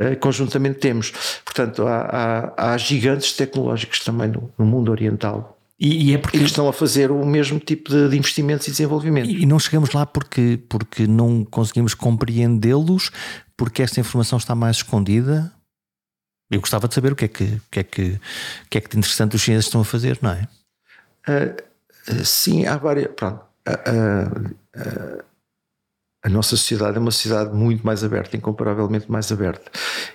uh, 0.00 0.16
conjuntamente 0.18 0.80
temos. 0.80 1.12
Portanto, 1.44 1.86
há, 1.86 2.52
há, 2.56 2.72
há 2.72 2.78
gigantes 2.78 3.32
tecnológicos 3.32 4.00
também 4.00 4.28
no, 4.28 4.52
no 4.58 4.66
mundo 4.66 4.90
oriental 4.90 5.51
e, 5.82 6.10
e, 6.10 6.14
é 6.14 6.18
porque 6.18 6.36
e 6.36 6.40
que 6.40 6.46
estão 6.46 6.68
a 6.68 6.72
fazer 6.72 7.10
o 7.10 7.26
mesmo 7.26 7.58
tipo 7.58 7.90
de, 7.90 8.08
de 8.08 8.16
investimentos 8.16 8.68
e 8.68 8.70
desenvolvimento. 8.70 9.28
E, 9.28 9.42
e, 9.42 9.46
não 9.46 9.58
chegamos 9.58 9.90
lá 9.90 10.06
porque, 10.06 10.60
porque 10.68 11.08
não 11.08 11.44
conseguimos 11.44 11.92
compreendê-los, 11.92 13.10
porque 13.56 13.82
esta 13.82 13.98
informação 13.98 14.38
está 14.38 14.54
mais 14.54 14.76
escondida. 14.76 15.52
Eu 16.48 16.60
gostava 16.60 16.86
de 16.86 16.94
saber 16.94 17.12
o 17.12 17.16
que 17.16 17.24
é 17.24 17.28
que, 17.28 17.44
o 17.44 17.62
que, 17.68 17.80
é 17.80 17.82
que, 17.82 18.02
o 18.64 18.68
que, 18.70 18.78
é 18.78 18.80
que 18.80 18.90
de 18.90 18.98
interessante 18.98 19.34
os 19.34 19.42
chineses 19.42 19.66
estão 19.66 19.80
a 19.80 19.84
fazer, 19.84 20.20
não 20.22 20.30
é? 20.30 20.46
Uh, 21.28 22.24
sim, 22.24 22.64
há 22.64 22.76
várias. 22.76 23.08
Pronto, 23.16 23.44
uh, 23.68 24.48
uh, 24.78 25.24
a 26.24 26.28
nossa 26.28 26.50
sociedade 26.50 26.96
é 26.96 27.00
uma 27.00 27.10
sociedade 27.10 27.52
muito 27.52 27.84
mais 27.84 28.04
aberta, 28.04 28.36
incomparavelmente 28.36 29.10
mais 29.10 29.32
aberta. 29.32 29.68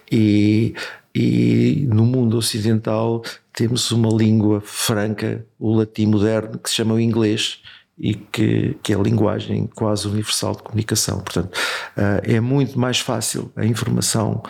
E, 0.10 0.74
e 1.20 1.88
no 1.88 2.06
mundo 2.06 2.38
ocidental 2.38 3.24
temos 3.52 3.92
uma 3.92 4.10
língua 4.10 4.62
franca, 4.62 5.44
o 5.58 5.76
latim 5.76 6.06
moderno, 6.06 6.60
que 6.60 6.70
se 6.70 6.76
chama 6.76 6.94
o 6.94 7.00
inglês 7.00 7.60
e 7.98 8.14
que, 8.14 8.78
que 8.84 8.94
é 8.94 8.96
a 8.96 9.00
linguagem 9.00 9.68
quase 9.74 10.08
universal 10.08 10.56
de 10.56 10.62
comunicação. 10.62 11.20
Portanto, 11.20 11.56
uh, 11.98 12.22
é 12.22 12.40
muito 12.40 12.78
mais 12.78 13.00
fácil 13.00 13.52
a 13.56 13.66
informação 13.66 14.44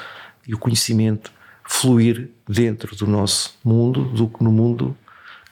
e 0.46 0.54
o 0.54 0.58
conhecimento 0.58 1.32
fluir 1.64 2.30
dentro 2.46 2.94
do 2.98 3.08
nosso 3.08 3.58
mundo 3.64 4.04
do 4.04 4.28
que 4.28 4.44
no 4.44 4.52
mundo 4.52 4.96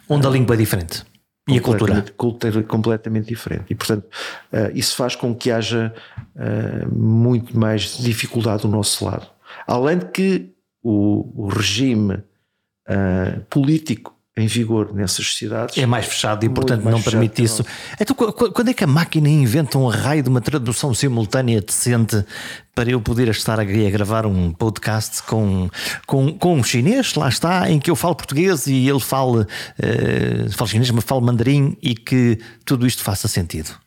onde 0.10 0.28
a 0.28 0.30
língua 0.30 0.56
é 0.56 0.58
diferente. 0.58 1.06
E 1.48 1.58
a 1.58 1.62
cultura? 1.62 2.06
cultura 2.18 2.62
completamente 2.64 3.28
diferente. 3.28 3.66
E, 3.70 3.76
portanto, 3.76 4.04
uh, 4.52 4.72
isso 4.74 4.98
faz 4.98 5.16
com 5.16 5.34
que 5.34 5.50
haja 5.50 5.94
uh, 6.36 6.94
muito 6.94 7.58
mais 7.58 7.98
dificuldade 8.00 8.64
do 8.64 8.68
nosso 8.68 9.06
lado. 9.06 9.28
Além 9.66 10.00
de 10.00 10.06
que 10.08 10.55
o, 10.86 11.46
o 11.46 11.48
regime 11.48 12.14
uh, 12.14 13.42
político 13.50 14.14
em 14.38 14.48
vigor 14.48 14.94
nessas 14.94 15.26
sociedades. 15.26 15.78
É 15.78 15.86
mais 15.86 16.06
fechado 16.06 16.46
e, 16.46 16.50
portanto, 16.50 16.84
não 16.84 17.02
permite 17.02 17.42
isso. 17.42 17.66
Então, 18.00 18.14
quando 18.16 18.70
é 18.70 18.74
que 18.74 18.84
a 18.84 18.88
máquina 18.88 19.30
inventa 19.30 19.78
um 19.78 19.88
raio 19.88 20.22
de 20.22 20.30
uma 20.30 20.42
tradução 20.42 20.94
simultânea 20.94 21.62
decente 21.62 22.24
para 22.76 22.92
eu 22.92 23.00
poder 23.00 23.30
estar 23.30 23.60
a 23.60 23.64
gravar 23.64 24.26
um 24.26 24.52
podcast 24.52 25.24
com, 25.24 25.70
com, 26.06 26.38
com 26.38 26.56
um 26.56 26.64
chinês, 26.64 27.16
lá 27.16 27.30
está, 27.30 27.72
em 27.72 27.80
que 27.80 27.90
eu 27.90 27.96
falo 27.96 28.14
português 28.14 28.68
e 28.68 28.88
ele 28.88 29.00
fala, 29.00 29.48
uh, 29.80 30.52
fala 30.52 30.70
chinês, 30.70 30.92
mas 30.92 31.06
fala 31.06 31.22
mandarim 31.22 31.78
e 31.82 31.96
que 31.96 32.38
tudo 32.66 32.86
isto 32.86 33.04
faça 33.04 33.30
sentido? 33.30 33.85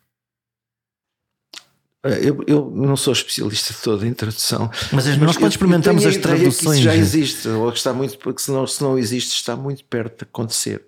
Eu, 2.09 2.44
eu, 2.46 2.70
não 2.74 2.96
sou 2.96 3.12
especialista 3.12 3.74
todo 3.82 4.06
em 4.06 4.12
tradução. 4.12 4.70
Mas, 4.92 5.06
mas 5.06 5.18
nós 5.18 5.36
quando 5.36 5.52
experimentamos 5.52 6.04
as 6.06 6.16
traduções. 6.16 6.80
já 6.80 6.94
existe, 6.94 7.48
ou 7.48 7.70
está 7.70 7.92
muito, 7.92 8.18
porque 8.18 8.40
se 8.40 8.50
não, 8.50 8.66
se 8.66 8.82
não 8.82 8.98
existe, 8.98 9.34
está 9.34 9.56
muito 9.56 9.84
perto 9.84 10.18
de 10.18 10.28
acontecer. 10.30 10.84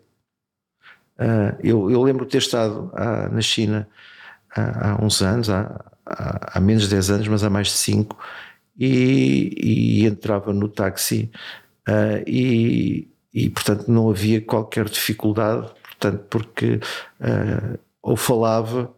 Uh, 1.19 1.55
eu, 1.63 1.91
eu, 1.91 2.03
lembro 2.03 2.25
de 2.25 2.31
ter 2.31 2.39
estado 2.39 2.91
uh, 2.95 3.35
na 3.35 3.43
China 3.43 3.87
uh, 4.57 4.61
há 4.61 5.05
uns 5.05 5.21
anos, 5.21 5.51
há, 5.51 5.85
há, 6.07 6.59
há, 6.59 6.61
menos 6.61 6.85
de 6.85 6.91
10 6.91 7.11
anos, 7.11 7.29
mas 7.29 7.45
há 7.45 7.51
mais 7.51 7.67
de 7.67 7.75
5, 7.75 8.17
e, 8.79 9.55
e 10.03 10.07
entrava 10.07 10.55
no 10.55 10.67
táxi 10.67 11.31
e, 12.27 13.09
e, 13.35 13.51
portanto, 13.51 13.89
não 13.89 14.09
havia 14.09 14.41
qualquer 14.41 14.89
dificuldade, 14.89 15.69
portanto, 15.83 16.25
porque 16.31 16.81
ou 18.01 18.17
falava 18.17 18.91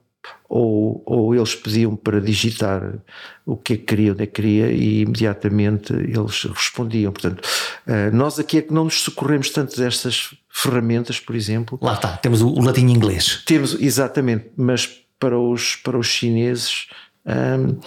ou, 0.52 1.02
ou 1.06 1.34
eles 1.34 1.54
pediam 1.54 1.96
para 1.96 2.20
digitar 2.20 2.98
o 3.46 3.56
que 3.56 3.72
é 3.72 3.76
que 3.78 3.84
queria, 3.84 4.12
onde 4.12 4.22
é 4.22 4.26
que 4.26 4.34
queria, 4.34 4.70
e 4.70 5.00
imediatamente 5.00 5.94
eles 5.94 6.44
respondiam. 6.44 7.10
Portanto, 7.10 7.42
eh, 7.86 8.10
nós 8.10 8.38
aqui 8.38 8.58
é 8.58 8.62
que 8.62 8.70
não 8.70 8.84
nos 8.84 9.00
socorremos 9.00 9.48
tanto 9.48 9.74
destas 9.80 10.34
ferramentas, 10.50 11.18
por 11.18 11.34
exemplo. 11.34 11.78
Lá 11.80 11.94
está, 11.94 12.18
temos 12.18 12.42
o, 12.42 12.60
latim 12.60 12.88
inglês. 12.88 13.42
Temos, 13.46 13.80
exatamente, 13.80 14.50
mas 14.54 14.86
para 15.18 15.38
os, 15.38 15.76
para 15.76 15.96
os 15.96 16.06
chineses. 16.06 16.86
Um, 17.24 17.70
uh, 17.70 17.80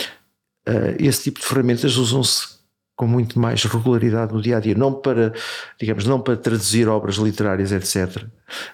eh, 0.66 0.96
esse 1.00 1.24
tipo 1.24 1.40
de 1.40 1.46
ferramentas 1.46 1.98
usam-se 1.98 2.55
com 2.96 3.08
muito 3.08 3.38
mais 3.38 3.64
regularidade 3.64 4.34
no 4.34 4.42
dia 4.42 4.58
a 4.58 4.60
dia, 4.60 4.74
não 4.74 4.94
para, 4.94 5.34
digamos, 5.80 6.06
não 6.06 6.20
para 6.20 6.38
traduzir 6.38 6.88
obras 6.88 7.16
literárias, 7.16 7.72
etc., 7.72 8.26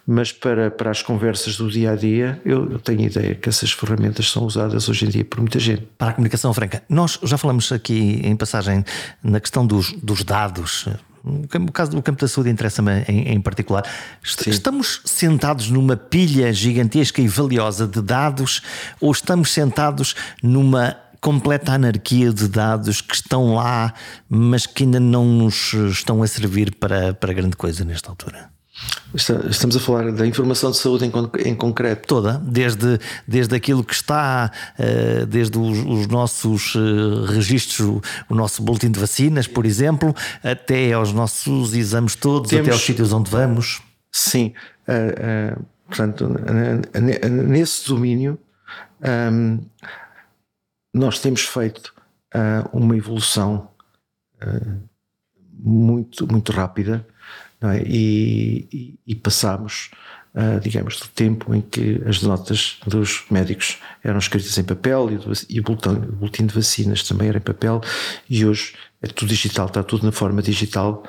mas 0.06 0.32
para, 0.32 0.70
para 0.70 0.92
as 0.92 1.02
conversas 1.02 1.58
do 1.58 1.70
dia 1.70 1.92
a 1.92 1.96
dia, 1.96 2.40
eu, 2.46 2.72
eu 2.72 2.80
tenho 2.80 3.02
ideia 3.02 3.36
que 3.36 3.48
essas 3.48 3.72
ferramentas 3.72 4.30
são 4.30 4.44
usadas 4.44 4.90
hoje 4.90 5.06
em 5.06 5.10
dia 5.10 5.26
por 5.26 5.40
muita 5.40 5.60
gente. 5.60 5.88
Para 5.98 6.10
a 6.10 6.14
comunicação 6.14 6.54
franca, 6.54 6.84
nós 6.90 7.18
já 7.24 7.38
falamos 7.38 7.72
aqui 7.72 8.22
em 8.24 8.36
passagem 8.36 8.84
na 9.24 9.40
questão 9.40 9.66
dos, 9.66 9.94
dos 9.94 10.24
dados. 10.24 10.88
O 11.24 11.72
caso 11.72 11.92
do 11.92 12.02
campo 12.02 12.20
da 12.20 12.28
saúde 12.28 12.50
interessa-me 12.50 13.04
em, 13.08 13.34
em, 13.34 13.42
particular. 13.42 13.86
Sim. 14.24 14.50
Estamos 14.50 15.02
sentados 15.06 15.70
numa 15.70 15.96
pilha 15.96 16.52
gigantesca 16.52 17.22
e 17.22 17.28
valiosa 17.28 17.88
de 17.88 18.02
dados 18.02 18.62
ou 19.00 19.12
estamos 19.12 19.52
sentados 19.52 20.16
numa 20.42 20.98
completa 21.22 21.74
anarquia 21.74 22.34
de 22.34 22.48
dados 22.48 23.00
que 23.00 23.14
estão 23.14 23.54
lá, 23.54 23.94
mas 24.28 24.66
que 24.66 24.84
ainda 24.84 25.00
não 25.00 25.24
nos 25.24 25.74
estão 25.74 26.24
a 26.24 26.28
servir 26.28 26.76
para, 26.76 27.14
para 27.14 27.32
grande 27.32 27.56
coisa 27.56 27.86
nesta 27.86 28.10
altura. 28.10 28.50
Estamos 29.14 29.76
a 29.76 29.80
falar 29.80 30.12
da 30.12 30.26
informação 30.26 30.72
de 30.72 30.78
saúde 30.78 31.06
em, 31.06 31.12
em 31.50 31.54
concreto. 31.54 32.08
Toda, 32.08 32.40
desde, 32.40 33.00
desde 33.28 33.56
aquilo 33.56 33.84
que 33.84 33.94
está, 33.94 34.50
eh, 34.80 35.26
desde 35.28 35.58
os, 35.60 35.78
os 35.80 36.08
nossos 36.08 36.74
eh, 36.76 37.34
registros, 37.34 38.02
o 38.28 38.34
nosso 38.34 38.64
boletim 38.64 38.90
de 38.90 39.00
vacinas, 39.00 39.48
por 39.48 39.66
exemplo, 39.66 40.16
até 40.42 40.94
aos 40.94 41.14
nossos 41.14 41.74
exames 41.76 42.16
todos, 42.16 42.50
Temos, 42.50 42.68
até 42.68 42.74
aos 42.74 42.82
sítios 42.82 43.14
onde 43.14 43.30
vamos. 43.30 43.82
Sim, 44.12 44.54
uh, 44.88 45.60
uh, 45.60 45.66
portanto, 45.88 46.34
nesse 47.48 47.88
domínio, 47.88 48.40
um, 49.02 49.60
nós 50.94 51.20
temos 51.20 51.42
feito 51.42 51.94
uh, 52.36 52.78
uma 52.78 52.96
evolução 52.96 53.70
uh, 54.44 54.82
muito, 55.54 56.28
muito 56.32 56.52
rápida 56.52 57.06
é? 57.62 57.84
e, 57.86 58.68
e, 58.72 59.00
e 59.08 59.16
passamos, 59.16 59.92
uh, 60.36 60.60
digamos, 60.60 61.00
do 61.00 61.08
tempo 61.08 61.54
em 61.54 61.62
que 61.62 62.02
as 62.06 62.22
notas 62.22 62.80
dos 62.86 63.24
médicos 63.30 63.78
eram 64.04 64.20
escritas 64.20 64.58
em 64.58 64.64
papel 64.64 65.12
e, 65.12 65.18
do, 65.18 65.32
e 65.50 65.60
o, 65.60 65.64
boletim, 65.64 65.90
o 65.90 66.14
boletim 66.14 66.46
de 66.46 66.54
vacinas 66.54 67.04
também 67.04 67.30
era 67.30 67.38
em 67.38 67.42
papel 67.42 67.82
e 68.30 68.46
hoje 68.46 68.74
é 69.02 69.08
tudo 69.08 69.30
digital, 69.30 69.68
está 69.68 69.82
tudo 69.82 70.06
na 70.06 70.12
forma 70.12 70.42
digital 70.42 71.04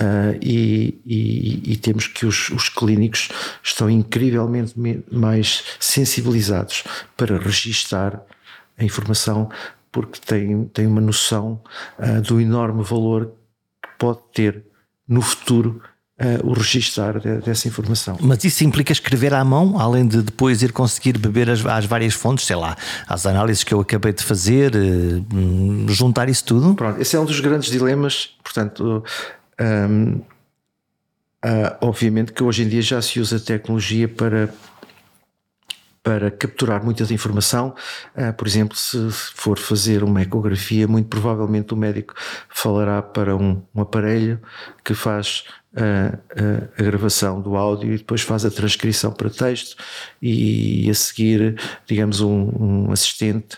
uh, 0.00 0.38
e, 0.40 0.98
e, 1.04 1.72
e, 1.72 1.76
temos 1.76 2.06
que 2.06 2.24
os, 2.24 2.50
os, 2.50 2.68
clínicos 2.68 3.28
estão 3.62 3.90
incrivelmente 3.90 4.74
mais 5.10 5.62
sensibilizados 5.78 6.84
para 7.16 7.38
registar 7.38 8.22
a 8.78 8.84
informação 8.84 9.48
porque 9.94 10.18
tem, 10.26 10.64
tem 10.64 10.86
uma 10.88 11.00
noção 11.00 11.60
uh, 12.00 12.20
do 12.20 12.40
enorme 12.40 12.82
valor 12.82 13.30
que 13.80 13.88
pode 13.96 14.18
ter 14.34 14.64
no 15.06 15.22
futuro 15.22 15.80
uh, 16.20 16.48
o 16.48 16.52
registar 16.52 17.20
de, 17.20 17.38
dessa 17.38 17.68
informação. 17.68 18.18
Mas 18.20 18.42
isso 18.42 18.64
implica 18.64 18.92
escrever 18.92 19.32
à 19.32 19.44
mão, 19.44 19.78
além 19.78 20.04
de 20.04 20.20
depois 20.20 20.62
ir 20.62 20.72
conseguir 20.72 21.16
beber 21.16 21.48
as, 21.48 21.64
as 21.64 21.84
várias 21.84 22.12
fontes, 22.12 22.44
sei 22.44 22.56
lá, 22.56 22.76
as 23.06 23.24
análises 23.24 23.62
que 23.62 23.72
eu 23.72 23.80
acabei 23.80 24.12
de 24.12 24.24
fazer, 24.24 24.72
uh, 24.74 25.92
juntar 25.92 26.28
isso 26.28 26.44
tudo? 26.44 26.74
Pronto, 26.74 27.00
esse 27.00 27.14
é 27.14 27.20
um 27.20 27.24
dos 27.24 27.38
grandes 27.38 27.70
dilemas, 27.70 28.30
portanto. 28.42 29.04
Um, 29.60 30.20
obviamente 31.82 32.32
que 32.32 32.42
hoje 32.42 32.62
em 32.62 32.68
dia 32.68 32.80
já 32.80 33.02
se 33.02 33.20
usa 33.20 33.38
tecnologia 33.38 34.08
para 34.08 34.48
para 36.04 36.30
capturar 36.30 36.84
muita 36.84 37.02
informação. 37.12 37.74
Uh, 38.14 38.32
por 38.34 38.46
exemplo, 38.46 38.76
se 38.76 39.10
for 39.10 39.58
fazer 39.58 40.04
uma 40.04 40.20
ecografia, 40.20 40.86
muito 40.86 41.08
provavelmente 41.08 41.72
o 41.72 41.76
médico 41.76 42.14
falará 42.50 43.00
para 43.00 43.34
um, 43.34 43.62
um 43.74 43.80
aparelho 43.80 44.38
que 44.84 44.92
faz 44.92 45.44
uh, 45.72 46.14
uh, 46.14 46.68
a 46.78 46.82
gravação 46.82 47.40
do 47.40 47.56
áudio 47.56 47.94
e 47.94 47.96
depois 47.96 48.20
faz 48.20 48.44
a 48.44 48.50
transcrição 48.50 49.10
para 49.12 49.30
texto 49.30 49.76
e, 50.20 50.86
e 50.86 50.90
a 50.90 50.94
seguir, 50.94 51.58
digamos, 51.86 52.20
um, 52.20 52.52
um 52.60 52.92
assistente 52.92 53.56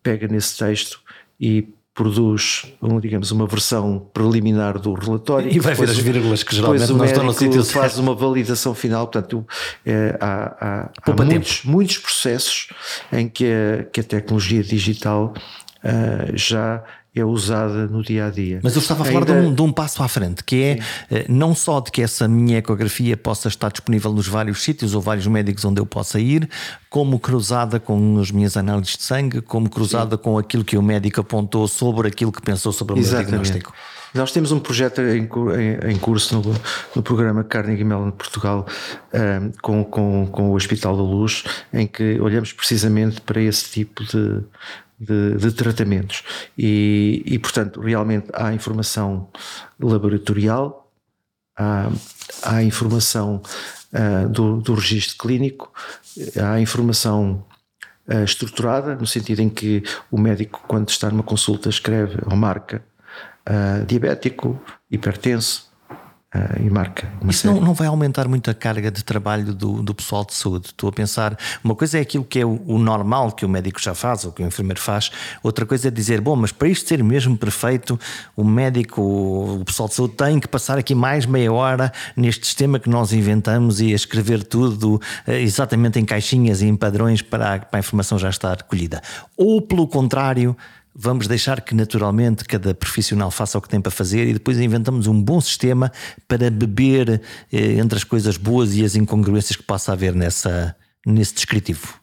pega 0.00 0.28
nesse 0.28 0.56
texto 0.56 1.00
e 1.40 1.68
produz, 1.94 2.64
digamos, 3.00 3.30
uma 3.30 3.46
versão 3.46 4.10
preliminar 4.14 4.78
do 4.78 4.94
relatório. 4.94 5.52
E 5.52 5.60
vai 5.60 5.74
ver 5.74 5.90
as 5.90 5.98
vírgulas 5.98 6.42
que 6.42 6.54
geralmente 6.54 6.90
não 6.92 7.04
estão 7.04 7.24
no 7.24 7.32
sítio 7.32 7.62
faz 7.64 7.98
uma 7.98 8.14
validação 8.14 8.74
final, 8.74 9.06
portanto 9.06 9.46
é, 9.84 10.16
há, 10.20 10.56
há, 10.60 10.90
há 11.10 11.24
muitos, 11.24 11.64
muitos, 11.64 11.98
processos 11.98 12.68
em 13.12 13.28
que 13.28 13.44
a, 13.44 13.84
que 13.84 14.00
a 14.00 14.04
tecnologia 14.04 14.62
digital 14.62 15.34
uh, 15.84 16.36
já 16.36 16.82
é 17.14 17.24
usada 17.24 17.86
no 17.86 18.02
dia 18.02 18.26
a 18.26 18.30
dia. 18.30 18.60
Mas 18.62 18.74
eu 18.74 18.80
estava 18.80 19.02
a 19.02 19.04
falar 19.04 19.20
Ainda... 19.20 19.40
de, 19.40 19.46
um, 19.46 19.54
de, 19.54 19.62
um, 19.62 19.70
passo 19.70 20.02
à 20.02 20.08
frente, 20.08 20.42
que 20.42 20.62
é 20.62 20.74
Sim. 20.76 20.82
Eh, 21.10 21.26
não 21.28 21.54
só 21.54 21.78
de 21.80 21.90
que 21.90 22.00
essa 22.00 22.26
minha 22.26 22.58
ecografia 22.58 23.16
possa 23.18 23.48
estar 23.48 23.70
disponível 23.70 24.12
nos 24.12 24.26
vários 24.26 24.62
sítios 24.62 24.94
ou 24.94 25.02
vários 25.02 25.26
médicos 25.26 25.62
onde 25.64 25.78
eu 25.78 25.84
possa 25.84 26.18
ir, 26.18 26.48
como 26.88 27.18
cruzada 27.18 27.78
com 27.78 28.18
as 28.18 28.30
minhas 28.30 28.56
análises 28.56 28.96
de 28.96 29.02
sangue, 29.02 29.42
como 29.42 29.68
cruzada 29.68 30.16
Sim. 30.16 30.22
com 30.22 30.38
aquilo 30.38 30.64
que 30.64 30.76
o 30.76 30.82
médico 30.82 31.20
apontou 31.20 31.68
sobre 31.68 32.08
aquilo 32.08 32.32
que 32.32 32.40
pensou 32.40 32.72
sobre 32.72 32.94
o 32.94 32.96
meu 32.96 33.06
diagnóstico. 33.06 33.74
Nós 34.14 34.30
temos 34.30 34.52
um 34.52 34.58
projeto 34.58 35.00
em, 35.00 35.22
em, 35.22 35.92
em 35.92 35.98
curso 35.98 36.34
no, 36.34 36.54
no, 36.94 37.02
programa 37.02 37.42
Carnegie 37.44 37.84
Mellon 37.84 38.10
de 38.10 38.16
Portugal 38.16 38.66
um, 39.12 39.18
ehm, 39.18 39.52
com, 39.62 39.84
com, 39.84 40.26
com 40.26 40.50
o 40.50 40.54
Hospital 40.54 40.96
da 40.96 41.02
Luz, 41.02 41.44
em 41.72 41.86
que 41.86 42.20
olhamos 42.20 42.52
precisamente 42.52 43.22
para 43.22 43.40
esse 43.40 43.70
tipo 43.70 44.04
de, 44.04 44.42
de, 45.02 45.36
de 45.36 45.52
tratamentos. 45.52 46.22
E, 46.56 47.22
e, 47.26 47.38
portanto, 47.38 47.80
realmente 47.80 48.28
há 48.32 48.52
informação 48.54 49.28
laboratorial, 49.80 50.90
há, 51.56 51.90
há 52.42 52.62
informação 52.62 53.42
uh, 53.92 54.28
do, 54.28 54.60
do 54.60 54.74
registro 54.74 55.16
clínico, 55.18 55.72
há 56.40 56.60
informação 56.60 57.44
uh, 58.08 58.24
estruturada, 58.24 58.94
no 58.94 59.06
sentido 59.06 59.40
em 59.40 59.48
que 59.48 59.82
o 60.10 60.18
médico, 60.18 60.62
quando 60.68 60.88
está 60.88 61.10
numa 61.10 61.24
consulta, 61.24 61.68
escreve 61.68 62.18
ou 62.26 62.36
marca 62.36 62.84
uh, 63.48 63.84
diabético, 63.86 64.60
hipertenso, 64.90 65.71
Uh, 66.34 66.66
e 66.66 66.70
marca. 66.70 67.12
Isso 67.28 67.46
não, 67.46 67.60
não, 67.60 67.74
vai 67.74 67.86
aumentar 67.86 68.26
muito 68.26 68.50
a 68.50 68.54
carga 68.54 68.90
de 68.90 69.04
trabalho 69.04 69.52
do, 69.52 69.82
do, 69.82 69.94
pessoal 69.94 70.24
de 70.24 70.32
saúde. 70.32 70.68
Estou 70.68 70.88
a 70.88 70.92
pensar, 70.92 71.36
uma 71.62 71.74
coisa 71.74 71.98
é 71.98 72.00
aquilo 72.00 72.24
que 72.24 72.40
é 72.40 72.46
o, 72.46 72.58
o, 72.66 72.78
normal 72.78 73.32
que 73.32 73.44
o 73.44 73.48
médico 73.50 73.78
já 73.78 73.94
faz 73.94 74.24
ou 74.24 74.32
que 74.32 74.42
o 74.42 74.46
enfermeiro 74.46 74.80
faz, 74.80 75.10
outra 75.42 75.66
coisa 75.66 75.88
é 75.88 75.90
dizer, 75.90 76.22
bom, 76.22 76.34
mas 76.34 76.50
para 76.50 76.68
isto 76.68 76.88
ser 76.88 77.04
mesmo 77.04 77.36
perfeito, 77.36 78.00
o 78.34 78.44
médico, 78.44 79.02
o 79.02 79.62
pessoal 79.66 79.90
de 79.90 79.94
saúde 79.94 80.14
tem 80.14 80.40
que 80.40 80.48
passar 80.48 80.78
aqui 80.78 80.94
mais 80.94 81.26
meia 81.26 81.52
hora 81.52 81.92
neste 82.16 82.46
sistema 82.46 82.78
que 82.78 82.88
nós 82.88 83.12
inventamos 83.12 83.82
e 83.82 83.92
a 83.92 83.94
escrever 83.94 84.42
tudo 84.42 84.94
uh, 84.94 85.32
exatamente 85.32 86.00
em 86.00 86.04
caixinhas 86.06 86.62
e 86.62 86.66
em 86.66 86.74
padrões 86.74 87.20
para 87.20 87.56
a, 87.56 87.58
para 87.58 87.78
a 87.78 87.80
informação 87.80 88.18
já 88.18 88.30
estar 88.30 88.62
colhida. 88.62 89.02
Ou 89.36 89.60
pelo 89.60 89.86
contrário, 89.86 90.56
vamos 90.94 91.26
deixar 91.26 91.60
que 91.60 91.74
naturalmente 91.74 92.44
cada 92.44 92.74
profissional 92.74 93.30
faça 93.30 93.58
o 93.58 93.60
que 93.60 93.68
tem 93.68 93.80
para 93.80 93.90
fazer 93.90 94.26
e 94.26 94.32
depois 94.34 94.58
inventamos 94.58 95.06
um 95.06 95.20
bom 95.20 95.40
sistema 95.40 95.90
para 96.28 96.50
beber 96.50 97.22
eh, 97.52 97.72
entre 97.72 97.96
as 97.96 98.04
coisas 98.04 98.36
boas 98.36 98.74
e 98.74 98.84
as 98.84 98.94
incongruências 98.94 99.56
que 99.56 99.62
possa 99.62 99.92
haver 99.92 100.14
nessa, 100.14 100.76
nesse 101.06 101.34
descritivo? 101.34 102.00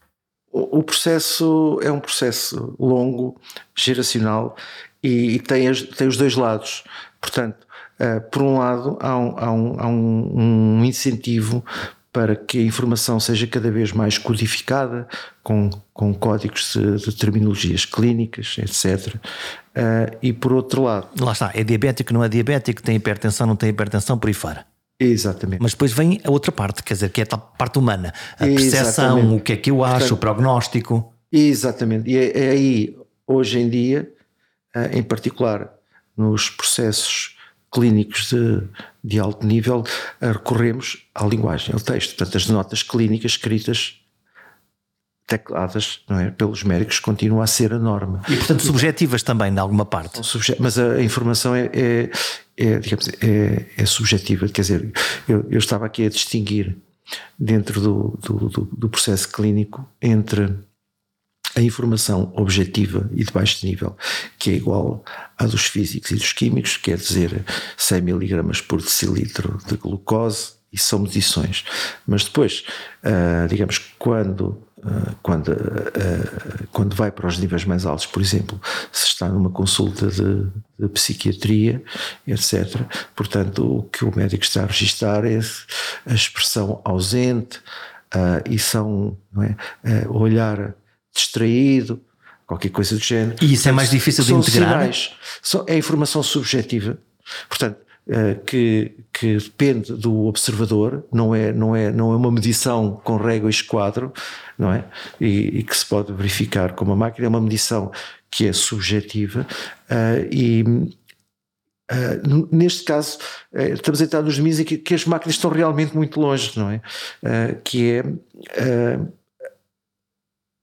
O, 0.51 0.81
processo 0.81 1.79
é 1.83 1.91
um 1.91 1.99
processo 1.99 2.75
longo, 2.79 3.39
geracional 3.75 4.55
e, 5.03 5.35
e 5.35 5.39
tem, 5.39 5.67
as, 5.67 5.81
tem 5.81 6.07
os 6.07 6.17
dois 6.17 6.35
lados. 6.35 6.83
Portanto, 7.21 7.67
uh, 7.99 8.21
por 8.31 8.41
um 8.41 8.57
lado, 8.57 8.97
há 8.99 9.17
um, 9.17 9.35
há 9.37 9.51
um, 9.51 9.79
há 9.79 9.87
um 9.87 10.83
incentivo 10.83 11.63
para 12.11 12.35
que 12.35 12.59
a 12.59 12.63
informação 12.63 13.19
seja 13.19 13.45
cada 13.45 13.69
vez 13.69 13.91
mais 13.91 14.17
codificada, 14.17 15.07
com, 15.43 15.69
com 15.93 16.13
códigos 16.13 16.73
de, 16.73 17.05
de 17.05 17.15
terminologias 17.15 17.85
clínicas, 17.85 18.57
etc. 18.57 19.15
Uh, 19.15 19.19
eh, 19.75 20.17
e 20.23 20.33
por 20.33 20.53
outro 20.53 20.83
lado. 20.83 21.07
Lá 21.19 21.31
está, 21.31 21.51
é 21.53 21.63
diabético, 21.63 22.13
não 22.13 22.23
é 22.23 22.29
diabético, 22.29 22.81
tem 22.81 22.95
hipertensão, 22.95 23.45
não 23.45 23.55
tem 23.55 23.69
hipertensão, 23.69 24.17
por 24.17 24.27
aí 24.27 24.33
fora. 24.33 24.65
Exatamente. 24.99 25.61
Mas 25.61 25.71
depois 25.71 25.93
vem 25.93 26.19
a 26.23 26.31
outra 26.31 26.51
parte, 26.51 26.83
quer 26.83 26.95
dizer, 26.95 27.09
que 27.09 27.21
é 27.21 27.27
a 27.29 27.37
parte 27.37 27.79
humana, 27.79 28.13
a 28.33 28.45
percepção, 28.45 29.35
o 29.35 29.39
que 29.39 29.53
é 29.53 29.57
que 29.57 29.71
eu 29.71 29.83
acho, 29.83 29.99
Portanto, 29.99 30.11
o 30.11 30.17
prognóstico. 30.17 31.13
Exatamente. 31.31 32.09
E 32.09 32.17
é, 32.17 32.47
é 32.47 32.49
aí, 32.49 32.97
hoje 33.25 33.59
em 33.59 33.69
dia, 33.69 34.11
eh, 34.75 34.97
em 34.97 35.03
particular 35.03 35.71
nos 36.17 36.49
processos 36.49 37.37
clínicos 37.71 38.29
de, 38.29 38.61
de 39.03 39.19
alto 39.19 39.45
nível, 39.45 39.83
recorremos 40.21 41.07
à 41.13 41.25
linguagem, 41.25 41.73
ao 41.73 41.79
texto. 41.79 42.15
Portanto, 42.15 42.37
as 42.37 42.47
notas 42.47 42.83
clínicas 42.83 43.31
escritas 43.31 43.99
tecladas 45.29 46.03
é, 46.09 46.31
pelos 46.31 46.63
médicos 46.63 46.99
continua 46.99 47.43
a 47.43 47.47
ser 47.47 47.71
a 47.71 47.79
norma. 47.79 48.21
E 48.27 48.35
portanto 48.35 48.63
subjetivas 48.63 49.21
também, 49.21 49.53
de 49.53 49.59
alguma 49.59 49.85
parte. 49.85 50.19
Mas 50.59 50.79
a 50.79 51.01
informação 51.01 51.55
é, 51.55 51.69
é, 51.71 52.09
é 52.57 52.79
digamos, 52.79 53.07
é, 53.21 53.65
é, 53.77 53.85
subjetiva, 53.85 54.47
quer 54.47 54.61
dizer, 54.61 54.91
eu, 55.27 55.45
eu, 55.51 55.59
estava 55.59 55.85
aqui 55.85 56.03
a 56.05 56.09
distinguir 56.09 56.75
dentro 57.37 57.79
do, 57.79 58.19
do, 58.23 58.49
do, 58.49 58.61
do 58.75 58.89
processo 58.89 59.31
clínico 59.31 59.87
entre 60.01 60.51
a 61.55 61.61
informação 61.61 62.31
objetiva 62.35 63.09
e 63.13 63.23
de 63.23 63.31
baixo 63.31 63.65
nível, 63.65 63.97
que 64.37 64.51
é 64.51 64.53
igual 64.53 65.03
à 65.37 65.45
dos 65.45 65.65
físicos 65.65 66.11
e 66.11 66.15
dos 66.15 66.33
químicos, 66.33 66.77
quer 66.77 66.97
dizer 66.97 67.43
100 67.77 67.97
mg 67.97 68.63
por 68.63 68.81
decilitro 68.81 69.57
de 69.67 69.75
glucose, 69.75 70.59
e 70.71 70.77
são 70.77 70.99
medições. 70.99 71.65
Mas 72.05 72.23
depois, 72.23 72.63
uh, 73.03 73.47
digamos, 73.47 73.79
quando, 73.97 74.61
uh, 74.77 75.15
quando, 75.21 75.49
uh, 75.49 76.67
quando 76.71 76.95
vai 76.95 77.11
para 77.11 77.27
os 77.27 77.37
níveis 77.37 77.65
mais 77.65 77.85
altos, 77.85 78.05
por 78.05 78.21
exemplo, 78.21 78.59
se 78.91 79.07
está 79.07 79.27
numa 79.27 79.49
consulta 79.49 80.07
de, 80.07 80.47
de 80.79 80.87
psiquiatria, 80.89 81.83
etc., 82.27 82.81
portanto, 83.15 83.79
o 83.79 83.83
que 83.83 84.05
o 84.05 84.15
médico 84.15 84.43
está 84.43 84.63
a 84.63 84.67
registrar 84.67 85.25
é 85.25 85.39
a 86.05 86.13
expressão 86.13 86.81
ausente 86.83 87.59
e 88.49 88.57
são, 88.57 89.15
é, 89.83 90.07
olhar 90.07 90.73
distraído, 91.13 92.01
qualquer 92.45 92.69
coisa 92.69 92.95
do 92.95 93.01
género. 93.01 93.35
E 93.41 93.53
isso 93.53 93.67
é 93.69 93.71
mais 93.71 93.89
difícil 93.89 94.23
de 94.23 94.33
integrar? 94.33 94.93
Sinais, 94.93 95.15
é 95.67 95.77
informação 95.77 96.23
subjetiva. 96.23 96.97
Portanto, 97.47 97.77
eh, 98.11 98.39
que, 98.43 98.91
que, 99.13 99.37
depende 99.37 99.93
do 99.93 100.25
observador, 100.25 101.05
não 101.13 101.35
é, 101.35 101.53
não, 101.53 101.75
é, 101.75 101.91
não 101.91 102.11
é 102.11 102.15
uma 102.15 102.31
medição 102.31 102.99
com 103.03 103.17
régua 103.17 103.47
e 103.47 103.51
esquadro, 103.51 104.11
não 104.57 104.73
é? 104.73 104.83
E, 105.21 105.59
e, 105.59 105.63
que 105.63 105.77
se 105.77 105.85
pode 105.85 106.11
verificar 106.11 106.73
com 106.73 106.85
uma 106.85 106.95
máquina, 106.95 107.27
é 107.27 107.29
uma 107.29 107.39
medição 107.39 107.91
que 108.31 108.47
é 108.47 108.53
subjetiva 108.53 109.45
uh, 109.91 110.27
e 110.31 110.63
uh, 110.63 112.47
neste 112.51 112.83
caso 112.83 113.19
uh, 113.53 113.73
estamos 113.73 114.01
a 114.01 114.05
entrar 114.05 114.23
nos 114.23 114.37
domínios 114.37 114.59
em 114.59 114.63
que, 114.63 114.77
que, 114.79 114.95
as 114.95 115.05
máquinas 115.05 115.35
estão 115.35 115.51
realmente 115.51 115.95
muito 115.95 116.19
longe, 116.19 116.51
não 116.57 116.71
é? 116.71 116.81
que 117.63 117.91
é 117.91 118.03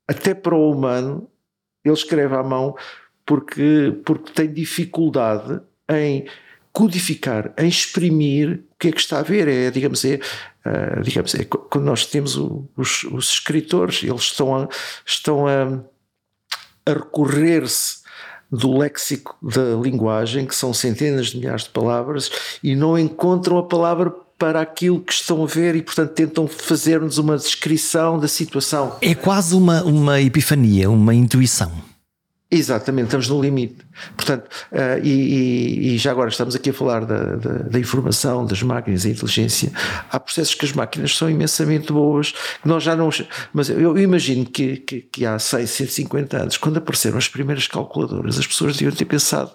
até 0.09 0.35
para 0.35 0.55
o 0.55 0.71
humano, 0.71 1.29
ele 1.85 1.95
escreve 1.95 2.35
à 2.35 2.43
mão 2.43 2.75
porque, 3.25 3.93
porque 4.05 4.33
tem 4.33 4.53
dificuldade 4.53 5.61
em 5.91 6.27
codificar, 6.73 7.53
em 7.57 7.69
exprimir 7.69 8.63
o 8.73 8.79
que 8.79 8.89
é 8.89 8.93
que 8.93 9.01
está 9.01 9.21
a 9.21 9.23
ver. 9.23 9.49
É, 9.49 9.71
digamos, 9.71 10.05
é, 10.05 10.21
uh, 10.67 11.03
digamos, 11.03 11.35
é 11.35 11.45
quando 11.45 11.85
nós 11.85 12.07
temos 12.07 12.37
o, 12.37 12.69
os, 12.77 13.05
os, 13.05 13.31
escritores, 13.31 14.03
eles 14.03 14.23
estão 14.23 14.55
a, 14.55 14.69
estão 15.05 15.47
a, 15.47 15.83
a 16.85 16.93
recorrer-se 16.93 18.05
do 18.51 18.79
léxico 18.79 19.37
da 19.43 19.75
linguagem, 19.75 20.47
que 20.47 20.55
são 20.55 20.73
centenas 20.73 21.29
de 21.29 21.39
milhares 21.39 21.65
de 21.65 21.71
palavras, 21.71 22.31
e 22.63 22.77
não 22.77 22.99
encontram 22.99 23.59
a 23.59 23.67
palavra 23.67 24.15
para 24.39 24.61
aquilo 24.61 25.01
que 25.01 25.13
estão 25.13 25.43
a 25.43 25.47
ver 25.47 25.75
e, 25.75 25.83
portanto, 25.83 26.11
tentam 26.11 26.47
fazer-nos 26.47 27.19
uma 27.19 27.37
descrição 27.37 28.19
da 28.19 28.29
situação. 28.29 28.97
É 29.01 29.15
quase 29.15 29.55
uma, 29.55 29.83
uma 29.83 30.21
epifania, 30.21 30.91
uma 30.91 31.15
intuição. 31.15 31.73
Exatamente, 32.49 33.07
estamos 33.07 33.29
no 33.29 33.43
limite. 33.43 33.85
Portanto, 34.17 34.49
uh, 34.71 35.05
e, 35.05 35.95
e, 35.95 35.99
já 35.99 36.13
agora 36.13 36.31
estamos 36.31 36.55
aqui 36.55 36.71
a 36.71 36.73
falar 36.73 37.05
da, 37.05 37.35
da, 37.35 37.53
da, 37.63 37.79
informação, 37.79 38.47
das 38.47 38.63
máquinas, 38.63 39.03
da 39.03 39.11
inteligência. 39.11 39.73
Há 40.09 40.21
processos 40.21 40.55
que 40.55 40.65
as 40.65 40.73
máquinas 40.73 41.17
são 41.17 41.29
imensamente 41.29 41.93
boas, 41.93 42.33
nós 42.65 42.85
já 42.85 42.95
não. 42.95 43.11
Mas 43.53 43.69
eu 43.69 43.99
imagino 43.99 44.47
que, 44.47 44.77
que, 44.77 45.01
que 45.01 45.27
há 45.27 45.41
100, 45.41 45.67
150 45.67 46.37
anos, 46.37 46.57
quando 46.57 46.77
apareceram 46.77 47.19
as 47.19 47.29
primeiras 47.29 47.67
calculadoras, 47.67 48.39
as 48.39 48.47
pessoas 48.47 48.77
deviam 48.77 48.95
ter 48.95 49.07
pensado 49.07 49.51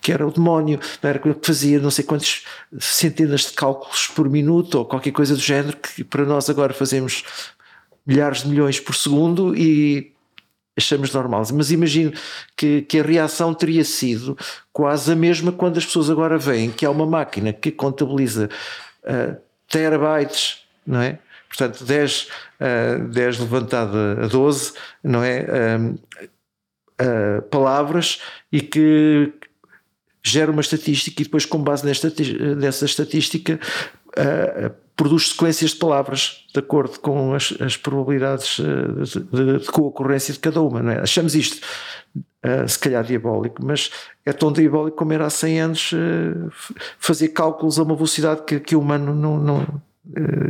que 0.00 0.12
era 0.12 0.24
o 0.24 0.30
demónio, 0.30 0.78
era 1.02 1.18
que 1.18 1.34
fazia 1.42 1.80
não 1.80 1.90
sei 1.90 2.04
quantos 2.04 2.44
centenas 2.78 3.46
de 3.46 3.52
cálculos 3.54 4.06
por 4.06 4.30
minuto 4.30 4.76
ou 4.76 4.84
qualquer 4.84 5.10
coisa 5.10 5.34
do 5.34 5.40
género, 5.40 5.76
que 5.76 6.04
para 6.04 6.24
nós 6.24 6.48
agora 6.48 6.72
fazemos 6.72 7.24
milhares 8.06 8.42
de 8.42 8.48
milhões 8.48 8.78
por 8.78 8.94
segundo 8.94 9.56
e 9.56 10.12
achamos 10.78 11.12
normal. 11.12 11.42
Mas 11.52 11.70
imagino 11.70 12.12
que, 12.56 12.82
que 12.82 13.00
a 13.00 13.02
reação 13.02 13.52
teria 13.52 13.84
sido 13.84 14.36
quase 14.72 15.12
a 15.12 15.16
mesma 15.16 15.52
quando 15.52 15.76
as 15.76 15.84
pessoas 15.84 16.08
agora 16.08 16.38
veem 16.38 16.70
que 16.70 16.86
há 16.86 16.90
uma 16.90 17.06
máquina 17.06 17.52
que 17.52 17.70
contabiliza 17.70 18.48
uh, 19.04 19.36
terabytes, 19.68 20.64
não 20.86 21.02
é? 21.02 21.18
Portanto, 21.48 21.84
10, 21.84 22.28
uh, 22.60 23.08
10 23.08 23.38
levantado 23.40 23.96
a 24.22 24.26
12, 24.26 24.72
não 25.02 25.22
é? 25.22 25.44
Uh, 27.00 27.42
palavras 27.42 28.20
e 28.50 28.60
que 28.60 29.32
gera 30.22 30.50
uma 30.50 30.60
estatística 30.60 31.22
e 31.22 31.24
depois, 31.24 31.46
com 31.46 31.58
base 31.58 31.86
nesta, 31.86 32.12
nessa 32.56 32.84
estatística, 32.84 33.58
produz 34.98 35.28
sequências 35.28 35.70
de 35.70 35.76
palavras 35.76 36.44
de 36.52 36.58
acordo 36.58 36.98
com 36.98 37.32
as, 37.32 37.54
as 37.60 37.76
probabilidades 37.76 38.58
uh, 38.58 39.02
de, 39.04 39.20
de, 39.20 39.58
de 39.60 39.66
concorrência 39.68 40.34
de 40.34 40.40
cada 40.40 40.60
uma. 40.60 40.92
É? 40.92 41.00
Achamos 41.00 41.36
isto 41.36 41.64
uh, 42.44 42.68
se 42.68 42.78
calhar 42.78 43.04
diabólico, 43.04 43.64
mas 43.64 43.90
é 44.26 44.32
tão 44.32 44.52
diabólico 44.52 44.96
como 44.96 45.12
era 45.12 45.24
há 45.24 45.30
100 45.30 45.60
anos 45.60 45.90
fazer 46.98 47.28
cálculos 47.28 47.78
a 47.78 47.84
uma 47.84 47.94
velocidade 47.94 48.42
que, 48.42 48.58
que 48.58 48.76
o 48.76 48.80
humano 48.80 49.14
não, 49.14 49.38
não 49.38 49.82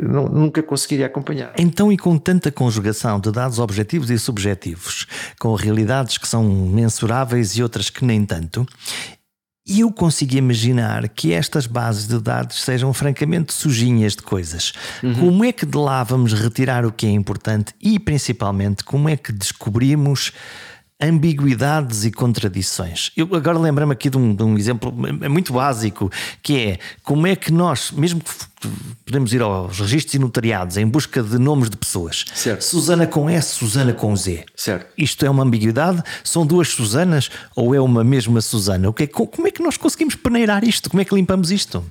não, 0.02 0.28
nunca 0.28 0.62
conseguiria 0.62 1.06
acompanhar. 1.06 1.52
Então, 1.58 1.90
e 1.90 1.96
com 1.96 2.16
tanta 2.16 2.52
conjugação 2.52 3.18
de 3.18 3.32
dados 3.32 3.58
objetivos 3.58 4.08
e 4.08 4.18
subjetivos, 4.18 5.06
com 5.38 5.54
realidades 5.54 6.16
que 6.16 6.28
são 6.28 6.44
mensuráveis 6.44 7.56
e 7.56 7.62
outras 7.62 7.90
que 7.90 8.04
nem 8.04 8.24
tanto, 8.24 8.64
e 9.68 9.80
eu 9.80 9.92
consigo 9.92 10.34
imaginar 10.34 11.06
que 11.10 11.32
estas 11.32 11.66
bases 11.66 12.08
de 12.08 12.18
dados 12.18 12.62
sejam 12.62 12.92
francamente 12.94 13.52
sujinhas 13.52 14.16
de 14.16 14.22
coisas. 14.22 14.72
Uhum. 15.02 15.14
Como 15.14 15.44
é 15.44 15.52
que 15.52 15.66
de 15.66 15.76
lá 15.76 16.02
vamos 16.02 16.32
retirar 16.32 16.86
o 16.86 16.90
que 16.90 17.06
é 17.06 17.10
importante 17.10 17.74
e, 17.80 17.98
principalmente, 17.98 18.82
como 18.82 19.10
é 19.10 19.16
que 19.16 19.30
descobrimos 19.30 20.32
ambiguidades 21.00 22.04
e 22.04 22.10
contradições. 22.10 23.12
Eu 23.16 23.28
agora 23.34 23.58
lembro-me 23.58 23.92
aqui 23.92 24.10
de 24.10 24.18
um, 24.18 24.34
de 24.34 24.42
um, 24.42 24.58
exemplo 24.58 24.92
muito 24.92 25.52
básico, 25.52 26.10
que 26.42 26.58
é 26.58 26.78
como 27.04 27.26
é 27.26 27.36
que 27.36 27.52
nós, 27.52 27.92
mesmo 27.92 28.20
que 28.20 28.30
podemos 29.06 29.32
ir 29.32 29.40
aos 29.40 29.78
registros 29.78 30.14
e 30.14 30.18
notariados 30.18 30.76
em 30.76 30.86
busca 30.86 31.22
de 31.22 31.38
nomes 31.38 31.70
de 31.70 31.76
pessoas, 31.76 32.24
certo. 32.34 32.62
Susana 32.62 33.06
com 33.06 33.30
S, 33.30 33.54
Susana 33.54 33.92
com 33.92 34.14
Z. 34.16 34.44
Certo. 34.56 34.92
Isto 34.98 35.24
é 35.24 35.30
uma 35.30 35.44
ambiguidade? 35.44 36.02
São 36.24 36.44
duas 36.44 36.68
Susanas 36.68 37.30
ou 37.54 37.74
é 37.74 37.80
uma 37.80 38.02
mesma 38.02 38.40
Susana? 38.40 38.88
O 38.88 38.92
que 38.92 39.04
é, 39.04 39.06
como 39.06 39.46
é 39.46 39.50
que 39.52 39.62
nós 39.62 39.76
conseguimos 39.76 40.16
peneirar 40.16 40.64
isto? 40.64 40.90
Como 40.90 41.00
é 41.00 41.04
que 41.04 41.14
limpamos 41.14 41.52
isto? 41.52 41.84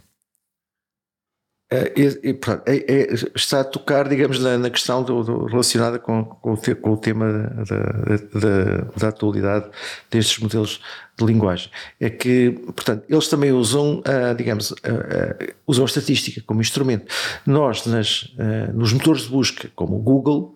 É, 1.70 1.91
é, 1.97 3.01
é, 3.01 3.13
está 3.36 3.59
a 3.59 3.63
tocar, 3.63 4.07
digamos, 4.07 4.39
na, 4.39 4.57
na 4.57 4.70
questão 4.70 5.03
do, 5.03 5.22
do, 5.22 5.45
relacionada 5.47 5.99
com, 5.99 6.24
com, 6.24 6.53
o, 6.53 6.76
com, 6.78 6.91
o, 6.91 6.97
tema 6.97 7.30
da, 7.68 8.39
da, 8.39 8.82
da, 8.95 9.07
atualidade 9.09 9.70
destes 10.09 10.39
modelos 10.39 10.80
de 11.18 11.26
linguagem. 11.26 11.70
É 11.99 12.09
que, 12.09 12.51
portanto, 12.68 13.03
eles 13.09 13.28
também 13.28 13.51
usam, 13.51 13.99
uh, 13.99 14.34
digamos, 14.38 14.72
uh, 14.72 14.76
uh, 14.76 15.53
usam 15.68 15.84
a 15.84 15.88
estatística 15.88 16.41
como 16.45 16.61
instrumento. 16.61 17.13
Nós, 17.45 17.86
nas, 17.86 18.34
nos 18.74 18.93
motores 18.93 19.24
de 19.24 19.30
busca, 19.30 19.70
como 19.76 19.97
o 19.97 19.99
Google, 19.99 20.55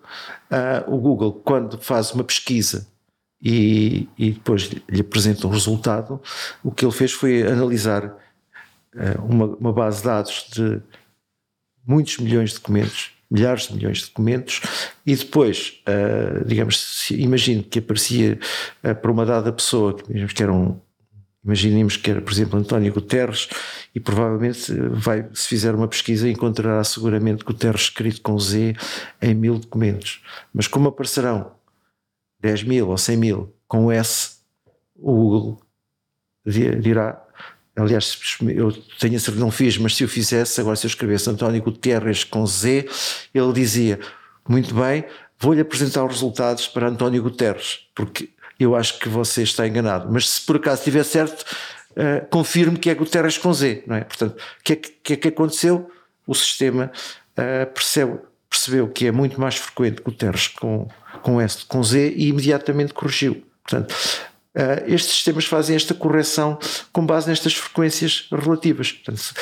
o 0.86 0.96
Google, 0.96 1.42
quando 1.44 1.78
faz 1.78 2.12
uma 2.12 2.24
pesquisa 2.24 2.86
e, 3.42 4.08
e 4.16 4.30
depois 4.30 4.70
lhe 4.88 5.00
apresenta 5.00 5.46
um 5.46 5.50
resultado, 5.50 6.22
o 6.64 6.70
que 6.70 6.86
ele 6.86 6.92
fez 6.92 7.12
foi 7.12 7.42
analisar 7.42 8.16
uma, 9.22 9.46
uma 9.46 9.72
base 9.72 9.98
de 9.98 10.04
dados 10.04 10.46
de 10.52 10.80
muitos 11.86 12.18
milhões 12.18 12.50
de 12.50 12.56
documentos, 12.56 13.10
milhares 13.30 13.68
de 13.68 13.74
milhões 13.74 13.98
de 13.98 14.04
documentos, 14.06 14.60
e 15.06 15.16
depois, 15.16 15.80
uh, 15.88 16.44
digamos, 16.44 17.10
imagine 17.10 17.62
que 17.62 17.78
aparecia 17.78 18.38
uh, 18.84 18.94
para 18.94 19.10
uma 19.10 19.24
dada 19.24 19.52
pessoa, 19.52 19.94
que, 19.94 20.26
que 20.26 20.42
era 20.42 20.52
um, 20.52 20.78
Imaginemos 21.44 21.96
que 21.96 22.08
era, 22.08 22.20
por 22.20 22.32
exemplo, 22.32 22.58
António 22.58 22.92
Guterres, 22.92 23.48
e 23.92 23.98
provavelmente 23.98 24.72
vai, 24.92 25.28
se 25.34 25.48
fizer 25.48 25.74
uma 25.74 25.88
pesquisa, 25.88 26.28
encontrará 26.28 26.84
seguramente 26.84 27.44
Guterres 27.44 27.82
escrito 27.82 28.22
com 28.22 28.38
Z 28.38 28.76
em 29.20 29.34
mil 29.34 29.58
documentos. 29.58 30.22
Mas 30.54 30.68
como 30.68 30.88
aparecerão 30.88 31.50
10 32.40 32.62
mil 32.62 32.88
ou 32.90 32.96
100 32.96 33.16
mil 33.16 33.54
com 33.66 33.90
S, 33.90 34.36
o 34.94 35.12
Google 35.12 35.62
dirá. 36.46 37.20
Aliás, 37.74 38.18
eu 38.54 38.70
tenho 38.98 39.16
a 39.16 39.18
certeza, 39.18 39.40
não 39.40 39.50
fiz, 39.50 39.78
mas 39.78 39.96
se 39.96 40.04
eu 40.04 40.08
fizesse, 40.08 40.60
agora 40.60 40.76
se 40.76 40.86
eu 40.86 40.88
escrevesse 40.88 41.30
António 41.30 41.62
Guterres 41.62 42.22
com 42.22 42.46
Z, 42.46 42.86
ele 43.34 43.52
dizia: 43.52 43.98
Muito 44.46 44.74
bem, 44.74 45.04
vou-lhe 45.38 45.60
apresentar 45.60 46.04
os 46.04 46.12
resultados 46.12 46.68
para 46.68 46.88
António 46.88 47.22
Guterres, 47.22 47.86
porque 47.94 48.28
eu 48.60 48.76
acho 48.76 48.98
que 48.98 49.08
você 49.08 49.42
está 49.42 49.66
enganado. 49.66 50.12
Mas 50.12 50.28
se 50.28 50.42
por 50.42 50.56
acaso 50.56 50.80
estiver 50.80 51.02
certo, 51.02 51.44
uh, 51.92 52.26
confirme 52.28 52.78
que 52.78 52.90
é 52.90 52.94
Guterres 52.94 53.38
com 53.38 53.52
Z, 53.54 53.84
não 53.86 53.96
é? 53.96 54.04
Portanto, 54.04 54.34
o 54.34 54.62
que, 54.62 54.72
é 54.74 54.76
que, 54.76 55.12
é 55.14 55.16
que 55.16 55.28
aconteceu? 55.28 55.90
O 56.26 56.34
sistema 56.34 56.92
uh, 57.32 57.72
percebe, 57.72 58.18
percebeu 58.50 58.86
que 58.88 59.06
é 59.06 59.12
muito 59.12 59.40
mais 59.40 59.56
frequente 59.56 60.02
Guterres 60.02 60.48
com, 60.48 60.88
com 61.22 61.40
S 61.40 61.64
com 61.64 61.82
Z 61.82 62.12
e 62.16 62.28
imediatamente 62.28 62.92
corrigiu. 62.92 63.42
Portanto, 63.64 63.94
uh, 64.56 64.84
estes 64.86 65.14
sistemas 65.14 65.44
fazem 65.44 65.76
esta 65.76 65.94
correção 65.94 66.58
com 66.92 67.04
base 67.04 67.28
nestas 67.28 67.54
frequências 67.54 68.28
relativas. 68.30 68.92
Portanto, 68.92 69.34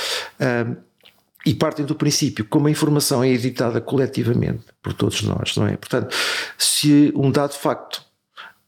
e 1.44 1.54
partem 1.54 1.86
do 1.86 1.94
princípio, 1.94 2.44
como 2.44 2.68
a 2.68 2.70
informação 2.70 3.24
é 3.24 3.28
editada 3.28 3.80
coletivamente 3.80 4.64
por 4.82 4.92
todos 4.92 5.22
nós, 5.22 5.56
não 5.56 5.66
é? 5.66 5.76
Portanto, 5.76 6.14
se 6.58 7.12
um 7.16 7.30
dado 7.30 7.54
facto 7.54 8.04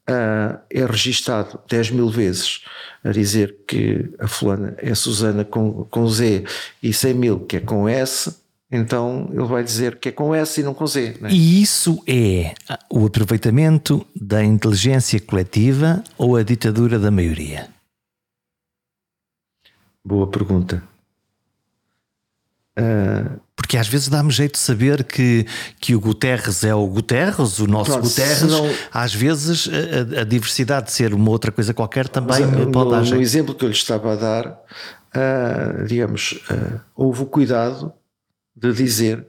uh, 0.08 0.58
é 0.70 0.84
registado 0.86 1.60
10 1.68 1.90
mil 1.90 2.08
vezes 2.08 2.64
a 3.04 3.10
dizer 3.10 3.58
que 3.66 4.10
a 4.18 4.26
fulana 4.26 4.74
é 4.78 4.94
Susana 4.94 5.44
com, 5.44 5.84
com 5.84 6.08
Z 6.08 6.44
e 6.82 6.92
100 6.92 7.14
mil 7.14 7.40
que 7.40 7.56
é 7.56 7.60
com 7.60 7.88
S, 7.88 8.41
então 8.74 9.28
ele 9.30 9.44
vai 9.44 9.62
dizer 9.62 9.98
que 9.98 10.08
é 10.08 10.12
com 10.12 10.34
S 10.34 10.58
e 10.58 10.64
não 10.64 10.72
com 10.72 10.86
Z. 10.86 11.18
É? 11.22 11.30
E 11.30 11.60
isso 11.60 12.02
é 12.06 12.54
o 12.90 13.04
aproveitamento 13.04 14.04
da 14.18 14.42
inteligência 14.42 15.20
coletiva 15.20 16.02
ou 16.16 16.36
a 16.36 16.42
ditadura 16.42 16.98
da 16.98 17.10
maioria? 17.10 17.68
Boa 20.02 20.26
pergunta. 20.26 20.82
Uh, 22.78 23.38
porque 23.54 23.76
às 23.76 23.86
vezes 23.86 24.08
dá-me 24.08 24.30
jeito 24.30 24.52
de 24.52 24.60
saber 24.60 25.04
que, 25.04 25.46
que 25.78 25.94
o 25.94 26.00
Guterres 26.00 26.64
é 26.64 26.74
o 26.74 26.86
Guterres, 26.86 27.58
o 27.58 27.66
nosso 27.66 27.90
Pronto, 27.90 28.08
Guterres. 28.08 28.42
Não... 28.44 28.70
Às 28.90 29.12
vezes 29.12 29.68
a, 29.68 30.22
a, 30.22 30.24
diversidade 30.24 30.86
de 30.86 30.92
ser 30.92 31.12
uma 31.12 31.30
outra 31.30 31.52
coisa 31.52 31.74
qualquer 31.74 32.08
também 32.08 32.40
Mas, 32.46 32.64
pode 32.70 32.86
no, 32.86 32.90
dar 32.90 33.02
jeito. 33.02 33.16
No 33.16 33.20
exemplo 33.20 33.54
que 33.54 33.66
eu 33.66 33.68
lhe 33.68 33.74
estava 33.74 34.14
a 34.14 34.16
dar, 34.16 34.46
uh, 34.48 35.84
digamos, 35.86 36.40
uh, 36.50 36.80
houve 36.96 37.22
o 37.22 37.26
cuidado 37.26 37.92
de 38.54 38.72
dizer 38.72 39.26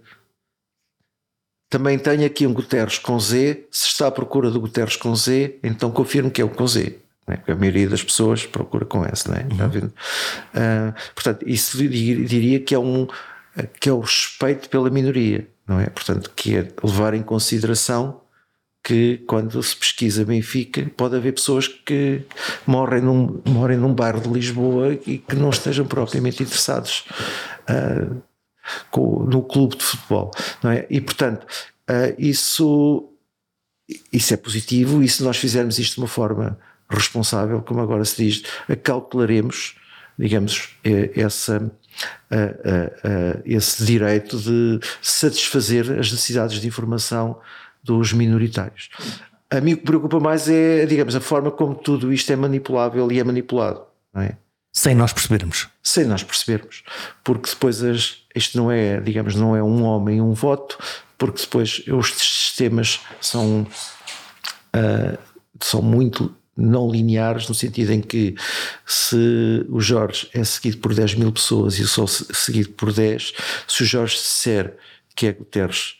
também 1.69 1.97
tenho 1.97 2.25
aqui 2.25 2.45
um 2.45 2.53
Guterres 2.53 2.99
com 2.99 3.19
Z, 3.19 3.65
se 3.71 3.87
está 3.87 4.07
à 4.07 4.11
procura 4.11 4.51
do 4.51 4.61
Guterres 4.61 4.95
com 4.95 5.15
Z, 5.15 5.57
então 5.63 5.89
confirmo 5.89 6.29
que 6.29 6.39
é 6.39 6.45
o 6.45 6.49
com 6.49 6.67
Z. 6.67 6.99
É? 7.27 7.51
A 7.51 7.55
maioria 7.55 7.89
das 7.89 8.03
pessoas 8.03 8.45
procura 8.45 8.85
com 8.85 9.03
S, 9.05 9.27
não 9.27 9.35
é? 9.35 9.41
Uhum. 9.41 9.87
Uh, 9.87 10.93
portanto, 11.15 11.47
isso 11.47 11.77
diria 11.77 12.59
que 12.59 12.75
é 12.75 12.79
um 12.79 13.07
que 13.79 13.87
é 13.87 13.93
o 13.93 13.99
respeito 13.99 14.67
pela 14.69 14.89
minoria, 14.89 15.47
não 15.67 15.79
é? 15.79 15.87
Portanto, 15.87 16.31
que 16.35 16.57
é 16.57 16.67
levar 16.83 17.13
em 17.13 17.21
consideração 17.21 18.21
que 18.83 19.23
quando 19.27 19.61
se 19.63 19.75
pesquisa 19.75 20.25
Benfica 20.25 20.91
pode 20.97 21.15
haver 21.15 21.33
pessoas 21.33 21.67
que 21.67 22.21
morrem 22.67 23.01
num, 23.01 23.41
morrem 23.45 23.77
num 23.77 23.93
bairro 23.93 24.19
de 24.19 24.29
Lisboa 24.29 24.93
e 25.07 25.17
que 25.17 25.35
não 25.35 25.51
estejam 25.51 25.85
propriamente 25.85 26.43
interessados 26.43 27.05
uh, 27.69 28.21
com, 28.91 29.23
no 29.23 29.43
clube 29.43 29.77
de 29.77 29.83
futebol, 29.83 30.31
não 30.61 30.71
é? 30.71 30.85
E 30.89 31.01
portanto, 31.01 31.45
uh, 31.89 32.15
isso, 32.17 33.09
isso 34.11 34.33
é 34.33 34.37
positivo 34.37 35.03
e 35.03 35.07
se 35.07 35.23
nós 35.23 35.37
fizermos 35.37 35.79
isto 35.79 35.95
de 35.95 36.01
uma 36.01 36.07
forma 36.07 36.57
responsável, 36.89 37.61
como 37.61 37.81
agora 37.81 38.05
se 38.05 38.23
diz, 38.23 38.43
calcularemos, 38.83 39.75
digamos, 40.17 40.69
essa 41.15 41.71
esse 43.45 43.85
direito 43.85 44.37
de 44.37 44.79
satisfazer 45.01 45.83
as 45.91 46.11
necessidades 46.11 46.59
de 46.59 46.67
informação 46.67 47.39
dos 47.83 48.13
minoritários. 48.13 48.89
A 49.49 49.61
mim 49.61 49.73
o 49.73 49.77
que 49.77 49.83
preocupa 49.83 50.19
mais 50.19 50.49
é, 50.49 50.85
digamos, 50.85 51.15
a 51.15 51.21
forma 51.21 51.51
como 51.51 51.75
tudo 51.75 52.11
isto 52.11 52.31
é 52.31 52.35
manipulável 52.35 53.11
e 53.11 53.19
é 53.19 53.23
manipulado, 53.23 53.83
é? 54.15 54.35
Sem 54.73 54.95
nós 54.95 55.13
percebermos. 55.13 55.69
Sem 55.83 56.05
nós 56.05 56.23
percebermos. 56.23 56.83
Porque 57.23 57.51
depois 57.51 57.83
as, 57.83 58.17
isto 58.35 58.57
não 58.57 58.71
é, 58.71 58.99
digamos, 58.99 59.35
não 59.35 59.55
é 59.55 59.61
um 59.61 59.83
homem 59.83 60.19
um 60.19 60.33
voto, 60.33 60.79
porque 61.15 61.41
depois 61.41 61.83
os 61.87 62.13
sistemas 62.15 62.99
são, 63.21 63.67
uh, 64.75 65.17
são 65.61 65.81
muito 65.81 66.35
não 66.57 66.89
lineares, 66.89 67.47
no 67.47 67.55
sentido 67.55 67.91
em 67.91 68.01
que 68.01 68.35
se 68.85 69.65
o 69.69 69.79
Jorge 69.79 70.27
é 70.33 70.43
seguido 70.43 70.77
por 70.77 70.93
10 70.93 71.15
mil 71.15 71.31
pessoas 71.31 71.77
e 71.77 71.81
eu 71.81 71.87
sou 71.87 72.07
seguido 72.07 72.69
por 72.69 72.91
10, 72.91 73.33
se 73.67 73.83
o 73.83 73.85
Jorge 73.85 74.15
disser 74.15 74.75
que 75.15 75.27
é 75.27 75.33
Guterres 75.33 75.95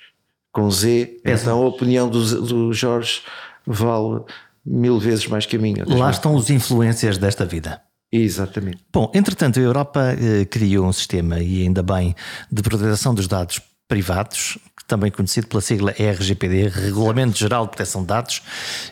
com 0.51 0.69
Z, 0.69 1.19
então 1.25 1.63
a 1.63 1.67
opinião 1.67 2.07
do, 2.07 2.41
do 2.41 2.73
Jorge 2.73 3.21
vale 3.65 4.21
mil 4.63 4.99
vezes 4.99 5.25
mais 5.27 5.45
que 5.45 5.55
a 5.55 5.59
minha. 5.59 5.83
Lá 5.87 6.11
estão 6.11 6.35
os 6.35 6.49
influências 6.49 7.17
desta 7.17 7.45
vida. 7.45 7.81
Exatamente. 8.15 8.77
Bom, 8.93 9.11
entretanto, 9.11 9.59
a 9.59 9.63
Europa 9.63 10.13
eh, 10.13 10.45
criou 10.45 10.85
um 10.85 10.93
sistema, 10.93 11.39
e 11.39 11.63
ainda 11.63 11.81
bem, 11.81 12.15
de 12.51 12.61
proteção 12.61 13.15
dos 13.15 13.27
dados 13.27 13.59
privados, 13.93 14.57
também 14.87 15.11
conhecido 15.11 15.45
pela 15.45 15.61
sigla 15.61 15.91
RGPD, 15.91 16.67
Regulamento 16.67 17.37
Geral 17.37 17.65
de 17.65 17.69
Proteção 17.69 18.01
de 18.01 18.07
Dados, 18.07 18.41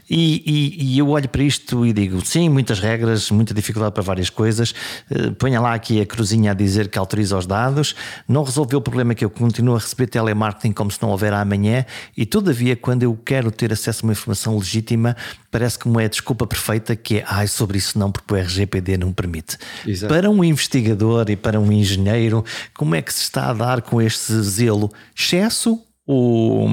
e, 0.08 0.44
e, 0.46 0.94
e, 0.94 1.00
eu 1.00 1.10
olho 1.10 1.28
para 1.28 1.42
isto 1.42 1.84
e 1.84 1.92
digo, 1.92 2.24
sim, 2.24 2.50
muitas 2.50 2.80
regras, 2.80 3.32
muita 3.32 3.52
dificuldade 3.52 3.94
para 3.94 4.04
várias 4.04 4.30
coisas, 4.30 4.76
uh, 5.10 5.32
ponha 5.34 5.60
lá 5.60 5.74
aqui 5.74 6.00
a 6.00 6.06
cruzinha 6.06 6.52
a 6.52 6.54
dizer 6.54 6.88
que 6.88 7.00
autoriza 7.00 7.36
os 7.36 7.48
dados, 7.48 7.96
não 8.28 8.44
resolveu 8.44 8.78
o 8.78 8.82
problema 8.82 9.16
que 9.16 9.26
eu 9.26 9.30
continuo 9.30 9.76
a 9.76 9.80
receber 9.80 10.06
telemarketing 10.06 10.72
como 10.72 10.92
se 10.92 11.02
não 11.02 11.10
houver 11.10 11.34
amanhã, 11.34 11.84
e 12.16 12.28
todavia 12.28 12.76
quando 12.76 13.02
eu 13.02 13.18
quero 13.26 13.50
ter 13.50 13.74
acesso 13.74 14.06
a 14.06 14.08
uma 14.08 14.14
informação 14.14 14.56
legítima, 14.60 15.18
parece 15.50 15.80
que 15.80 15.90
é 16.00 16.06
a 16.06 16.08
desculpa 16.08 16.46
perfeita 16.46 16.96
que 16.96 17.18
é, 17.18 17.26
ai, 17.28 17.48
sobre 17.48 17.80
isso 17.80 17.98
não, 17.98 18.12
porque 18.12 18.34
o 18.34 18.38
RGPD 18.38 18.98
não 18.98 19.12
permite. 19.12 19.58
Exato. 19.86 20.14
Para 20.14 20.30
um 20.30 20.44
investigador 20.44 21.28
e 21.30 21.36
para 21.36 21.60
um 21.60 21.72
engenheiro, 21.72 22.46
como 22.76 22.94
é 22.94 23.02
que 23.02 23.12
se 23.12 23.24
está 23.24 23.50
a 23.50 23.54
dar 23.54 23.82
com 23.82 24.00
este 24.00 24.32
zelo? 24.42 24.91
Excesso 25.16 25.82
ou, 26.06 26.68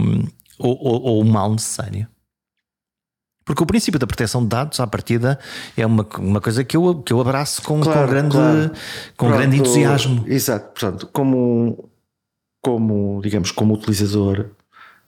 ou, 0.58 1.02
ou, 1.02 1.24
mal 1.24 1.52
necessário. 1.52 2.08
Porque 3.44 3.62
o 3.62 3.66
princípio 3.66 3.98
da 3.98 4.06
proteção 4.06 4.42
de 4.42 4.48
dados, 4.48 4.78
à 4.78 4.86
partida, 4.86 5.38
é 5.76 5.86
uma, 5.86 6.06
uma 6.18 6.40
coisa 6.40 6.62
que 6.62 6.76
eu, 6.76 7.02
que 7.02 7.12
eu 7.12 7.20
abraço 7.20 7.62
com, 7.62 7.80
claro, 7.80 8.00
com, 8.00 8.06
grande, 8.06 8.36
claro. 8.36 8.70
com 9.16 9.26
Pronto, 9.26 9.38
grande 9.38 9.56
entusiasmo. 9.56 10.24
Exato, 10.26 10.68
portanto, 10.68 11.08
como, 11.12 11.90
como, 12.60 13.20
digamos, 13.22 13.50
como 13.50 13.72
utilizador 13.74 14.50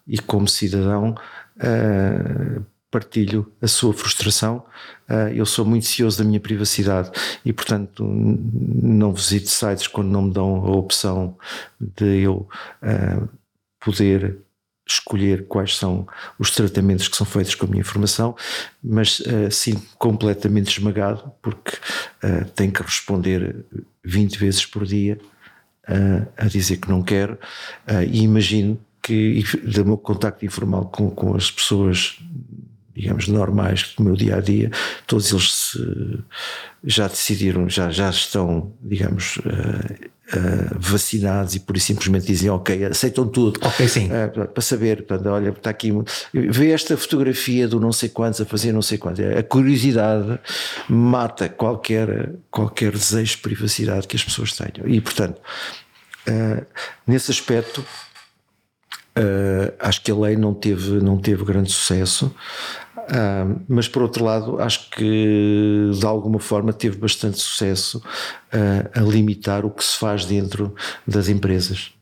e 0.06 0.18
como 0.18 0.48
cidadão, 0.48 1.14
uh, 1.58 2.64
partilho 2.90 3.50
a 3.62 3.68
sua 3.68 3.94
frustração. 3.94 4.64
Uh, 5.08 5.32
eu 5.34 5.46
sou 5.46 5.64
muito 5.64 5.86
cioso 5.86 6.18
da 6.18 6.24
minha 6.24 6.40
privacidade 6.40 7.10
e, 7.44 7.52
portanto, 7.52 8.04
não 8.04 9.12
visito 9.12 9.48
sites 9.48 9.86
quando 9.86 10.08
não 10.08 10.22
me 10.22 10.32
dão 10.32 10.56
a 10.56 10.70
opção 10.70 11.36
de 11.80 12.22
eu 12.22 12.48
uh, 12.82 13.28
poder 13.78 14.38
escolher 14.86 15.46
quais 15.46 15.76
são 15.76 16.06
os 16.36 16.50
tratamentos 16.50 17.06
que 17.06 17.16
são 17.16 17.24
feitos 17.24 17.54
com 17.54 17.64
a 17.64 17.68
minha 17.68 17.80
informação, 17.80 18.34
mas 18.82 19.20
uh, 19.20 19.50
sinto 19.50 19.86
completamente 19.96 20.76
esmagado 20.76 21.32
porque 21.40 21.78
tenho 22.54 22.72
que 22.72 22.82
responder 22.82 23.64
20 24.04 24.36
vezes 24.36 24.66
por 24.66 24.84
dia 24.84 25.18
a 26.36 26.44
dizer 26.46 26.76
que 26.76 26.88
não 26.88 27.02
quero 27.02 27.38
e 28.08 28.22
imagino 28.22 28.78
que 29.02 29.42
do 29.64 29.84
meu 29.84 29.96
contacto 29.96 30.44
informal 30.44 30.86
com, 30.86 31.10
com 31.10 31.34
as 31.34 31.50
pessoas 31.50 32.20
digamos, 33.00 33.28
normais 33.28 33.94
do 33.96 34.04
meu 34.04 34.14
dia 34.14 34.36
a 34.36 34.40
dia, 34.40 34.70
todos 35.06 35.32
eles 35.32 35.52
se, 35.52 36.18
já 36.84 37.08
decidiram, 37.08 37.68
já, 37.68 37.90
já 37.90 38.10
estão, 38.10 38.72
digamos, 38.82 39.38
uh, 39.38 39.40
uh, 40.36 40.78
vacinados 40.78 41.54
e 41.54 41.60
por 41.60 41.76
isso 41.76 41.86
simplesmente 41.86 42.26
dizem, 42.26 42.50
ok, 42.50 42.84
aceitam 42.84 43.26
tudo. 43.26 43.58
Ok, 43.62 43.88
sim. 43.88 44.08
Uh, 44.08 44.46
para 44.46 44.62
saber, 44.62 45.04
portanto, 45.04 45.26
olha, 45.30 45.48
está 45.48 45.70
aqui, 45.70 45.90
vê 46.32 46.72
esta 46.72 46.94
fotografia 46.96 47.66
do 47.66 47.80
não 47.80 47.92
sei 47.92 48.10
quantos 48.10 48.40
a 48.40 48.44
fazer 48.44 48.72
não 48.72 48.82
sei 48.82 48.98
quantos. 48.98 49.24
A 49.24 49.42
curiosidade 49.42 50.38
mata 50.86 51.48
qualquer, 51.48 52.34
qualquer 52.50 52.92
desejo 52.92 53.36
de 53.36 53.42
privacidade 53.42 54.06
que 54.06 54.16
as 54.16 54.24
pessoas 54.24 54.52
tenham. 54.52 54.86
E, 54.86 55.00
portanto, 55.00 55.40
nesse 57.06 57.30
aspecto, 57.30 57.82
Uh, 59.18 59.74
acho 59.80 60.02
que 60.02 60.10
a 60.10 60.14
lei 60.14 60.36
não 60.36 60.54
teve, 60.54 60.92
não 61.02 61.18
teve 61.18 61.44
grande 61.44 61.70
sucesso, 61.72 62.32
uh, 63.10 63.60
mas 63.68 63.88
por 63.88 64.02
outro 64.02 64.24
lado, 64.24 64.60
acho 64.60 64.90
que 64.90 65.90
de 65.92 66.06
alguma 66.06 66.38
forma 66.38 66.72
teve 66.72 66.96
bastante 66.98 67.38
sucesso 67.38 67.98
uh, 67.98 68.90
a 68.98 69.00
limitar 69.00 69.64
o 69.64 69.70
que 69.70 69.84
se 69.84 69.96
faz 69.96 70.24
dentro 70.24 70.74
das 71.06 71.28
empresas 71.28 71.92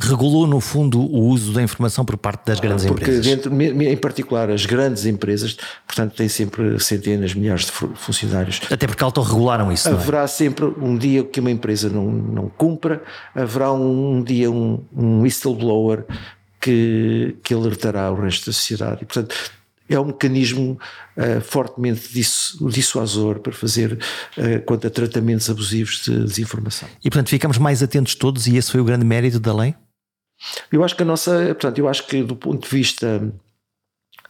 regulou, 0.00 0.46
no 0.46 0.60
fundo, 0.60 1.00
o 1.00 1.26
uso 1.26 1.52
da 1.52 1.62
informação 1.62 2.04
por 2.04 2.16
parte 2.16 2.46
das 2.46 2.60
grandes 2.60 2.84
empresas. 2.84 3.24
Dentro, 3.24 3.62
em 3.62 3.96
particular, 3.96 4.50
as 4.50 4.64
grandes 4.64 5.06
empresas, 5.06 5.56
portanto, 5.86 6.14
têm 6.14 6.28
sempre 6.28 6.78
centenas, 6.80 7.34
milhares 7.34 7.66
de 7.66 7.72
funcionários. 7.72 8.60
Até 8.70 8.86
porque 8.86 9.02
autorregularam 9.02 9.72
isso. 9.72 9.88
É? 9.88 9.92
Haverá 9.92 10.22
é? 10.22 10.26
sempre 10.26 10.66
um 10.66 10.96
dia 10.96 11.24
que 11.24 11.40
uma 11.40 11.50
empresa 11.50 11.88
não, 11.88 12.06
não 12.10 12.48
cumpra, 12.48 13.02
haverá 13.34 13.72
um, 13.72 14.16
um 14.16 14.22
dia 14.22 14.50
um, 14.50 14.84
um 14.96 15.22
whistleblower 15.22 16.04
que, 16.68 17.36
que 17.42 17.54
alertará 17.54 18.10
o 18.12 18.20
resto 18.20 18.46
da 18.46 18.52
sociedade. 18.52 18.98
E, 19.02 19.06
portanto, 19.06 19.34
é 19.88 19.98
um 19.98 20.04
mecanismo 20.04 20.78
uh, 21.16 21.40
fortemente 21.40 22.10
dissuasor 22.12 23.40
para 23.40 23.52
fazer 23.52 23.94
uh, 23.94 24.62
quanto 24.66 24.86
a 24.86 24.90
tratamentos 24.90 25.48
abusivos 25.48 26.02
de 26.04 26.24
desinformação. 26.24 26.86
E 27.02 27.08
portanto 27.08 27.30
ficamos 27.30 27.56
mais 27.56 27.82
atentos 27.82 28.14
todos 28.14 28.46
e 28.46 28.56
esse 28.58 28.70
foi 28.70 28.82
o 28.82 28.84
grande 28.84 29.06
mérito 29.06 29.40
da 29.40 29.54
lei? 29.54 29.74
Eu 30.70 30.84
acho 30.84 30.94
que 30.94 31.02
a 31.02 31.06
nossa, 31.06 31.46
portanto, 31.46 31.78
eu 31.78 31.88
acho 31.88 32.06
que 32.06 32.22
do 32.22 32.36
ponto 32.36 32.68
de 32.68 32.76
vista 32.76 33.32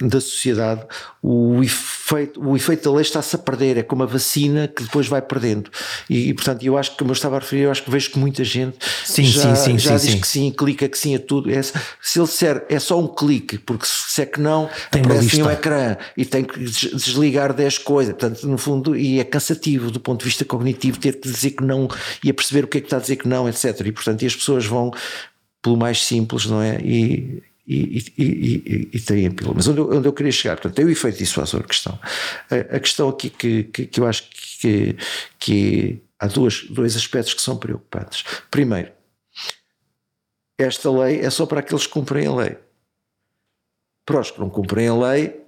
da 0.00 0.20
sociedade, 0.20 0.82
o 1.20 1.60
efeito, 1.62 2.40
o 2.40 2.54
efeito 2.54 2.84
da 2.88 2.94
lei 2.94 3.02
está-se 3.02 3.34
a 3.34 3.38
perder, 3.38 3.78
é 3.78 3.82
como 3.82 4.04
a 4.04 4.06
vacina 4.06 4.68
que 4.68 4.84
depois 4.84 5.08
vai 5.08 5.20
perdendo. 5.20 5.70
E, 6.08 6.28
e, 6.28 6.34
portanto, 6.34 6.62
eu 6.62 6.78
acho 6.78 6.92
que, 6.92 6.98
como 6.98 7.10
eu 7.10 7.14
estava 7.14 7.36
a 7.36 7.40
referir, 7.40 7.62
eu 7.62 7.70
acho 7.70 7.82
que 7.82 7.90
vejo 7.90 8.10
que 8.12 8.18
muita 8.18 8.44
gente 8.44 8.76
sim, 9.04 9.24
já, 9.24 9.56
sim, 9.56 9.72
sim, 9.72 9.78
já 9.78 9.98
sim, 9.98 10.06
diz 10.06 10.20
que 10.20 10.28
sim, 10.28 10.50
clica 10.52 10.88
que 10.88 10.96
sim 10.96 11.16
a 11.16 11.18
tudo. 11.18 11.50
É, 11.50 11.60
se 11.62 12.18
ele 12.18 12.26
disser 12.26 12.64
é 12.68 12.78
só 12.78 12.98
um 12.98 13.08
clique, 13.08 13.58
porque 13.58 13.86
se 13.86 14.22
é 14.22 14.26
que 14.26 14.40
não, 14.40 14.70
tem 14.90 15.02
aparece 15.02 15.42
um 15.42 15.50
ecrã 15.50 15.96
e 16.16 16.24
tem 16.24 16.44
que 16.44 16.58
desligar 16.60 17.52
10 17.52 17.78
coisas. 17.78 18.14
Portanto, 18.14 18.46
no 18.46 18.56
fundo, 18.56 18.96
e 18.96 19.18
é 19.18 19.24
cansativo 19.24 19.90
do 19.90 19.98
ponto 19.98 20.20
de 20.20 20.26
vista 20.26 20.44
cognitivo 20.44 20.98
ter 21.00 21.20
que 21.20 21.28
dizer 21.28 21.50
que 21.50 21.64
não 21.64 21.88
e 22.22 22.30
a 22.30 22.34
perceber 22.34 22.64
o 22.64 22.68
que 22.68 22.78
é 22.78 22.80
que 22.80 22.86
está 22.86 22.98
a 22.98 23.00
dizer 23.00 23.16
que 23.16 23.26
não, 23.26 23.48
etc. 23.48 23.80
E 23.84 23.90
portanto, 23.90 24.22
e 24.22 24.26
as 24.26 24.36
pessoas 24.36 24.64
vão 24.64 24.92
pelo 25.60 25.76
mais 25.76 26.04
simples, 26.04 26.46
não 26.46 26.62
é? 26.62 26.78
E, 26.80 27.42
e, 27.68 27.98
e, 28.16 28.90
e, 28.94 29.22
e 29.22 29.26
a 29.26 29.30
pílula. 29.30 29.54
Mas 29.56 29.68
onde 29.68 29.78
eu, 29.78 29.90
onde 29.90 30.08
eu 30.08 30.12
queria 30.12 30.32
chegar, 30.32 30.56
portanto, 30.56 30.74
tem 30.74 30.86
o 30.86 30.90
efeito 30.90 31.18
dissuasor 31.18 31.62
questão. 31.64 31.98
A, 32.50 32.76
a 32.76 32.80
questão 32.80 33.10
aqui 33.10 33.28
que, 33.28 33.64
que, 33.64 33.86
que, 33.86 34.00
eu 34.00 34.06
acho 34.06 34.24
que, 34.30 34.96
que 35.38 36.02
há 36.18 36.26
duas, 36.26 36.64
dois 36.70 36.96
aspectos 36.96 37.34
que 37.34 37.42
são 37.42 37.58
preocupantes. 37.58 38.24
Primeiro, 38.50 38.90
esta 40.58 40.90
lei 40.90 41.20
é 41.20 41.30
só 41.30 41.44
para 41.44 41.60
aqueles 41.60 41.86
que 41.86 41.92
cumprem 41.92 42.26
a 42.26 42.34
lei. 42.34 42.56
Para 44.06 44.20
os 44.20 44.30
que 44.30 44.40
não 44.40 44.48
cumprem 44.48 44.88
a 44.88 44.94
lei, 44.94 45.38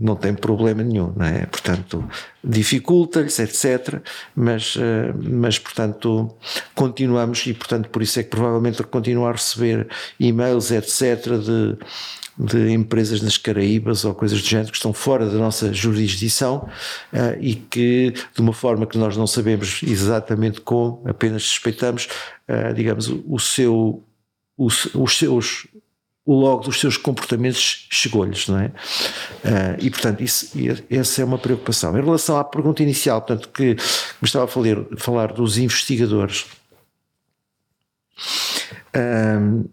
não 0.00 0.16
tem 0.16 0.34
problema 0.34 0.82
nenhum, 0.82 1.12
não 1.16 1.24
é? 1.24 1.46
Portanto, 1.46 2.04
dificulta-lhes, 2.42 3.38
etc. 3.38 4.00
Mas, 4.34 4.76
eh, 4.78 5.12
mas, 5.22 5.58
portanto, 5.58 6.34
continuamos 6.74 7.46
e, 7.46 7.54
portanto, 7.54 7.88
por 7.88 8.02
isso 8.02 8.20
é 8.20 8.22
que 8.22 8.30
provavelmente 8.30 8.82
continuar 8.82 9.30
a 9.30 9.32
receber 9.32 9.88
e-mails, 10.18 10.70
etc., 10.70 11.38
de, 11.38 11.78
de 12.38 12.72
empresas 12.72 13.22
nas 13.22 13.36
Caraíbas 13.36 14.04
ou 14.04 14.14
coisas 14.14 14.40
do 14.40 14.46
género 14.46 14.70
que 14.70 14.76
estão 14.76 14.92
fora 14.92 15.26
da 15.26 15.38
nossa 15.38 15.72
jurisdição 15.72 16.68
uh, 17.12 17.38
e 17.40 17.54
que, 17.54 18.12
de 18.34 18.40
uma 18.40 18.52
forma 18.52 18.86
que 18.86 18.98
nós 18.98 19.16
não 19.16 19.26
sabemos 19.26 19.80
exatamente 19.82 20.60
como, 20.60 21.02
apenas 21.06 21.44
suspeitamos, 21.44 22.08
uh, 22.48 22.74
digamos, 22.74 23.08
o 23.08 23.38
seu, 23.38 24.02
os, 24.56 24.88
seus 25.16 25.66
logo 26.26 26.64
dos 26.64 26.78
seus 26.78 26.96
comportamentos 26.96 27.86
chegou-lhes, 27.90 28.46
não 28.48 28.60
é? 28.60 28.66
Uh, 28.66 29.76
e 29.80 29.90
portanto, 29.90 30.22
isso, 30.22 30.52
essa 30.88 31.22
é 31.22 31.24
uma 31.24 31.38
preocupação. 31.38 31.98
Em 31.98 32.02
relação 32.02 32.38
à 32.38 32.44
pergunta 32.44 32.82
inicial, 32.82 33.20
portanto, 33.20 33.48
que 33.48 33.74
me 33.74 33.76
estava 34.22 34.44
a 34.44 34.48
falar, 34.48 34.84
falar 34.96 35.32
dos 35.32 35.58
investigadores. 35.58 36.46
Um, 38.94 39.64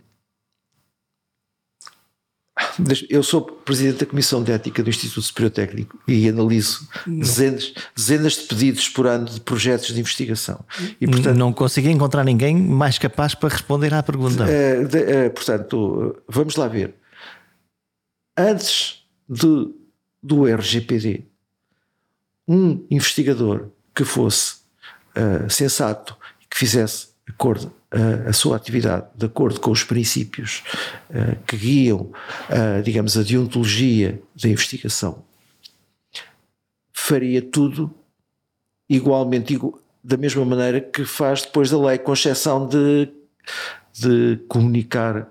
eu 3.09 3.23
sou 3.23 3.41
presidente 3.41 3.99
da 3.99 4.05
Comissão 4.05 4.43
de 4.43 4.51
Ética 4.51 4.83
do 4.83 4.89
Instituto 4.89 5.21
Superior 5.21 5.51
Técnico 5.51 5.99
e 6.07 6.27
analiso 6.27 6.87
dezenas, 7.05 7.73
dezenas 7.95 8.33
de 8.33 8.43
pedidos 8.43 8.89
por 8.89 9.07
ano 9.07 9.25
de 9.25 9.39
projetos 9.41 9.93
de 9.93 9.99
investigação. 9.99 10.63
E, 10.99 11.07
portanto, 11.07 11.37
não 11.37 11.53
consegui 11.53 11.89
encontrar 11.89 12.23
ninguém 12.23 12.55
mais 12.55 12.97
capaz 12.97 13.33
para 13.33 13.49
responder 13.49 13.93
à 13.93 14.03
pergunta. 14.03 14.43
Uh, 14.43 14.87
de, 14.87 14.97
uh, 14.99 15.31
portanto, 15.31 16.17
vamos 16.27 16.55
lá 16.55 16.67
ver. 16.67 16.95
Antes 18.37 19.03
de, 19.27 19.69
do 20.21 20.45
RGPD, 20.45 21.25
um 22.47 22.85
investigador 22.89 23.67
que 23.93 24.03
fosse 24.03 24.55
uh, 25.15 25.49
sensato, 25.49 26.15
que 26.49 26.57
fizesse 26.57 27.09
acordo 27.27 27.71
a, 27.91 28.33
sua 28.33 28.55
atividade 28.55 29.07
de 29.15 29.25
acordo 29.25 29.59
com 29.59 29.71
os 29.71 29.83
princípios 29.83 30.63
uh, 31.09 31.35
que 31.45 31.57
guiam, 31.57 32.01
uh, 32.01 32.83
digamos, 32.83 33.17
a 33.17 33.23
deontologia 33.23 34.21
da 34.41 34.47
investigação, 34.47 35.23
faria 36.93 37.41
tudo 37.41 37.91
igualmente, 38.87 39.53
igual, 39.53 39.79
da 40.03 40.17
mesma 40.17 40.45
maneira 40.45 40.79
que 40.79 41.03
faz 41.03 41.41
depois 41.41 41.69
da 41.69 41.79
lei, 41.79 41.97
com 41.97 42.13
exceção 42.13 42.67
de, 42.67 43.09
de 43.93 44.39
comunicar 44.47 45.27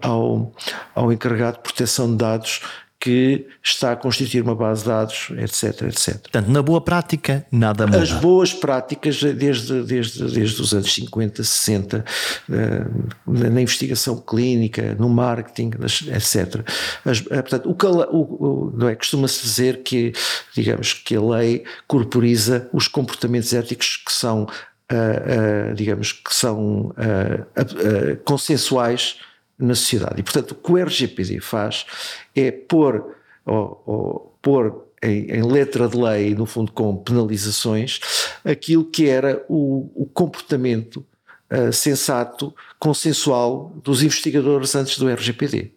ao, 0.00 0.52
ao 0.94 1.12
encarregado 1.12 1.56
de 1.56 1.62
proteção 1.62 2.10
de 2.10 2.16
dados 2.16 2.60
que 3.02 3.48
está 3.60 3.90
a 3.90 3.96
constituir 3.96 4.42
uma 4.42 4.54
base 4.54 4.82
de 4.82 4.88
dados, 4.88 5.30
etc, 5.36 5.88
etc. 5.88 6.20
Portanto, 6.20 6.48
na 6.48 6.62
boa 6.62 6.80
prática, 6.80 7.44
nada 7.50 7.84
muda. 7.84 8.00
As 8.00 8.12
boas 8.12 8.54
práticas 8.54 9.20
desde, 9.20 9.82
desde, 9.82 10.32
desde 10.32 10.62
os 10.62 10.72
anos 10.72 10.94
50, 10.94 11.42
60, 11.42 12.04
eh, 12.48 12.86
na 13.26 13.60
investigação 13.60 14.20
clínica, 14.20 14.94
no 15.00 15.08
marketing, 15.08 15.72
etc. 16.14 16.64
As, 17.04 17.24
eh, 17.28 17.42
portanto, 17.42 17.68
o, 17.68 18.16
o, 18.16 18.20
o 18.20 18.72
não 18.76 18.88
é 18.88 18.94
costuma-se 18.94 19.42
dizer 19.42 19.82
que, 19.82 20.12
digamos, 20.54 20.92
que 20.92 21.16
a 21.16 21.20
lei 21.20 21.64
corporiza 21.88 22.68
os 22.72 22.86
comportamentos 22.86 23.52
éticos 23.52 23.96
que 23.96 24.12
são, 24.12 24.44
uh, 24.44 25.70
uh, 25.72 25.74
digamos, 25.74 26.12
que 26.12 26.32
são 26.32 26.92
uh, 26.92 28.16
consensuais 28.24 29.16
na 29.62 29.74
sociedade. 29.74 30.20
E, 30.20 30.22
portanto, 30.22 30.52
o 30.52 30.54
que 30.56 30.72
o 30.72 30.76
RGPD 30.76 31.40
faz 31.40 31.86
é 32.34 32.50
pôr, 32.50 33.16
ou, 33.46 33.82
ou, 33.86 34.38
pôr 34.42 34.88
em, 35.02 35.30
em, 35.30 35.42
letra 35.42 35.88
de 35.88 35.96
lei, 35.96 36.34
no 36.34 36.46
fundo 36.46 36.72
com 36.72 36.96
penalizações, 36.96 38.00
aquilo 38.44 38.84
que 38.84 39.08
era 39.08 39.44
o, 39.48 39.90
o 39.94 40.06
comportamento 40.06 41.06
uh, 41.50 41.72
sensato, 41.72 42.54
consensual 42.78 43.72
dos 43.82 44.02
investigadores 44.02 44.74
antes 44.74 44.98
do 44.98 45.08
RGPD. 45.08 45.72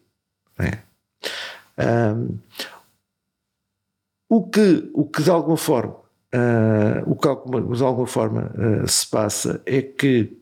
É? 0.58 0.78
Um, 1.78 2.38
o, 4.28 4.48
que, 4.48 4.90
o 4.94 5.04
que 5.04 5.22
de 5.22 5.30
alguma 5.30 5.56
forma, 5.56 5.94
uh, 6.34 7.02
o 7.06 7.14
que 7.14 7.76
de 7.76 7.84
alguma 7.84 8.06
forma 8.06 8.52
uh, 8.54 8.88
se 8.88 9.06
passa 9.06 9.60
é 9.64 9.80
que 9.82 10.36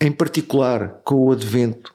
em 0.00 0.12
particular 0.12 1.00
com 1.04 1.14
o 1.14 1.32
advento 1.32 1.94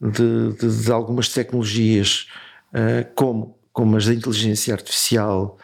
de, 0.00 0.52
de, 0.52 0.82
de 0.84 0.92
algumas 0.92 1.28
tecnologias 1.28 2.28
uh, 2.72 3.12
como, 3.14 3.56
como 3.72 3.96
as 3.96 4.06
da 4.06 4.14
inteligência 4.14 4.74
artificial 4.74 5.58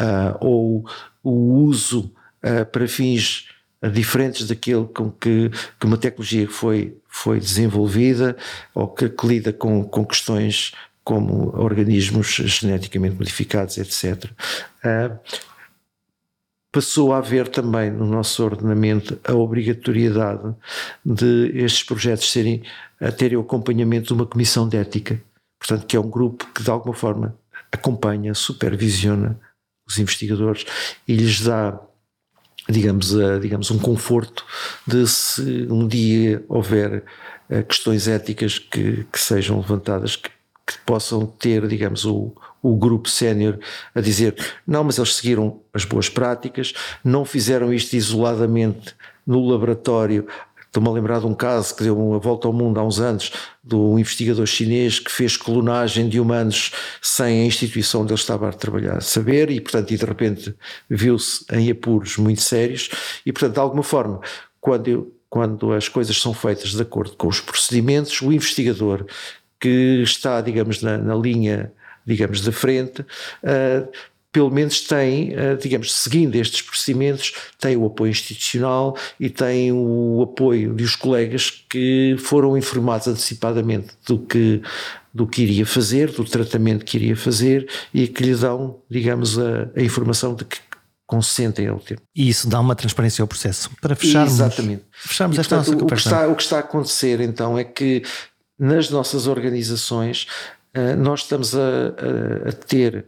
uh, 0.00 0.36
ou 0.40 0.84
o 1.22 1.30
uso 1.64 2.12
uh, 2.42 2.66
para 2.66 2.88
fins 2.88 3.48
diferentes 3.92 4.46
daquele 4.46 4.86
com 4.86 5.10
que, 5.10 5.50
que 5.78 5.86
uma 5.86 5.98
tecnologia 5.98 6.48
foi, 6.48 6.96
foi 7.08 7.38
desenvolvida 7.38 8.36
ou 8.74 8.88
que, 8.88 9.08
que 9.08 9.26
lida 9.26 9.52
com, 9.52 9.84
com 9.84 10.04
questões 10.04 10.72
como 11.02 11.54
organismos 11.54 12.28
geneticamente 12.28 13.16
modificados, 13.16 13.76
etc. 13.76 14.30
passou 16.74 17.12
a 17.12 17.18
haver 17.18 17.46
também 17.46 17.88
no 17.88 18.04
nosso 18.04 18.42
ordenamento 18.44 19.16
a 19.22 19.32
obrigatoriedade 19.32 20.52
de 21.06 21.52
estes 21.54 21.84
projetos 21.84 22.28
serem 22.32 22.64
a 23.00 23.12
terem 23.12 23.38
o 23.38 23.42
acompanhamento 23.42 24.08
de 24.08 24.12
uma 24.12 24.26
comissão 24.26 24.68
de 24.68 24.76
ética, 24.76 25.22
portanto 25.56 25.86
que 25.86 25.96
é 25.96 26.00
um 26.00 26.10
grupo 26.10 26.44
que 26.52 26.64
de 26.64 26.70
alguma 26.70 26.92
forma 26.92 27.38
acompanha, 27.70 28.34
supervisiona 28.34 29.38
os 29.88 29.98
investigadores 30.00 30.66
e 31.06 31.14
lhes 31.14 31.42
dá 31.42 31.78
digamos, 32.68 33.12
digamos 33.40 33.70
um 33.70 33.78
conforto 33.78 34.44
de 34.84 35.06
se 35.06 35.68
um 35.70 35.86
dia 35.86 36.44
houver 36.48 37.04
eh, 37.48 37.62
questões 37.62 38.08
éticas 38.08 38.58
que, 38.58 39.04
que 39.12 39.20
sejam 39.20 39.58
levantadas 39.58 40.16
que, 40.16 40.30
que, 40.66 40.78
possam 40.86 41.26
ter, 41.26 41.66
digamos, 41.66 42.04
o, 42.04 42.32
o 42.62 42.76
grupo 42.76 43.08
sénior 43.08 43.58
a 43.94 44.00
dizer 44.00 44.34
não, 44.66 44.84
mas 44.84 44.98
eles 44.98 45.14
seguiram 45.14 45.60
as 45.72 45.84
boas 45.84 46.08
práticas, 46.08 46.72
não 47.04 47.24
fizeram 47.24 47.72
isto 47.72 47.94
isoladamente 47.94 48.94
no 49.26 49.46
laboratório. 49.46 50.26
Estou-me 50.66 50.88
a 50.88 50.92
lembrar 50.92 51.20
de 51.20 51.26
um 51.26 51.34
caso 51.34 51.76
que 51.76 51.84
deu 51.84 51.96
uma 51.96 52.18
volta 52.18 52.48
ao 52.48 52.52
mundo 52.52 52.80
há 52.80 52.84
uns 52.84 52.98
anos, 52.98 53.30
de 53.62 53.76
um 53.76 53.96
investigador 53.96 54.44
chinês 54.44 54.98
que 54.98 55.10
fez 55.10 55.36
clonagem 55.36 56.08
de 56.08 56.18
humanos 56.18 56.72
sem 57.00 57.42
a 57.42 57.44
instituição 57.44 58.02
onde 58.02 58.12
ele 58.12 58.18
estava 58.18 58.48
a 58.48 58.52
trabalhar. 58.52 59.00
Saber 59.00 59.50
e, 59.50 59.60
portanto, 59.60 59.92
e 59.92 59.96
de 59.96 60.04
repente 60.04 60.54
viu-se 60.90 61.44
em 61.52 61.70
apuros 61.70 62.16
muito 62.16 62.40
sérios 62.40 62.90
e, 63.24 63.32
portanto, 63.32 63.54
de 63.54 63.60
alguma 63.60 63.84
forma, 63.84 64.20
quando, 64.60 64.88
eu, 64.88 65.14
quando 65.30 65.72
as 65.72 65.88
coisas 65.88 66.20
são 66.20 66.34
feitas 66.34 66.70
de 66.70 66.82
acordo 66.82 67.16
com 67.16 67.28
os 67.28 67.40
procedimentos, 67.40 68.20
o 68.20 68.32
investigador 68.32 69.06
que 69.64 70.02
está, 70.02 70.42
digamos, 70.42 70.82
na, 70.82 70.98
na 70.98 71.14
linha 71.14 71.72
digamos, 72.06 72.42
da 72.42 72.52
frente, 72.52 73.00
uh, 73.00 73.88
pelo 74.30 74.50
menos 74.50 74.80
tem, 74.80 75.32
eh, 75.32 75.54
digamos, 75.54 75.94
seguindo 75.94 76.34
estes 76.34 76.60
procedimentos, 76.60 77.32
tem 77.56 77.76
o 77.76 77.86
apoio 77.86 78.10
institucional 78.10 78.96
e 79.18 79.30
tem 79.30 79.70
o 79.70 80.20
apoio 80.22 80.74
dos 80.74 80.96
colegas 80.96 81.50
que 81.70 82.16
foram 82.18 82.58
informados 82.58 83.06
antecipadamente 83.06 83.90
do 84.04 84.18
que, 84.18 84.60
do 85.14 85.24
que 85.24 85.42
iria 85.42 85.64
fazer, 85.64 86.10
do 86.10 86.24
tratamento 86.24 86.84
que 86.84 86.96
iria 86.96 87.16
fazer 87.16 87.68
e 87.94 88.08
que 88.08 88.24
lhe 88.24 88.34
dão, 88.34 88.80
digamos, 88.90 89.38
a, 89.38 89.70
a 89.76 89.80
informação 89.80 90.34
de 90.34 90.44
que 90.44 90.58
consentem 91.06 91.68
ao 91.68 91.78
tempo. 91.78 92.02
E 92.12 92.28
isso 92.28 92.48
dá 92.48 92.58
uma 92.58 92.74
transparência 92.74 93.22
ao 93.22 93.28
processo. 93.28 93.70
Para 93.80 93.94
fecharmos, 93.94 94.32
Exatamente. 94.32 94.82
fecharmos 94.90 95.36
e, 95.36 95.40
esta 95.40 95.56
portanto, 95.56 95.74
nossa 95.74 95.84
o 95.84 95.86
que, 95.86 95.94
está, 95.94 96.26
o 96.26 96.34
que 96.34 96.42
está 96.42 96.56
a 96.56 96.60
acontecer 96.60 97.20
então 97.20 97.56
é 97.56 97.62
que 97.62 98.02
nas 98.58 98.90
nossas 98.90 99.26
organizações 99.26 100.26
eh, 100.74 100.96
nós 100.96 101.20
estamos 101.20 101.54
a, 101.54 101.60
a, 101.60 102.48
a 102.48 102.52
ter 102.52 103.06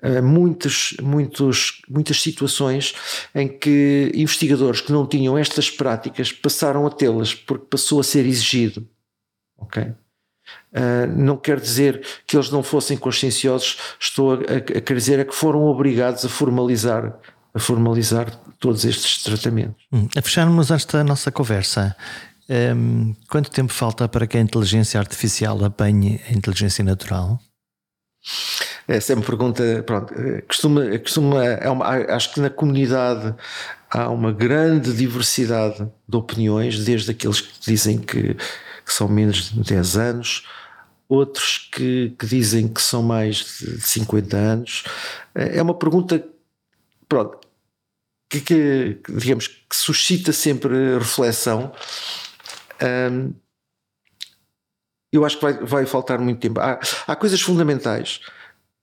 eh, 0.00 0.20
muitas, 0.20 0.94
muitos, 1.02 1.82
muitas 1.88 2.22
situações 2.22 2.94
em 3.34 3.48
que 3.48 4.12
investigadores 4.14 4.80
que 4.80 4.92
não 4.92 5.06
tinham 5.06 5.36
estas 5.36 5.70
práticas 5.70 6.30
passaram 6.30 6.86
a 6.86 6.90
tê-las 6.90 7.34
porque 7.34 7.66
passou 7.70 8.00
a 8.00 8.04
ser 8.04 8.24
exigido. 8.26 8.86
Ok? 9.58 9.82
Uh, 9.82 11.06
não 11.16 11.38
quer 11.38 11.58
dizer 11.58 12.04
que 12.26 12.36
eles 12.36 12.50
não 12.50 12.62
fossem 12.62 12.98
conscienciosos, 12.98 13.78
estou 13.98 14.34
a, 14.34 14.34
a, 14.34 14.56
a 14.56 14.80
querer 14.80 14.96
dizer 14.96 15.18
é 15.20 15.24
que 15.24 15.34
foram 15.34 15.62
obrigados 15.62 16.22
a 16.24 16.28
formalizar, 16.28 17.18
a 17.54 17.58
formalizar 17.58 18.30
todos 18.58 18.84
estes 18.84 19.22
tratamentos. 19.22 19.82
Hum, 19.90 20.06
a 20.14 20.20
fecharmos 20.20 20.70
esta 20.70 21.02
nossa 21.02 21.32
conversa, 21.32 21.96
um, 22.48 23.14
quanto 23.28 23.50
tempo 23.50 23.72
falta 23.72 24.08
para 24.08 24.26
que 24.26 24.36
a 24.36 24.40
inteligência 24.40 25.00
artificial 25.00 25.64
apanhe 25.64 26.20
a 26.28 26.32
inteligência 26.32 26.84
natural? 26.84 27.40
Essa 28.86 29.12
é 29.12 29.16
uma 29.16 29.24
pergunta, 29.24 29.82
pronto, 29.86 30.14
costuma, 30.46 30.98
costuma 30.98 31.44
é 31.44 31.70
uma, 31.70 31.86
acho 31.86 32.34
que 32.34 32.40
na 32.40 32.50
comunidade 32.50 33.34
há 33.90 34.10
uma 34.10 34.32
grande 34.32 34.92
diversidade 34.92 35.88
de 36.08 36.16
opiniões, 36.16 36.84
desde 36.84 37.10
aqueles 37.10 37.40
que 37.40 37.52
dizem 37.60 37.98
que, 37.98 38.34
que 38.34 38.92
são 38.92 39.08
menos 39.08 39.50
de 39.50 39.62
10 39.62 39.96
anos, 39.96 40.46
outros 41.08 41.68
que, 41.72 42.14
que, 42.18 42.26
dizem 42.26 42.68
que 42.68 42.82
são 42.82 43.02
mais 43.02 43.58
de 43.60 43.80
50 43.80 44.36
anos. 44.36 44.84
É 45.34 45.62
uma 45.62 45.74
pergunta, 45.74 46.22
pronto, 47.08 47.38
que, 48.28 48.40
que 48.40 48.98
digamos, 49.08 49.48
que 49.48 49.76
suscita 49.76 50.32
sempre 50.32 50.98
reflexão. 50.98 51.72
Um, 52.82 53.34
eu 55.12 55.24
acho 55.24 55.38
que 55.38 55.42
vai, 55.42 55.52
vai 55.54 55.86
faltar 55.86 56.18
muito 56.18 56.40
tempo. 56.40 56.60
Há, 56.60 56.80
há 57.06 57.16
coisas 57.16 57.40
fundamentais 57.40 58.20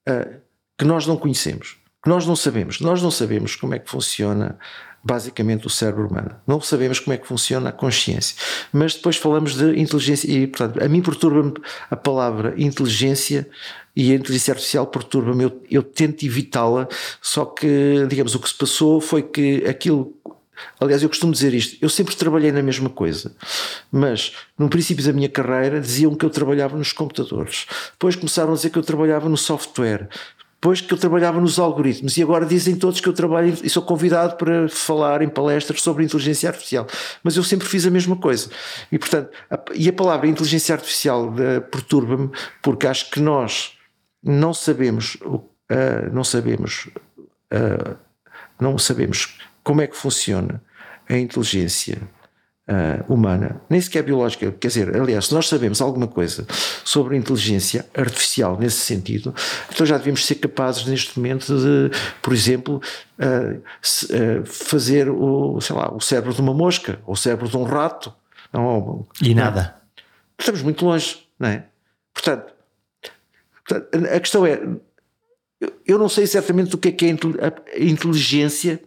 uh, 0.08 0.39
que 0.78 0.86
nós 0.86 1.06
não 1.06 1.18
conhecemos, 1.18 1.78
que 2.02 2.10
nós 2.10 2.26
não 2.26 2.36
sabemos. 2.36 2.80
Nós 2.80 3.02
não 3.02 3.12
sabemos 3.12 3.56
como 3.56 3.76
é 3.76 3.80
que 3.80 3.89
funciona 3.89 4.58
basicamente 5.04 5.68
o 5.68 5.70
cérebro 5.70 6.08
humano. 6.08 6.36
Não 6.46 6.62
sabemos 6.62 7.00
como 7.00 7.14
é 7.14 7.18
que 7.18 7.28
funciona 7.28 7.70
a 7.70 7.72
consciência. 7.72 8.36
Mas 8.72 8.96
depois 8.96 9.18
falamos 9.18 9.56
de 9.56 9.80
inteligência 9.80 10.32
e, 10.32 10.48
portanto, 10.48 10.84
a 10.84 10.88
mim 10.88 11.02
perturba-me 11.02 11.54
a 11.89 11.96
palavra 11.96 12.54
inteligência 12.58 13.50
e 13.96 14.12
a 14.12 14.16
inteligência 14.16 14.54
artificial 14.54 14.88
perturba-me. 14.88 15.44
Eu, 15.44 15.64
eu 15.70 15.84
tento 15.84 16.24
evitá-la, 16.24 16.88
só 17.22 17.46
que, 17.46 18.06
digamos, 18.08 18.36
o 18.36 18.39
que 18.39 18.50
se 18.50 18.56
passou 18.56 19.02
foi 19.02 19.24
que 19.24 19.66
aquilo 19.66 20.16
Aliás, 20.80 21.03
eu 21.03 21.09
costumo 21.09 21.32
dizer 21.32 21.53
isto: 21.53 21.78
eu 21.82 21.89
sempre 21.89 22.16
trabalhei 22.16 22.51
na 22.51 22.62
mesma 22.62 22.89
coisa, 22.89 23.36
mas 23.91 24.34
no 24.57 24.70
princípio 24.70 25.03
da 25.03 25.14
minha 25.14 25.30
carreira 25.30 25.80
diziam 25.80 26.16
que 26.16 26.26
eu 26.26 26.30
trabalhava 26.30 26.78
nos 26.78 26.91
computadores, 26.91 27.66
depois 27.91 28.16
começaram 28.16 28.51
a 28.51 28.55
dizer 28.55 28.70
que 28.70 28.78
eu 28.78 28.84
trabalhava 28.84 29.30
no 29.30 29.38
software, 29.38 30.09
depois 30.62 30.80
que 30.80 30.93
eu 30.93 30.97
trabalhava 30.97 31.41
nos 31.41 31.57
algoritmos 31.57 32.16
e 32.18 32.22
agora 32.22 32.45
dizem 32.45 32.76
todos 32.76 33.01
que 33.01 33.09
eu 33.09 33.14
trabalho 33.14 33.57
e 33.64 33.70
sou 33.70 33.82
convidado 33.82 34.36
para 34.36 34.70
falar 34.70 35.24
em 35.24 35.28
palestras 35.28 35.82
sobre 35.82 36.03
inteligência 36.03 36.47
artificial. 36.47 36.86
Mas 37.24 37.36
eu 37.36 37.43
sempre 37.43 37.68
fiz 37.68 37.84
a 37.88 37.89
mesma 37.89 38.16
coisa. 38.16 38.47
E 38.91 38.99
portanto, 38.99 39.32
a, 39.49 39.59
e 39.74 39.89
a 39.89 39.93
palavra 39.93 40.28
inteligência 40.28 40.76
artificial 40.76 41.30
uh, 41.30 41.62
perturba-me 41.62 42.30
porque 42.62 42.86
acho 42.86 43.09
que 43.09 43.20
nós 43.20 43.76
não 44.24 44.53
sabemos, 44.53 45.16
uh, 45.26 45.43
não 46.14 46.24
sabemos, 46.24 46.88
uh, 47.51 47.97
não 48.59 48.78
sabemos 48.78 49.39
como 49.64 49.82
é 49.82 49.88
que 49.88 49.95
funciona 49.95 50.62
a 51.09 51.18
inteligência 51.18 52.01
uh, 52.68 53.14
humana, 53.14 53.62
nem 53.70 53.82
sequer 53.82 54.03
biológica. 54.03 54.51
Quer 54.51 54.68
dizer, 54.68 54.95
aliás, 54.95 55.28
se 55.28 55.34
nós 55.34 55.47
sabemos 55.47 55.82
alguma 55.82 56.07
coisa 56.07 56.45
sobre 56.84 57.16
a 57.16 57.18
inteligência 57.18 57.86
artificial 57.95 58.57
nesse 58.57 58.78
sentido, 58.78 59.34
então 59.72 59.86
já 59.86 59.97
devíamos 59.97 60.26
ser 60.26 60.36
capazes 60.36 60.86
neste 60.86 61.18
momento 61.20 61.57
de, 61.57 61.91
por 62.22 62.34
exemplo, 62.34 62.82
uh, 63.20 63.62
se, 63.82 64.05
uh, 64.05 64.45
fazer 64.45 65.09
o, 65.09 65.59
sei 65.59 65.76
lá, 65.76 65.93
o 65.93 65.99
cérebro 65.99 66.34
de 66.34 66.41
uma 66.41 66.53
mosca 66.53 66.99
ou 67.05 67.14
o 67.14 67.18
cérebro 67.18 67.47
de 67.47 67.57
um 67.57 67.64
rato. 67.64 68.14
Não, 68.53 69.07
e 69.22 69.34
nada. 69.34 69.76
Estamos 70.38 70.62
muito 70.62 70.86
longe, 70.86 71.26
não 71.39 71.49
é? 71.49 71.66
Portanto, 72.14 72.53
a 74.14 74.20
questão 74.20 74.45
é, 74.45 74.59
eu 75.86 75.97
não 75.97 76.09
sei 76.09 76.24
exatamente 76.24 76.76
o 76.76 76.78
que 76.78 76.89
é 76.89 76.91
que 76.91 77.05
é 77.05 77.09
a 77.09 77.80
inteligência 77.80 78.82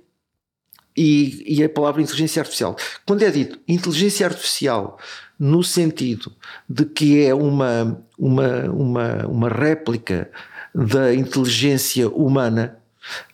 e, 0.96 1.58
e, 1.58 1.64
a 1.64 1.68
palavra 1.68 2.00
inteligência 2.00 2.40
artificial. 2.40 2.76
Quando 3.04 3.22
é 3.22 3.30
dito 3.30 3.58
inteligência 3.66 4.26
artificial 4.26 4.98
no 5.38 5.62
sentido 5.62 6.32
de 6.68 6.84
que 6.84 7.24
é 7.24 7.34
uma, 7.34 8.00
uma, 8.18 8.64
uma, 8.70 9.26
uma 9.26 9.48
réplica 9.48 10.30
da 10.74 11.14
inteligência 11.14 12.08
humana 12.08 12.78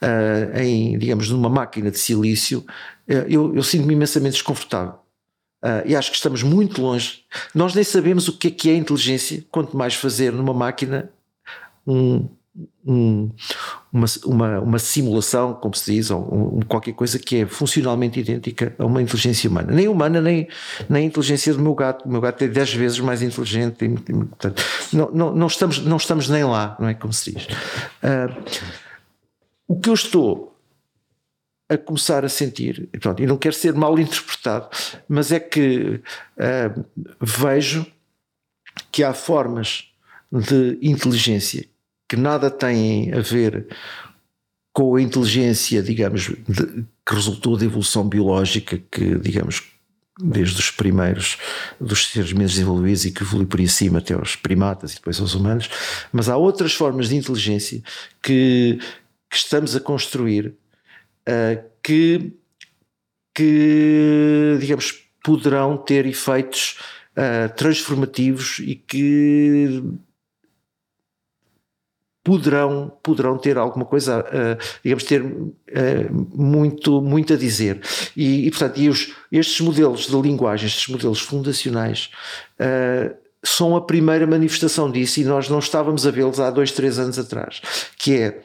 uh, 0.02 0.58
em, 0.58 0.98
digamos, 0.98 1.30
numa 1.30 1.48
máquina 1.48 1.90
de 1.90 1.98
silício, 1.98 2.60
uh, 3.08 3.26
eu, 3.28 3.54
eu 3.54 3.62
sinto-me 3.62 3.94
imensamente 3.94 4.34
desconfortável. 4.34 4.94
Uh, 5.62 5.84
e 5.84 5.94
acho 5.94 6.10
que 6.10 6.16
estamos 6.16 6.42
muito 6.42 6.80
longe. 6.80 7.22
Nós 7.54 7.74
nem 7.74 7.84
sabemos 7.84 8.28
o 8.28 8.38
que 8.38 8.48
é 8.48 8.50
que 8.50 8.70
é 8.70 8.74
inteligência, 8.74 9.44
quanto 9.50 9.76
mais 9.76 9.94
fazer 9.94 10.32
numa 10.32 10.54
máquina 10.54 11.10
um, 11.86 12.26
um, 12.84 13.30
uma, 13.92 14.06
uma, 14.24 14.60
uma, 14.60 14.78
simulação, 14.78 15.54
como 15.54 15.74
se 15.74 15.92
diz, 15.92 16.10
ou 16.10 16.58
um, 16.58 16.60
qualquer 16.62 16.92
coisa 16.92 17.18
que 17.18 17.36
é 17.36 17.46
funcionalmente 17.46 18.18
idêntica 18.18 18.74
a 18.78 18.84
uma 18.84 19.00
inteligência 19.00 19.48
humana. 19.48 19.72
Nem 19.72 19.88
humana, 19.88 20.20
nem, 20.20 20.48
nem 20.88 21.04
a 21.04 21.06
inteligência 21.06 21.54
do 21.54 21.60
meu 21.60 21.74
gato. 21.74 22.04
O 22.04 22.08
meu 22.10 22.20
gato 22.20 22.42
é 22.42 22.48
10 22.48 22.74
vezes 22.74 23.00
mais 23.00 23.22
inteligente. 23.22 23.88
Portanto, 23.88 24.62
não, 24.92 25.10
não, 25.12 25.34
não, 25.34 25.46
estamos, 25.46 25.78
não 25.84 25.96
estamos 25.96 26.28
nem 26.28 26.44
lá, 26.44 26.76
não 26.80 26.88
é 26.88 26.94
como 26.94 27.12
se 27.12 27.32
diz. 27.32 27.44
Uh, 27.44 28.60
o 29.68 29.78
que 29.78 29.88
eu 29.88 29.94
estou 29.94 30.56
a 31.68 31.78
começar 31.78 32.24
a 32.24 32.28
sentir, 32.28 32.88
e, 32.92 32.98
pronto, 32.98 33.22
e 33.22 33.26
não 33.26 33.36
quero 33.36 33.54
ser 33.54 33.72
mal 33.74 33.96
interpretado, 33.96 34.68
mas 35.08 35.30
é 35.30 35.38
que 35.38 36.00
uh, 36.36 36.84
vejo 37.20 37.86
que 38.90 39.04
há 39.04 39.14
formas 39.14 39.84
de 40.32 40.78
inteligência 40.82 41.69
que 42.10 42.16
nada 42.16 42.50
têm 42.50 43.12
a 43.14 43.20
ver 43.20 43.68
com 44.72 44.96
a 44.96 45.00
inteligência, 45.00 45.80
digamos, 45.80 46.32
de, 46.48 46.84
que 47.06 47.14
resultou 47.14 47.56
da 47.56 47.64
evolução 47.64 48.08
biológica 48.08 48.82
que, 48.90 49.14
digamos, 49.20 49.62
desde 50.20 50.58
os 50.58 50.72
primeiros 50.72 51.38
dos 51.80 52.08
seres 52.08 52.32
menos 52.32 52.54
desenvolvidos 52.54 53.04
e 53.04 53.12
que 53.12 53.22
evolui 53.22 53.46
por 53.46 53.60
aí 53.60 53.68
cima 53.68 54.00
até 54.00 54.14
aos 54.14 54.34
primatas 54.34 54.90
e 54.90 54.94
depois 54.96 55.20
aos 55.20 55.36
humanos, 55.36 55.70
mas 56.12 56.28
há 56.28 56.36
outras 56.36 56.74
formas 56.74 57.10
de 57.10 57.16
inteligência 57.16 57.80
que, 58.20 58.80
que 59.30 59.36
estamos 59.36 59.76
a 59.76 59.80
construir 59.80 60.48
uh, 61.28 61.62
que, 61.80 62.32
que, 63.32 64.58
digamos, 64.60 65.00
poderão 65.22 65.76
ter 65.76 66.06
efeitos 66.06 66.76
uh, 67.12 67.54
transformativos 67.54 68.58
e 68.58 68.74
que 68.74 69.80
poderão, 72.22 72.92
poderão 73.02 73.38
ter 73.38 73.56
alguma 73.56 73.84
coisa, 73.84 74.20
uh, 74.20 74.78
digamos, 74.82 75.04
ter 75.04 75.22
uh, 75.22 75.48
muito, 76.34 77.00
muito 77.00 77.32
a 77.32 77.36
dizer. 77.36 77.80
E, 78.16 78.46
e 78.46 78.50
portanto, 78.50 78.78
e 78.78 78.88
os, 78.88 79.14
estes 79.32 79.60
modelos 79.60 80.06
de 80.06 80.20
linguagem, 80.20 80.66
estes 80.66 80.88
modelos 80.88 81.20
fundacionais, 81.20 82.10
uh, 82.60 83.14
são 83.42 83.74
a 83.74 83.80
primeira 83.80 84.26
manifestação 84.26 84.90
disso 84.90 85.20
e 85.20 85.24
nós 85.24 85.48
não 85.48 85.58
estávamos 85.58 86.06
a 86.06 86.10
vê-los 86.10 86.38
há 86.38 86.50
dois, 86.50 86.72
três 86.72 86.98
anos 86.98 87.18
atrás, 87.18 87.62
que 87.96 88.16
é 88.18 88.42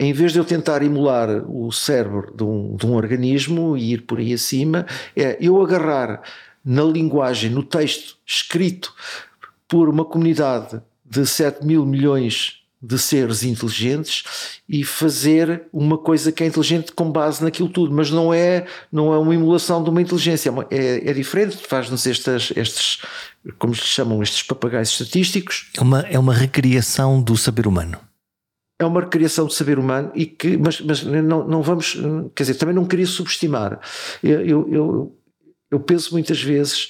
em 0.00 0.12
vez 0.12 0.32
de 0.32 0.38
eu 0.38 0.44
tentar 0.44 0.80
emular 0.82 1.28
o 1.50 1.72
cérebro 1.72 2.32
de 2.32 2.44
um, 2.44 2.76
de 2.76 2.86
um 2.86 2.94
organismo 2.94 3.76
e 3.76 3.94
ir 3.94 4.02
por 4.02 4.20
aí 4.20 4.32
acima, 4.32 4.86
é 5.16 5.36
eu 5.40 5.60
agarrar 5.60 6.22
na 6.64 6.84
linguagem, 6.84 7.50
no 7.50 7.64
texto 7.64 8.16
escrito 8.24 8.94
por 9.66 9.88
uma 9.88 10.04
comunidade 10.04 10.80
de 11.08 11.26
7 11.26 11.64
mil 11.64 11.86
milhões 11.86 12.58
de 12.80 12.96
seres 12.96 13.42
inteligentes 13.42 14.60
e 14.68 14.84
fazer 14.84 15.64
uma 15.72 15.98
coisa 15.98 16.30
que 16.30 16.44
é 16.44 16.46
inteligente 16.46 16.92
com 16.92 17.10
base 17.10 17.42
naquilo 17.42 17.68
tudo, 17.68 17.92
mas 17.92 18.10
não 18.10 18.32
é, 18.32 18.66
não 18.92 19.12
é 19.12 19.18
uma 19.18 19.34
emulação 19.34 19.82
de 19.82 19.90
uma 19.90 20.00
inteligência, 20.00 20.48
é, 20.48 20.52
uma, 20.52 20.66
é, 20.70 21.10
é 21.10 21.12
diferente, 21.12 21.56
faz-nos 21.56 22.06
estes, 22.06 22.52
estes, 22.56 23.02
como 23.58 23.74
se 23.74 23.82
chamam, 23.82 24.22
estes 24.22 24.44
papagaios 24.44 24.90
estatísticos. 24.90 25.70
É 25.76 25.80
uma, 25.80 26.00
é 26.02 26.18
uma 26.18 26.32
recriação 26.32 27.20
do 27.20 27.36
saber 27.36 27.66
humano 27.66 27.98
é 28.80 28.84
uma 28.84 29.00
recriação 29.00 29.46
do 29.46 29.52
saber 29.52 29.78
humano 29.78 30.12
e 30.14 30.24
que, 30.24 30.56
mas, 30.56 30.80
mas 30.80 31.02
não, 31.02 31.46
não 31.46 31.62
vamos, 31.62 31.96
quer 32.34 32.44
dizer, 32.44 32.54
também 32.54 32.74
não 32.74 32.86
queria 32.86 33.06
subestimar. 33.06 33.80
Eu, 34.22 34.70
eu, 34.72 35.16
eu 35.68 35.80
penso 35.80 36.12
muitas 36.12 36.40
vezes 36.40 36.88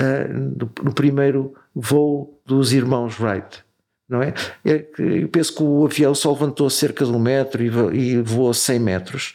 uh, 0.00 0.82
no, 0.82 0.92
primeiro 0.92 1.54
voo 1.74 2.40
dos 2.44 2.72
irmãos 2.72 3.18
Wright, 3.20 3.64
não 4.08 4.22
é? 4.22 4.32
é 4.64 4.86
eu 4.98 5.28
penso 5.28 5.54
que 5.54 5.62
o 5.62 5.84
avião 5.84 6.14
só 6.14 6.32
levantou 6.32 6.68
cerca 6.70 7.04
de 7.04 7.10
um 7.10 7.18
metro 7.18 7.62
e, 7.94 8.20
voou 8.22 8.54
100 8.54 8.78
metros. 8.78 9.34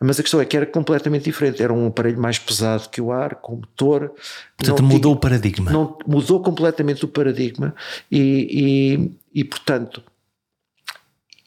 Mas 0.00 0.20
a 0.20 0.22
questão 0.22 0.40
é 0.40 0.44
que 0.44 0.56
era 0.56 0.64
completamente 0.64 1.24
diferente. 1.24 1.60
Era 1.60 1.72
um 1.72 1.88
aparelho 1.88 2.20
mais 2.20 2.38
pesado 2.38 2.88
que 2.88 3.00
o 3.00 3.10
ar, 3.10 3.34
com 3.34 3.56
motor. 3.56 4.12
Portanto, 4.56 4.82
mudou 4.82 5.00
tinha, 5.00 5.12
o 5.12 5.16
paradigma. 5.16 5.72
Não, 5.72 5.98
mudou 6.06 6.40
completamente 6.40 7.04
o 7.04 7.08
paradigma 7.08 7.74
e, 8.08 9.08
e, 9.34 9.40
e 9.40 9.44
portanto, 9.44 10.00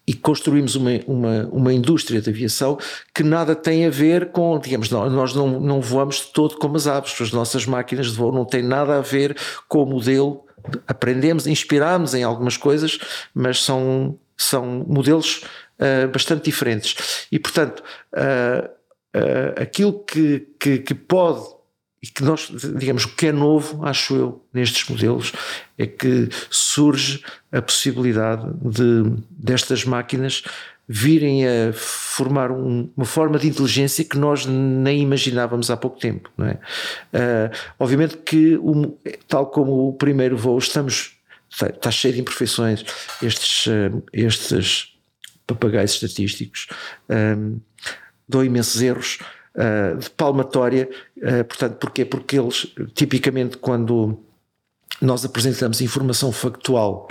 e 0.05 0.13
construímos 0.13 0.75
uma, 0.75 0.91
uma, 1.07 1.49
uma 1.51 1.73
indústria 1.73 2.21
de 2.21 2.29
aviação 2.29 2.77
que 3.13 3.23
nada 3.23 3.55
tem 3.55 3.85
a 3.85 3.89
ver 3.89 4.31
com, 4.31 4.59
digamos, 4.59 4.89
nós 4.89 5.33
não, 5.33 5.59
não 5.59 5.79
voamos 5.79 6.17
de 6.17 6.33
todo 6.33 6.57
como 6.57 6.75
as 6.75 6.87
aves, 6.87 7.19
as 7.21 7.31
nossas 7.31 7.65
máquinas 7.65 8.07
de 8.07 8.17
voo 8.17 8.31
não 8.31 8.43
têm 8.43 8.63
nada 8.63 8.97
a 8.97 9.01
ver 9.01 9.37
com 9.67 9.83
o 9.83 9.85
modelo, 9.85 10.43
aprendemos, 10.87 11.47
inspiramos 11.47 12.13
em 12.13 12.23
algumas 12.23 12.57
coisas, 12.57 12.99
mas 13.33 13.63
são, 13.63 14.17
são 14.35 14.85
modelos 14.87 15.43
uh, 15.79 16.07
bastante 16.11 16.45
diferentes. 16.45 17.27
E, 17.31 17.37
portanto, 17.37 17.83
uh, 18.13 18.67
uh, 19.15 19.61
aquilo 19.61 20.03
que, 20.03 20.47
que, 20.59 20.79
que 20.79 20.93
pode 20.93 21.60
e 22.03 22.07
que 22.07 22.23
nós, 22.23 22.51
digamos, 22.77 23.05
o 23.05 23.09
que 23.09 23.27
é 23.27 23.31
novo, 23.31 23.85
acho 23.85 24.15
eu, 24.15 24.45
nestes 24.51 24.89
modelos, 24.89 25.31
é 25.77 25.85
que 25.85 26.29
surge 26.49 27.23
a 27.51 27.61
possibilidade 27.61 28.51
de 28.59 29.03
destas 29.29 29.85
máquinas 29.85 30.43
virem 30.87 31.47
a 31.47 31.71
formar 31.73 32.51
um, 32.51 32.89
uma 32.97 33.05
forma 33.05 33.37
de 33.37 33.47
inteligência 33.47 34.03
que 34.03 34.17
nós 34.17 34.45
nem 34.45 35.01
imaginávamos 35.01 35.69
há 35.69 35.77
pouco 35.77 35.99
tempo. 35.99 36.29
Não 36.35 36.47
é? 36.47 36.53
Uh, 37.13 37.57
obviamente 37.79 38.17
que, 38.17 38.57
o, 38.57 38.97
tal 39.27 39.45
como 39.45 39.89
o 39.89 39.93
primeiro 39.93 40.35
voo, 40.35 40.57
estamos 40.57 41.15
está, 41.49 41.67
está 41.67 41.91
cheio 41.91 42.15
de 42.15 42.21
imperfeições. 42.21 42.83
Estes, 43.21 43.67
uh, 43.67 44.03
estes 44.11 44.91
papagaios 45.45 45.93
estatísticos 45.93 46.67
um, 47.09 47.59
dão 48.27 48.43
imensos 48.43 48.81
erros 48.81 49.19
uh, 49.55 49.97
de 49.97 50.09
palmatória. 50.11 50.89
Uh, 51.17 51.43
portanto, 51.45 51.77
porquê? 51.77 52.05
Porque 52.05 52.39
eles, 52.39 52.73
tipicamente, 52.93 53.57
quando 53.57 54.17
nós 55.01 55.25
apresentamos 55.25 55.81
informação 55.81 56.31
factual 56.31 57.07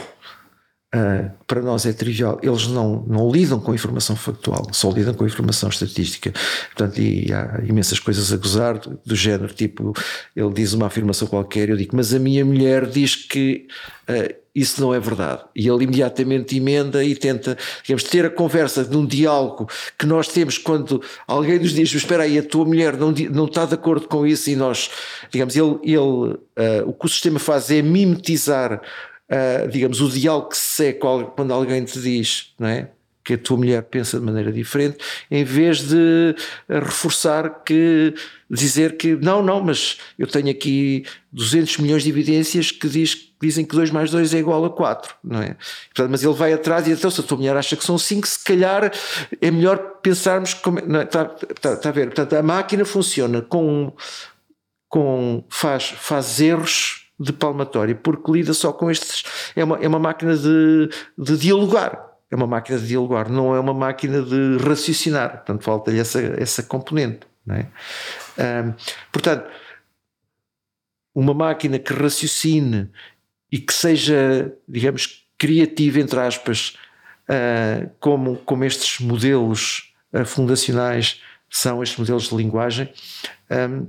Uh, 0.93 1.31
para 1.47 1.63
nós 1.63 1.87
é 1.87 1.93
trivial, 1.93 2.41
eles 2.43 2.67
não, 2.67 3.05
não 3.07 3.31
lidam 3.31 3.61
com 3.61 3.73
informação 3.73 4.17
factual, 4.17 4.67
só 4.73 4.91
lidam 4.91 5.15
com 5.15 5.25
informação 5.25 5.69
estatística. 5.69 6.33
Portanto, 6.75 6.99
e 7.01 7.33
há 7.33 7.61
imensas 7.65 8.01
coisas 8.01 8.33
a 8.33 8.37
gozar 8.37 8.77
do, 8.77 8.99
do 9.07 9.15
género, 9.15 9.55
tipo, 9.55 9.93
ele 10.35 10.53
diz 10.53 10.73
uma 10.73 10.87
afirmação 10.87 11.29
qualquer, 11.29 11.69
eu 11.69 11.77
digo, 11.77 11.95
mas 11.95 12.13
a 12.13 12.19
minha 12.19 12.45
mulher 12.45 12.87
diz 12.87 13.15
que 13.15 13.69
uh, 14.09 14.35
isso 14.53 14.81
não 14.81 14.93
é 14.93 14.99
verdade. 14.99 15.43
E 15.55 15.69
ele 15.69 15.85
imediatamente 15.85 16.57
emenda 16.57 17.05
e 17.05 17.15
tenta, 17.15 17.57
digamos, 17.85 18.03
ter 18.03 18.27
a 18.27 18.31
conversa 18.31 18.85
de 18.85 18.97
um 18.97 19.07
diálogo 19.07 19.69
que 19.97 20.07
nós 20.07 20.27
temos 20.27 20.59
quando 20.59 21.01
alguém 21.27 21.61
nos 21.61 21.73
diz, 21.73 21.93
espera 21.95 22.25
aí, 22.25 22.37
a 22.37 22.43
tua 22.43 22.65
mulher 22.65 22.97
não, 22.97 23.13
não 23.31 23.45
está 23.45 23.65
de 23.65 23.75
acordo 23.75 24.09
com 24.09 24.27
isso 24.27 24.51
e 24.51 24.57
nós, 24.57 24.91
digamos, 25.31 25.55
ele, 25.55 25.79
ele 25.85 25.99
uh, 26.01 26.39
o 26.85 26.93
que 26.93 27.07
o 27.07 27.09
sistema 27.09 27.39
faz 27.39 27.71
é 27.71 27.81
mimetizar 27.81 28.83
uh, 29.31 29.69
digamos, 29.69 30.01
o 30.01 30.09
diálogo 30.09 30.51
que 30.51 30.57
se 30.57 30.77
segue 30.77 30.99
quando 30.99 31.53
alguém 31.53 31.85
te 31.85 32.01
diz, 32.01 32.53
não 32.59 32.69
é? 32.69 32.91
Que 33.23 33.35
a 33.35 33.39
tua 33.39 33.59
mulher 33.59 33.83
pensa 33.83 34.19
de 34.19 34.25
maneira 34.25 34.51
diferente, 34.51 34.97
em 35.31 35.45
vez 35.45 35.87
de 35.87 36.35
reforçar 36.69 37.63
que 37.65 38.15
dizer 38.51 38.97
que 38.97 39.15
não, 39.15 39.43
não, 39.43 39.63
mas 39.63 39.99
eu 40.19 40.27
tenho 40.27 40.51
aqui 40.51 41.05
200 41.31 41.79
milhões 41.79 42.03
de 42.03 42.09
evidências 42.09 42.73
que 42.73 42.89
diz, 42.89 43.31
dizem 43.41 43.65
que 43.65 43.77
2 43.77 43.91
mais 43.91 44.11
2 44.11 44.35
é 44.35 44.39
igual 44.39 44.65
a 44.65 44.71
4, 44.71 45.15
não 45.23 45.41
é? 45.41 45.55
Portanto, 45.95 46.11
mas 46.11 46.25
ele 46.25 46.35
vai 46.35 46.53
atrás 46.53 46.89
e 46.89 46.93
então, 46.93 47.11
se 47.11 47.21
a 47.21 47.23
tua 47.23 47.37
mulher 47.37 47.57
acha 47.57 47.77
que 47.77 47.85
são 47.85 47.99
5, 47.99 48.27
se 48.27 48.43
calhar 48.43 48.91
é 49.41 49.51
melhor 49.51 49.77
pensarmos 50.03 50.55
como. 50.55 50.79
É, 50.79 51.03
está, 51.05 51.37
está, 51.55 51.75
está 51.75 51.89
a 51.91 51.93
ver? 51.93 52.07
Portanto, 52.07 52.33
a 52.33 52.43
máquina 52.43 52.85
funciona 52.85 53.43
com. 53.43 53.93
com 54.89 55.45
faz, 55.49 55.91
faz 55.91 56.41
erros 56.41 57.10
de 57.21 57.33
palmatória, 57.33 57.95
porque 57.95 58.33
lida 58.33 58.55
só 58.55 58.73
com 58.73 58.91
estes. 58.91 59.25
É 59.55 59.63
uma, 59.63 59.77
é 59.77 59.87
uma 59.87 59.99
máquina 59.99 60.35
de, 60.37 60.89
de 61.19 61.37
dialogar. 61.37 62.09
É 62.31 62.37
uma 62.37 62.47
máquina 62.47 62.79
de 62.79 62.87
dialogar, 62.87 63.29
não 63.29 63.55
é 63.55 63.61
uma 63.61 63.75
máquina 63.75 64.23
de 64.23 64.57
raciocinar. 64.59 65.39
Portanto, 65.39 65.63
falta-lhe 65.65 65.99
essa, 65.99 66.21
essa 66.41 66.63
componente. 66.63 67.21
Não 67.45 67.57
é? 67.57 67.67
Portanto, 69.11 69.51
uma 71.15 71.35
máquina 71.35 71.79
que 71.79 71.93
raciocine 71.93 72.89
e 73.51 73.59
que 73.59 73.75
seja, 73.75 74.55
digamos, 74.69 75.27
criativa, 75.37 75.99
entre 75.99 76.21
aspas, 76.21 76.77
uh, 77.29 77.91
como, 77.99 78.37
como 78.39 78.65
estes 78.65 79.01
modelos 79.01 79.93
uh, 80.13 80.25
fundacionais 80.25 81.21
são 81.49 81.83
estes 81.83 81.99
modelos 81.99 82.29
de 82.29 82.37
linguagem, 82.37 82.93
um, 83.51 83.89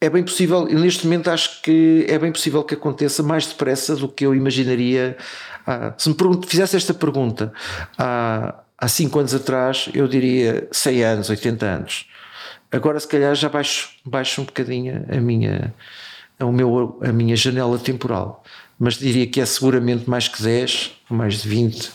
é 0.00 0.08
bem 0.08 0.22
possível, 0.22 0.64
neste 0.64 1.04
momento 1.04 1.28
acho 1.28 1.60
que 1.60 2.06
é 2.08 2.18
bem 2.18 2.32
possível 2.32 2.64
que 2.64 2.74
aconteça 2.74 3.22
mais 3.22 3.46
depressa 3.46 3.94
do 3.94 4.08
que 4.08 4.24
eu 4.24 4.34
imaginaria. 4.34 5.16
Ah, 5.66 5.92
se 5.98 6.08
me 6.08 6.16
fizesse 6.46 6.74
esta 6.74 6.94
pergunta 6.94 7.52
há, 7.98 8.62
há 8.78 8.88
5 8.88 9.18
anos 9.18 9.34
atrás, 9.34 9.90
eu 9.92 10.08
diria 10.08 10.66
100 10.72 11.04
anos, 11.04 11.28
80 11.28 11.66
anos. 11.66 12.06
Agora, 12.72 12.98
se 12.98 13.06
calhar, 13.06 13.34
já 13.34 13.48
baixo, 13.48 13.90
baixo 14.04 14.40
um 14.40 14.44
bocadinho 14.44 15.04
a 15.10 15.20
minha, 15.20 15.74
o 16.40 16.50
meu, 16.50 16.98
a 17.02 17.12
minha 17.12 17.36
janela 17.36 17.78
temporal, 17.78 18.42
mas 18.78 18.94
diria 18.94 19.26
que 19.26 19.40
é 19.40 19.44
seguramente 19.44 20.08
mais 20.08 20.28
que 20.28 20.42
10, 20.42 20.92
mais 21.10 21.42
de 21.42 21.48
20 21.48 21.92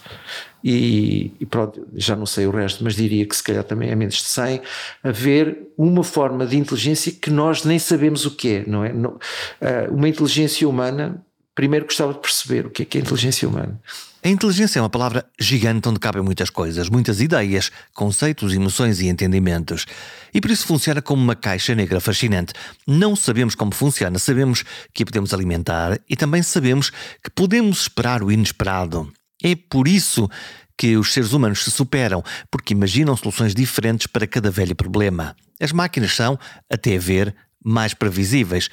e, 0.67 1.31
e, 1.39 1.45
pronto, 1.45 1.87
já 1.93 2.15
não 2.15 2.25
sei 2.25 2.47
o 2.47 2.49
resto, 2.49 2.83
mas 2.83 2.95
diria 2.95 3.23
que 3.23 3.35
se 3.35 3.43
calhar 3.43 3.63
também 3.63 3.91
é 3.91 3.95
menos 3.95 4.15
de 4.15 4.23
100, 4.23 4.61
haver 5.03 5.59
uma 5.77 6.03
forma 6.03 6.43
de 6.43 6.57
inteligência 6.57 7.11
que 7.11 7.29
nós 7.29 7.63
nem 7.63 7.77
sabemos 7.77 8.25
o 8.25 8.31
que 8.31 8.49
é, 8.49 8.63
não 8.65 8.83
é? 8.83 8.91
Não, 8.91 9.19
ah, 9.61 9.87
uma 9.91 10.09
inteligência 10.09 10.67
humana, 10.67 11.23
primeiro 11.53 11.85
gostava 11.85 12.13
de 12.13 12.19
perceber 12.19 12.65
o 12.65 12.71
que 12.71 12.81
é 12.81 12.85
que 12.85 12.97
é 12.97 13.01
inteligência 13.01 13.47
humana. 13.47 13.79
A 14.23 14.27
inteligência 14.27 14.79
é 14.79 14.81
uma 14.81 14.89
palavra 14.89 15.23
gigante 15.39 15.87
onde 15.87 15.99
cabem 15.99 16.23
muitas 16.23 16.49
coisas, 16.49 16.89
muitas 16.89 17.21
ideias, 17.21 17.71
conceitos, 17.93 18.51
emoções 18.51 18.99
e 18.99 19.07
entendimentos. 19.07 19.85
E 20.33 20.41
por 20.41 20.49
isso 20.49 20.65
funciona 20.65 20.99
como 20.99 21.21
uma 21.21 21.35
caixa 21.35 21.75
negra 21.75 21.99
fascinante. 21.99 22.53
Não 22.87 23.15
sabemos 23.15 23.53
como 23.53 23.71
funciona, 23.71 24.17
sabemos 24.17 24.65
que 24.91 25.03
a 25.03 25.05
podemos 25.05 25.31
alimentar 25.31 25.99
e 26.09 26.15
também 26.15 26.41
sabemos 26.41 26.89
que 27.23 27.29
podemos 27.29 27.81
esperar 27.81 28.23
o 28.23 28.31
inesperado. 28.31 29.13
É 29.45 29.55
por 29.55 29.87
isso 29.87 30.27
que 30.75 30.97
os 30.97 31.13
seres 31.13 31.31
humanos 31.31 31.63
se 31.63 31.69
superam, 31.69 32.23
porque 32.49 32.73
imaginam 32.73 33.15
soluções 33.15 33.53
diferentes 33.53 34.07
para 34.07 34.25
cada 34.25 34.49
velho 34.49 34.75
problema. 34.75 35.35
As 35.61 35.71
máquinas 35.71 36.15
são, 36.15 36.35
até 36.67 36.95
a 36.95 36.99
ver, 36.99 37.35
mais 37.63 37.93
previsíveis, 37.93 38.69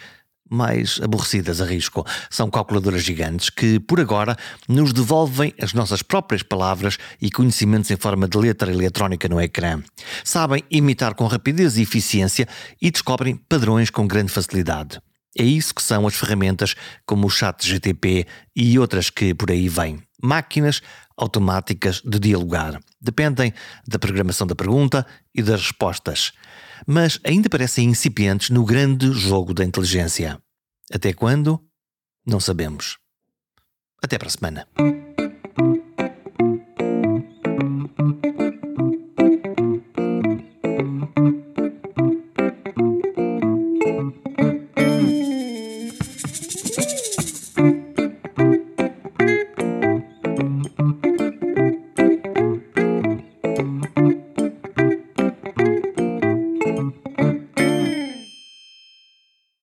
mais 0.51 0.99
aborrecidas, 1.03 1.61
arrisco. 1.61 2.07
São 2.31 2.51
calculadoras 2.51 3.03
gigantes 3.03 3.51
que, 3.51 3.79
por 3.81 4.01
agora, 4.01 4.35
nos 4.67 4.95
devolvem 4.95 5.53
as 5.61 5.75
nossas 5.75 6.03
próprias 6.03 6.43
palavras 6.43 6.97
e 7.21 7.31
conhecimentos 7.31 7.91
em 7.91 7.97
forma 7.99 8.27
de 8.27 8.39
letra 8.39 8.73
eletrónica 8.73 9.29
no 9.29 9.39
ecrã. 9.39 9.83
Sabem 10.25 10.65
imitar 10.71 11.13
com 11.13 11.27
rapidez 11.27 11.77
e 11.77 11.83
eficiência 11.83 12.49
e 12.81 12.91
descobrem 12.91 13.37
padrões 13.37 13.91
com 13.91 14.07
grande 14.07 14.33
facilidade. 14.33 14.99
É 15.39 15.45
isso 15.45 15.75
que 15.75 15.83
são 15.83 16.07
as 16.07 16.15
ferramentas 16.15 16.75
como 17.07 17.27
o 17.27 17.31
Chat 17.31 17.67
GTP 17.67 18.27
e 18.57 18.79
outras 18.79 19.11
que 19.11 19.35
por 19.35 19.51
aí 19.51 19.69
vêm. 19.69 19.99
Máquinas 20.23 20.81
automáticas 21.17 22.01
de 22.05 22.19
dialogar. 22.19 22.81
Dependem 23.01 23.53
da 23.87 23.99
programação 23.99 24.47
da 24.47 24.55
pergunta 24.55 25.07
e 25.35 25.43
das 25.43 25.61
respostas. 25.61 26.33
Mas 26.87 27.19
ainda 27.25 27.49
parecem 27.49 27.89
incipientes 27.89 28.51
no 28.51 28.65
grande 28.65 29.13
jogo 29.13 29.53
da 29.55 29.65
inteligência. 29.65 30.41
Até 30.93 31.13
quando? 31.13 31.61
Não 32.27 32.41
sabemos. 32.41 32.99
Até 34.03 34.19
para 34.19 34.29
a 34.29 34.31
semana. 34.31 34.67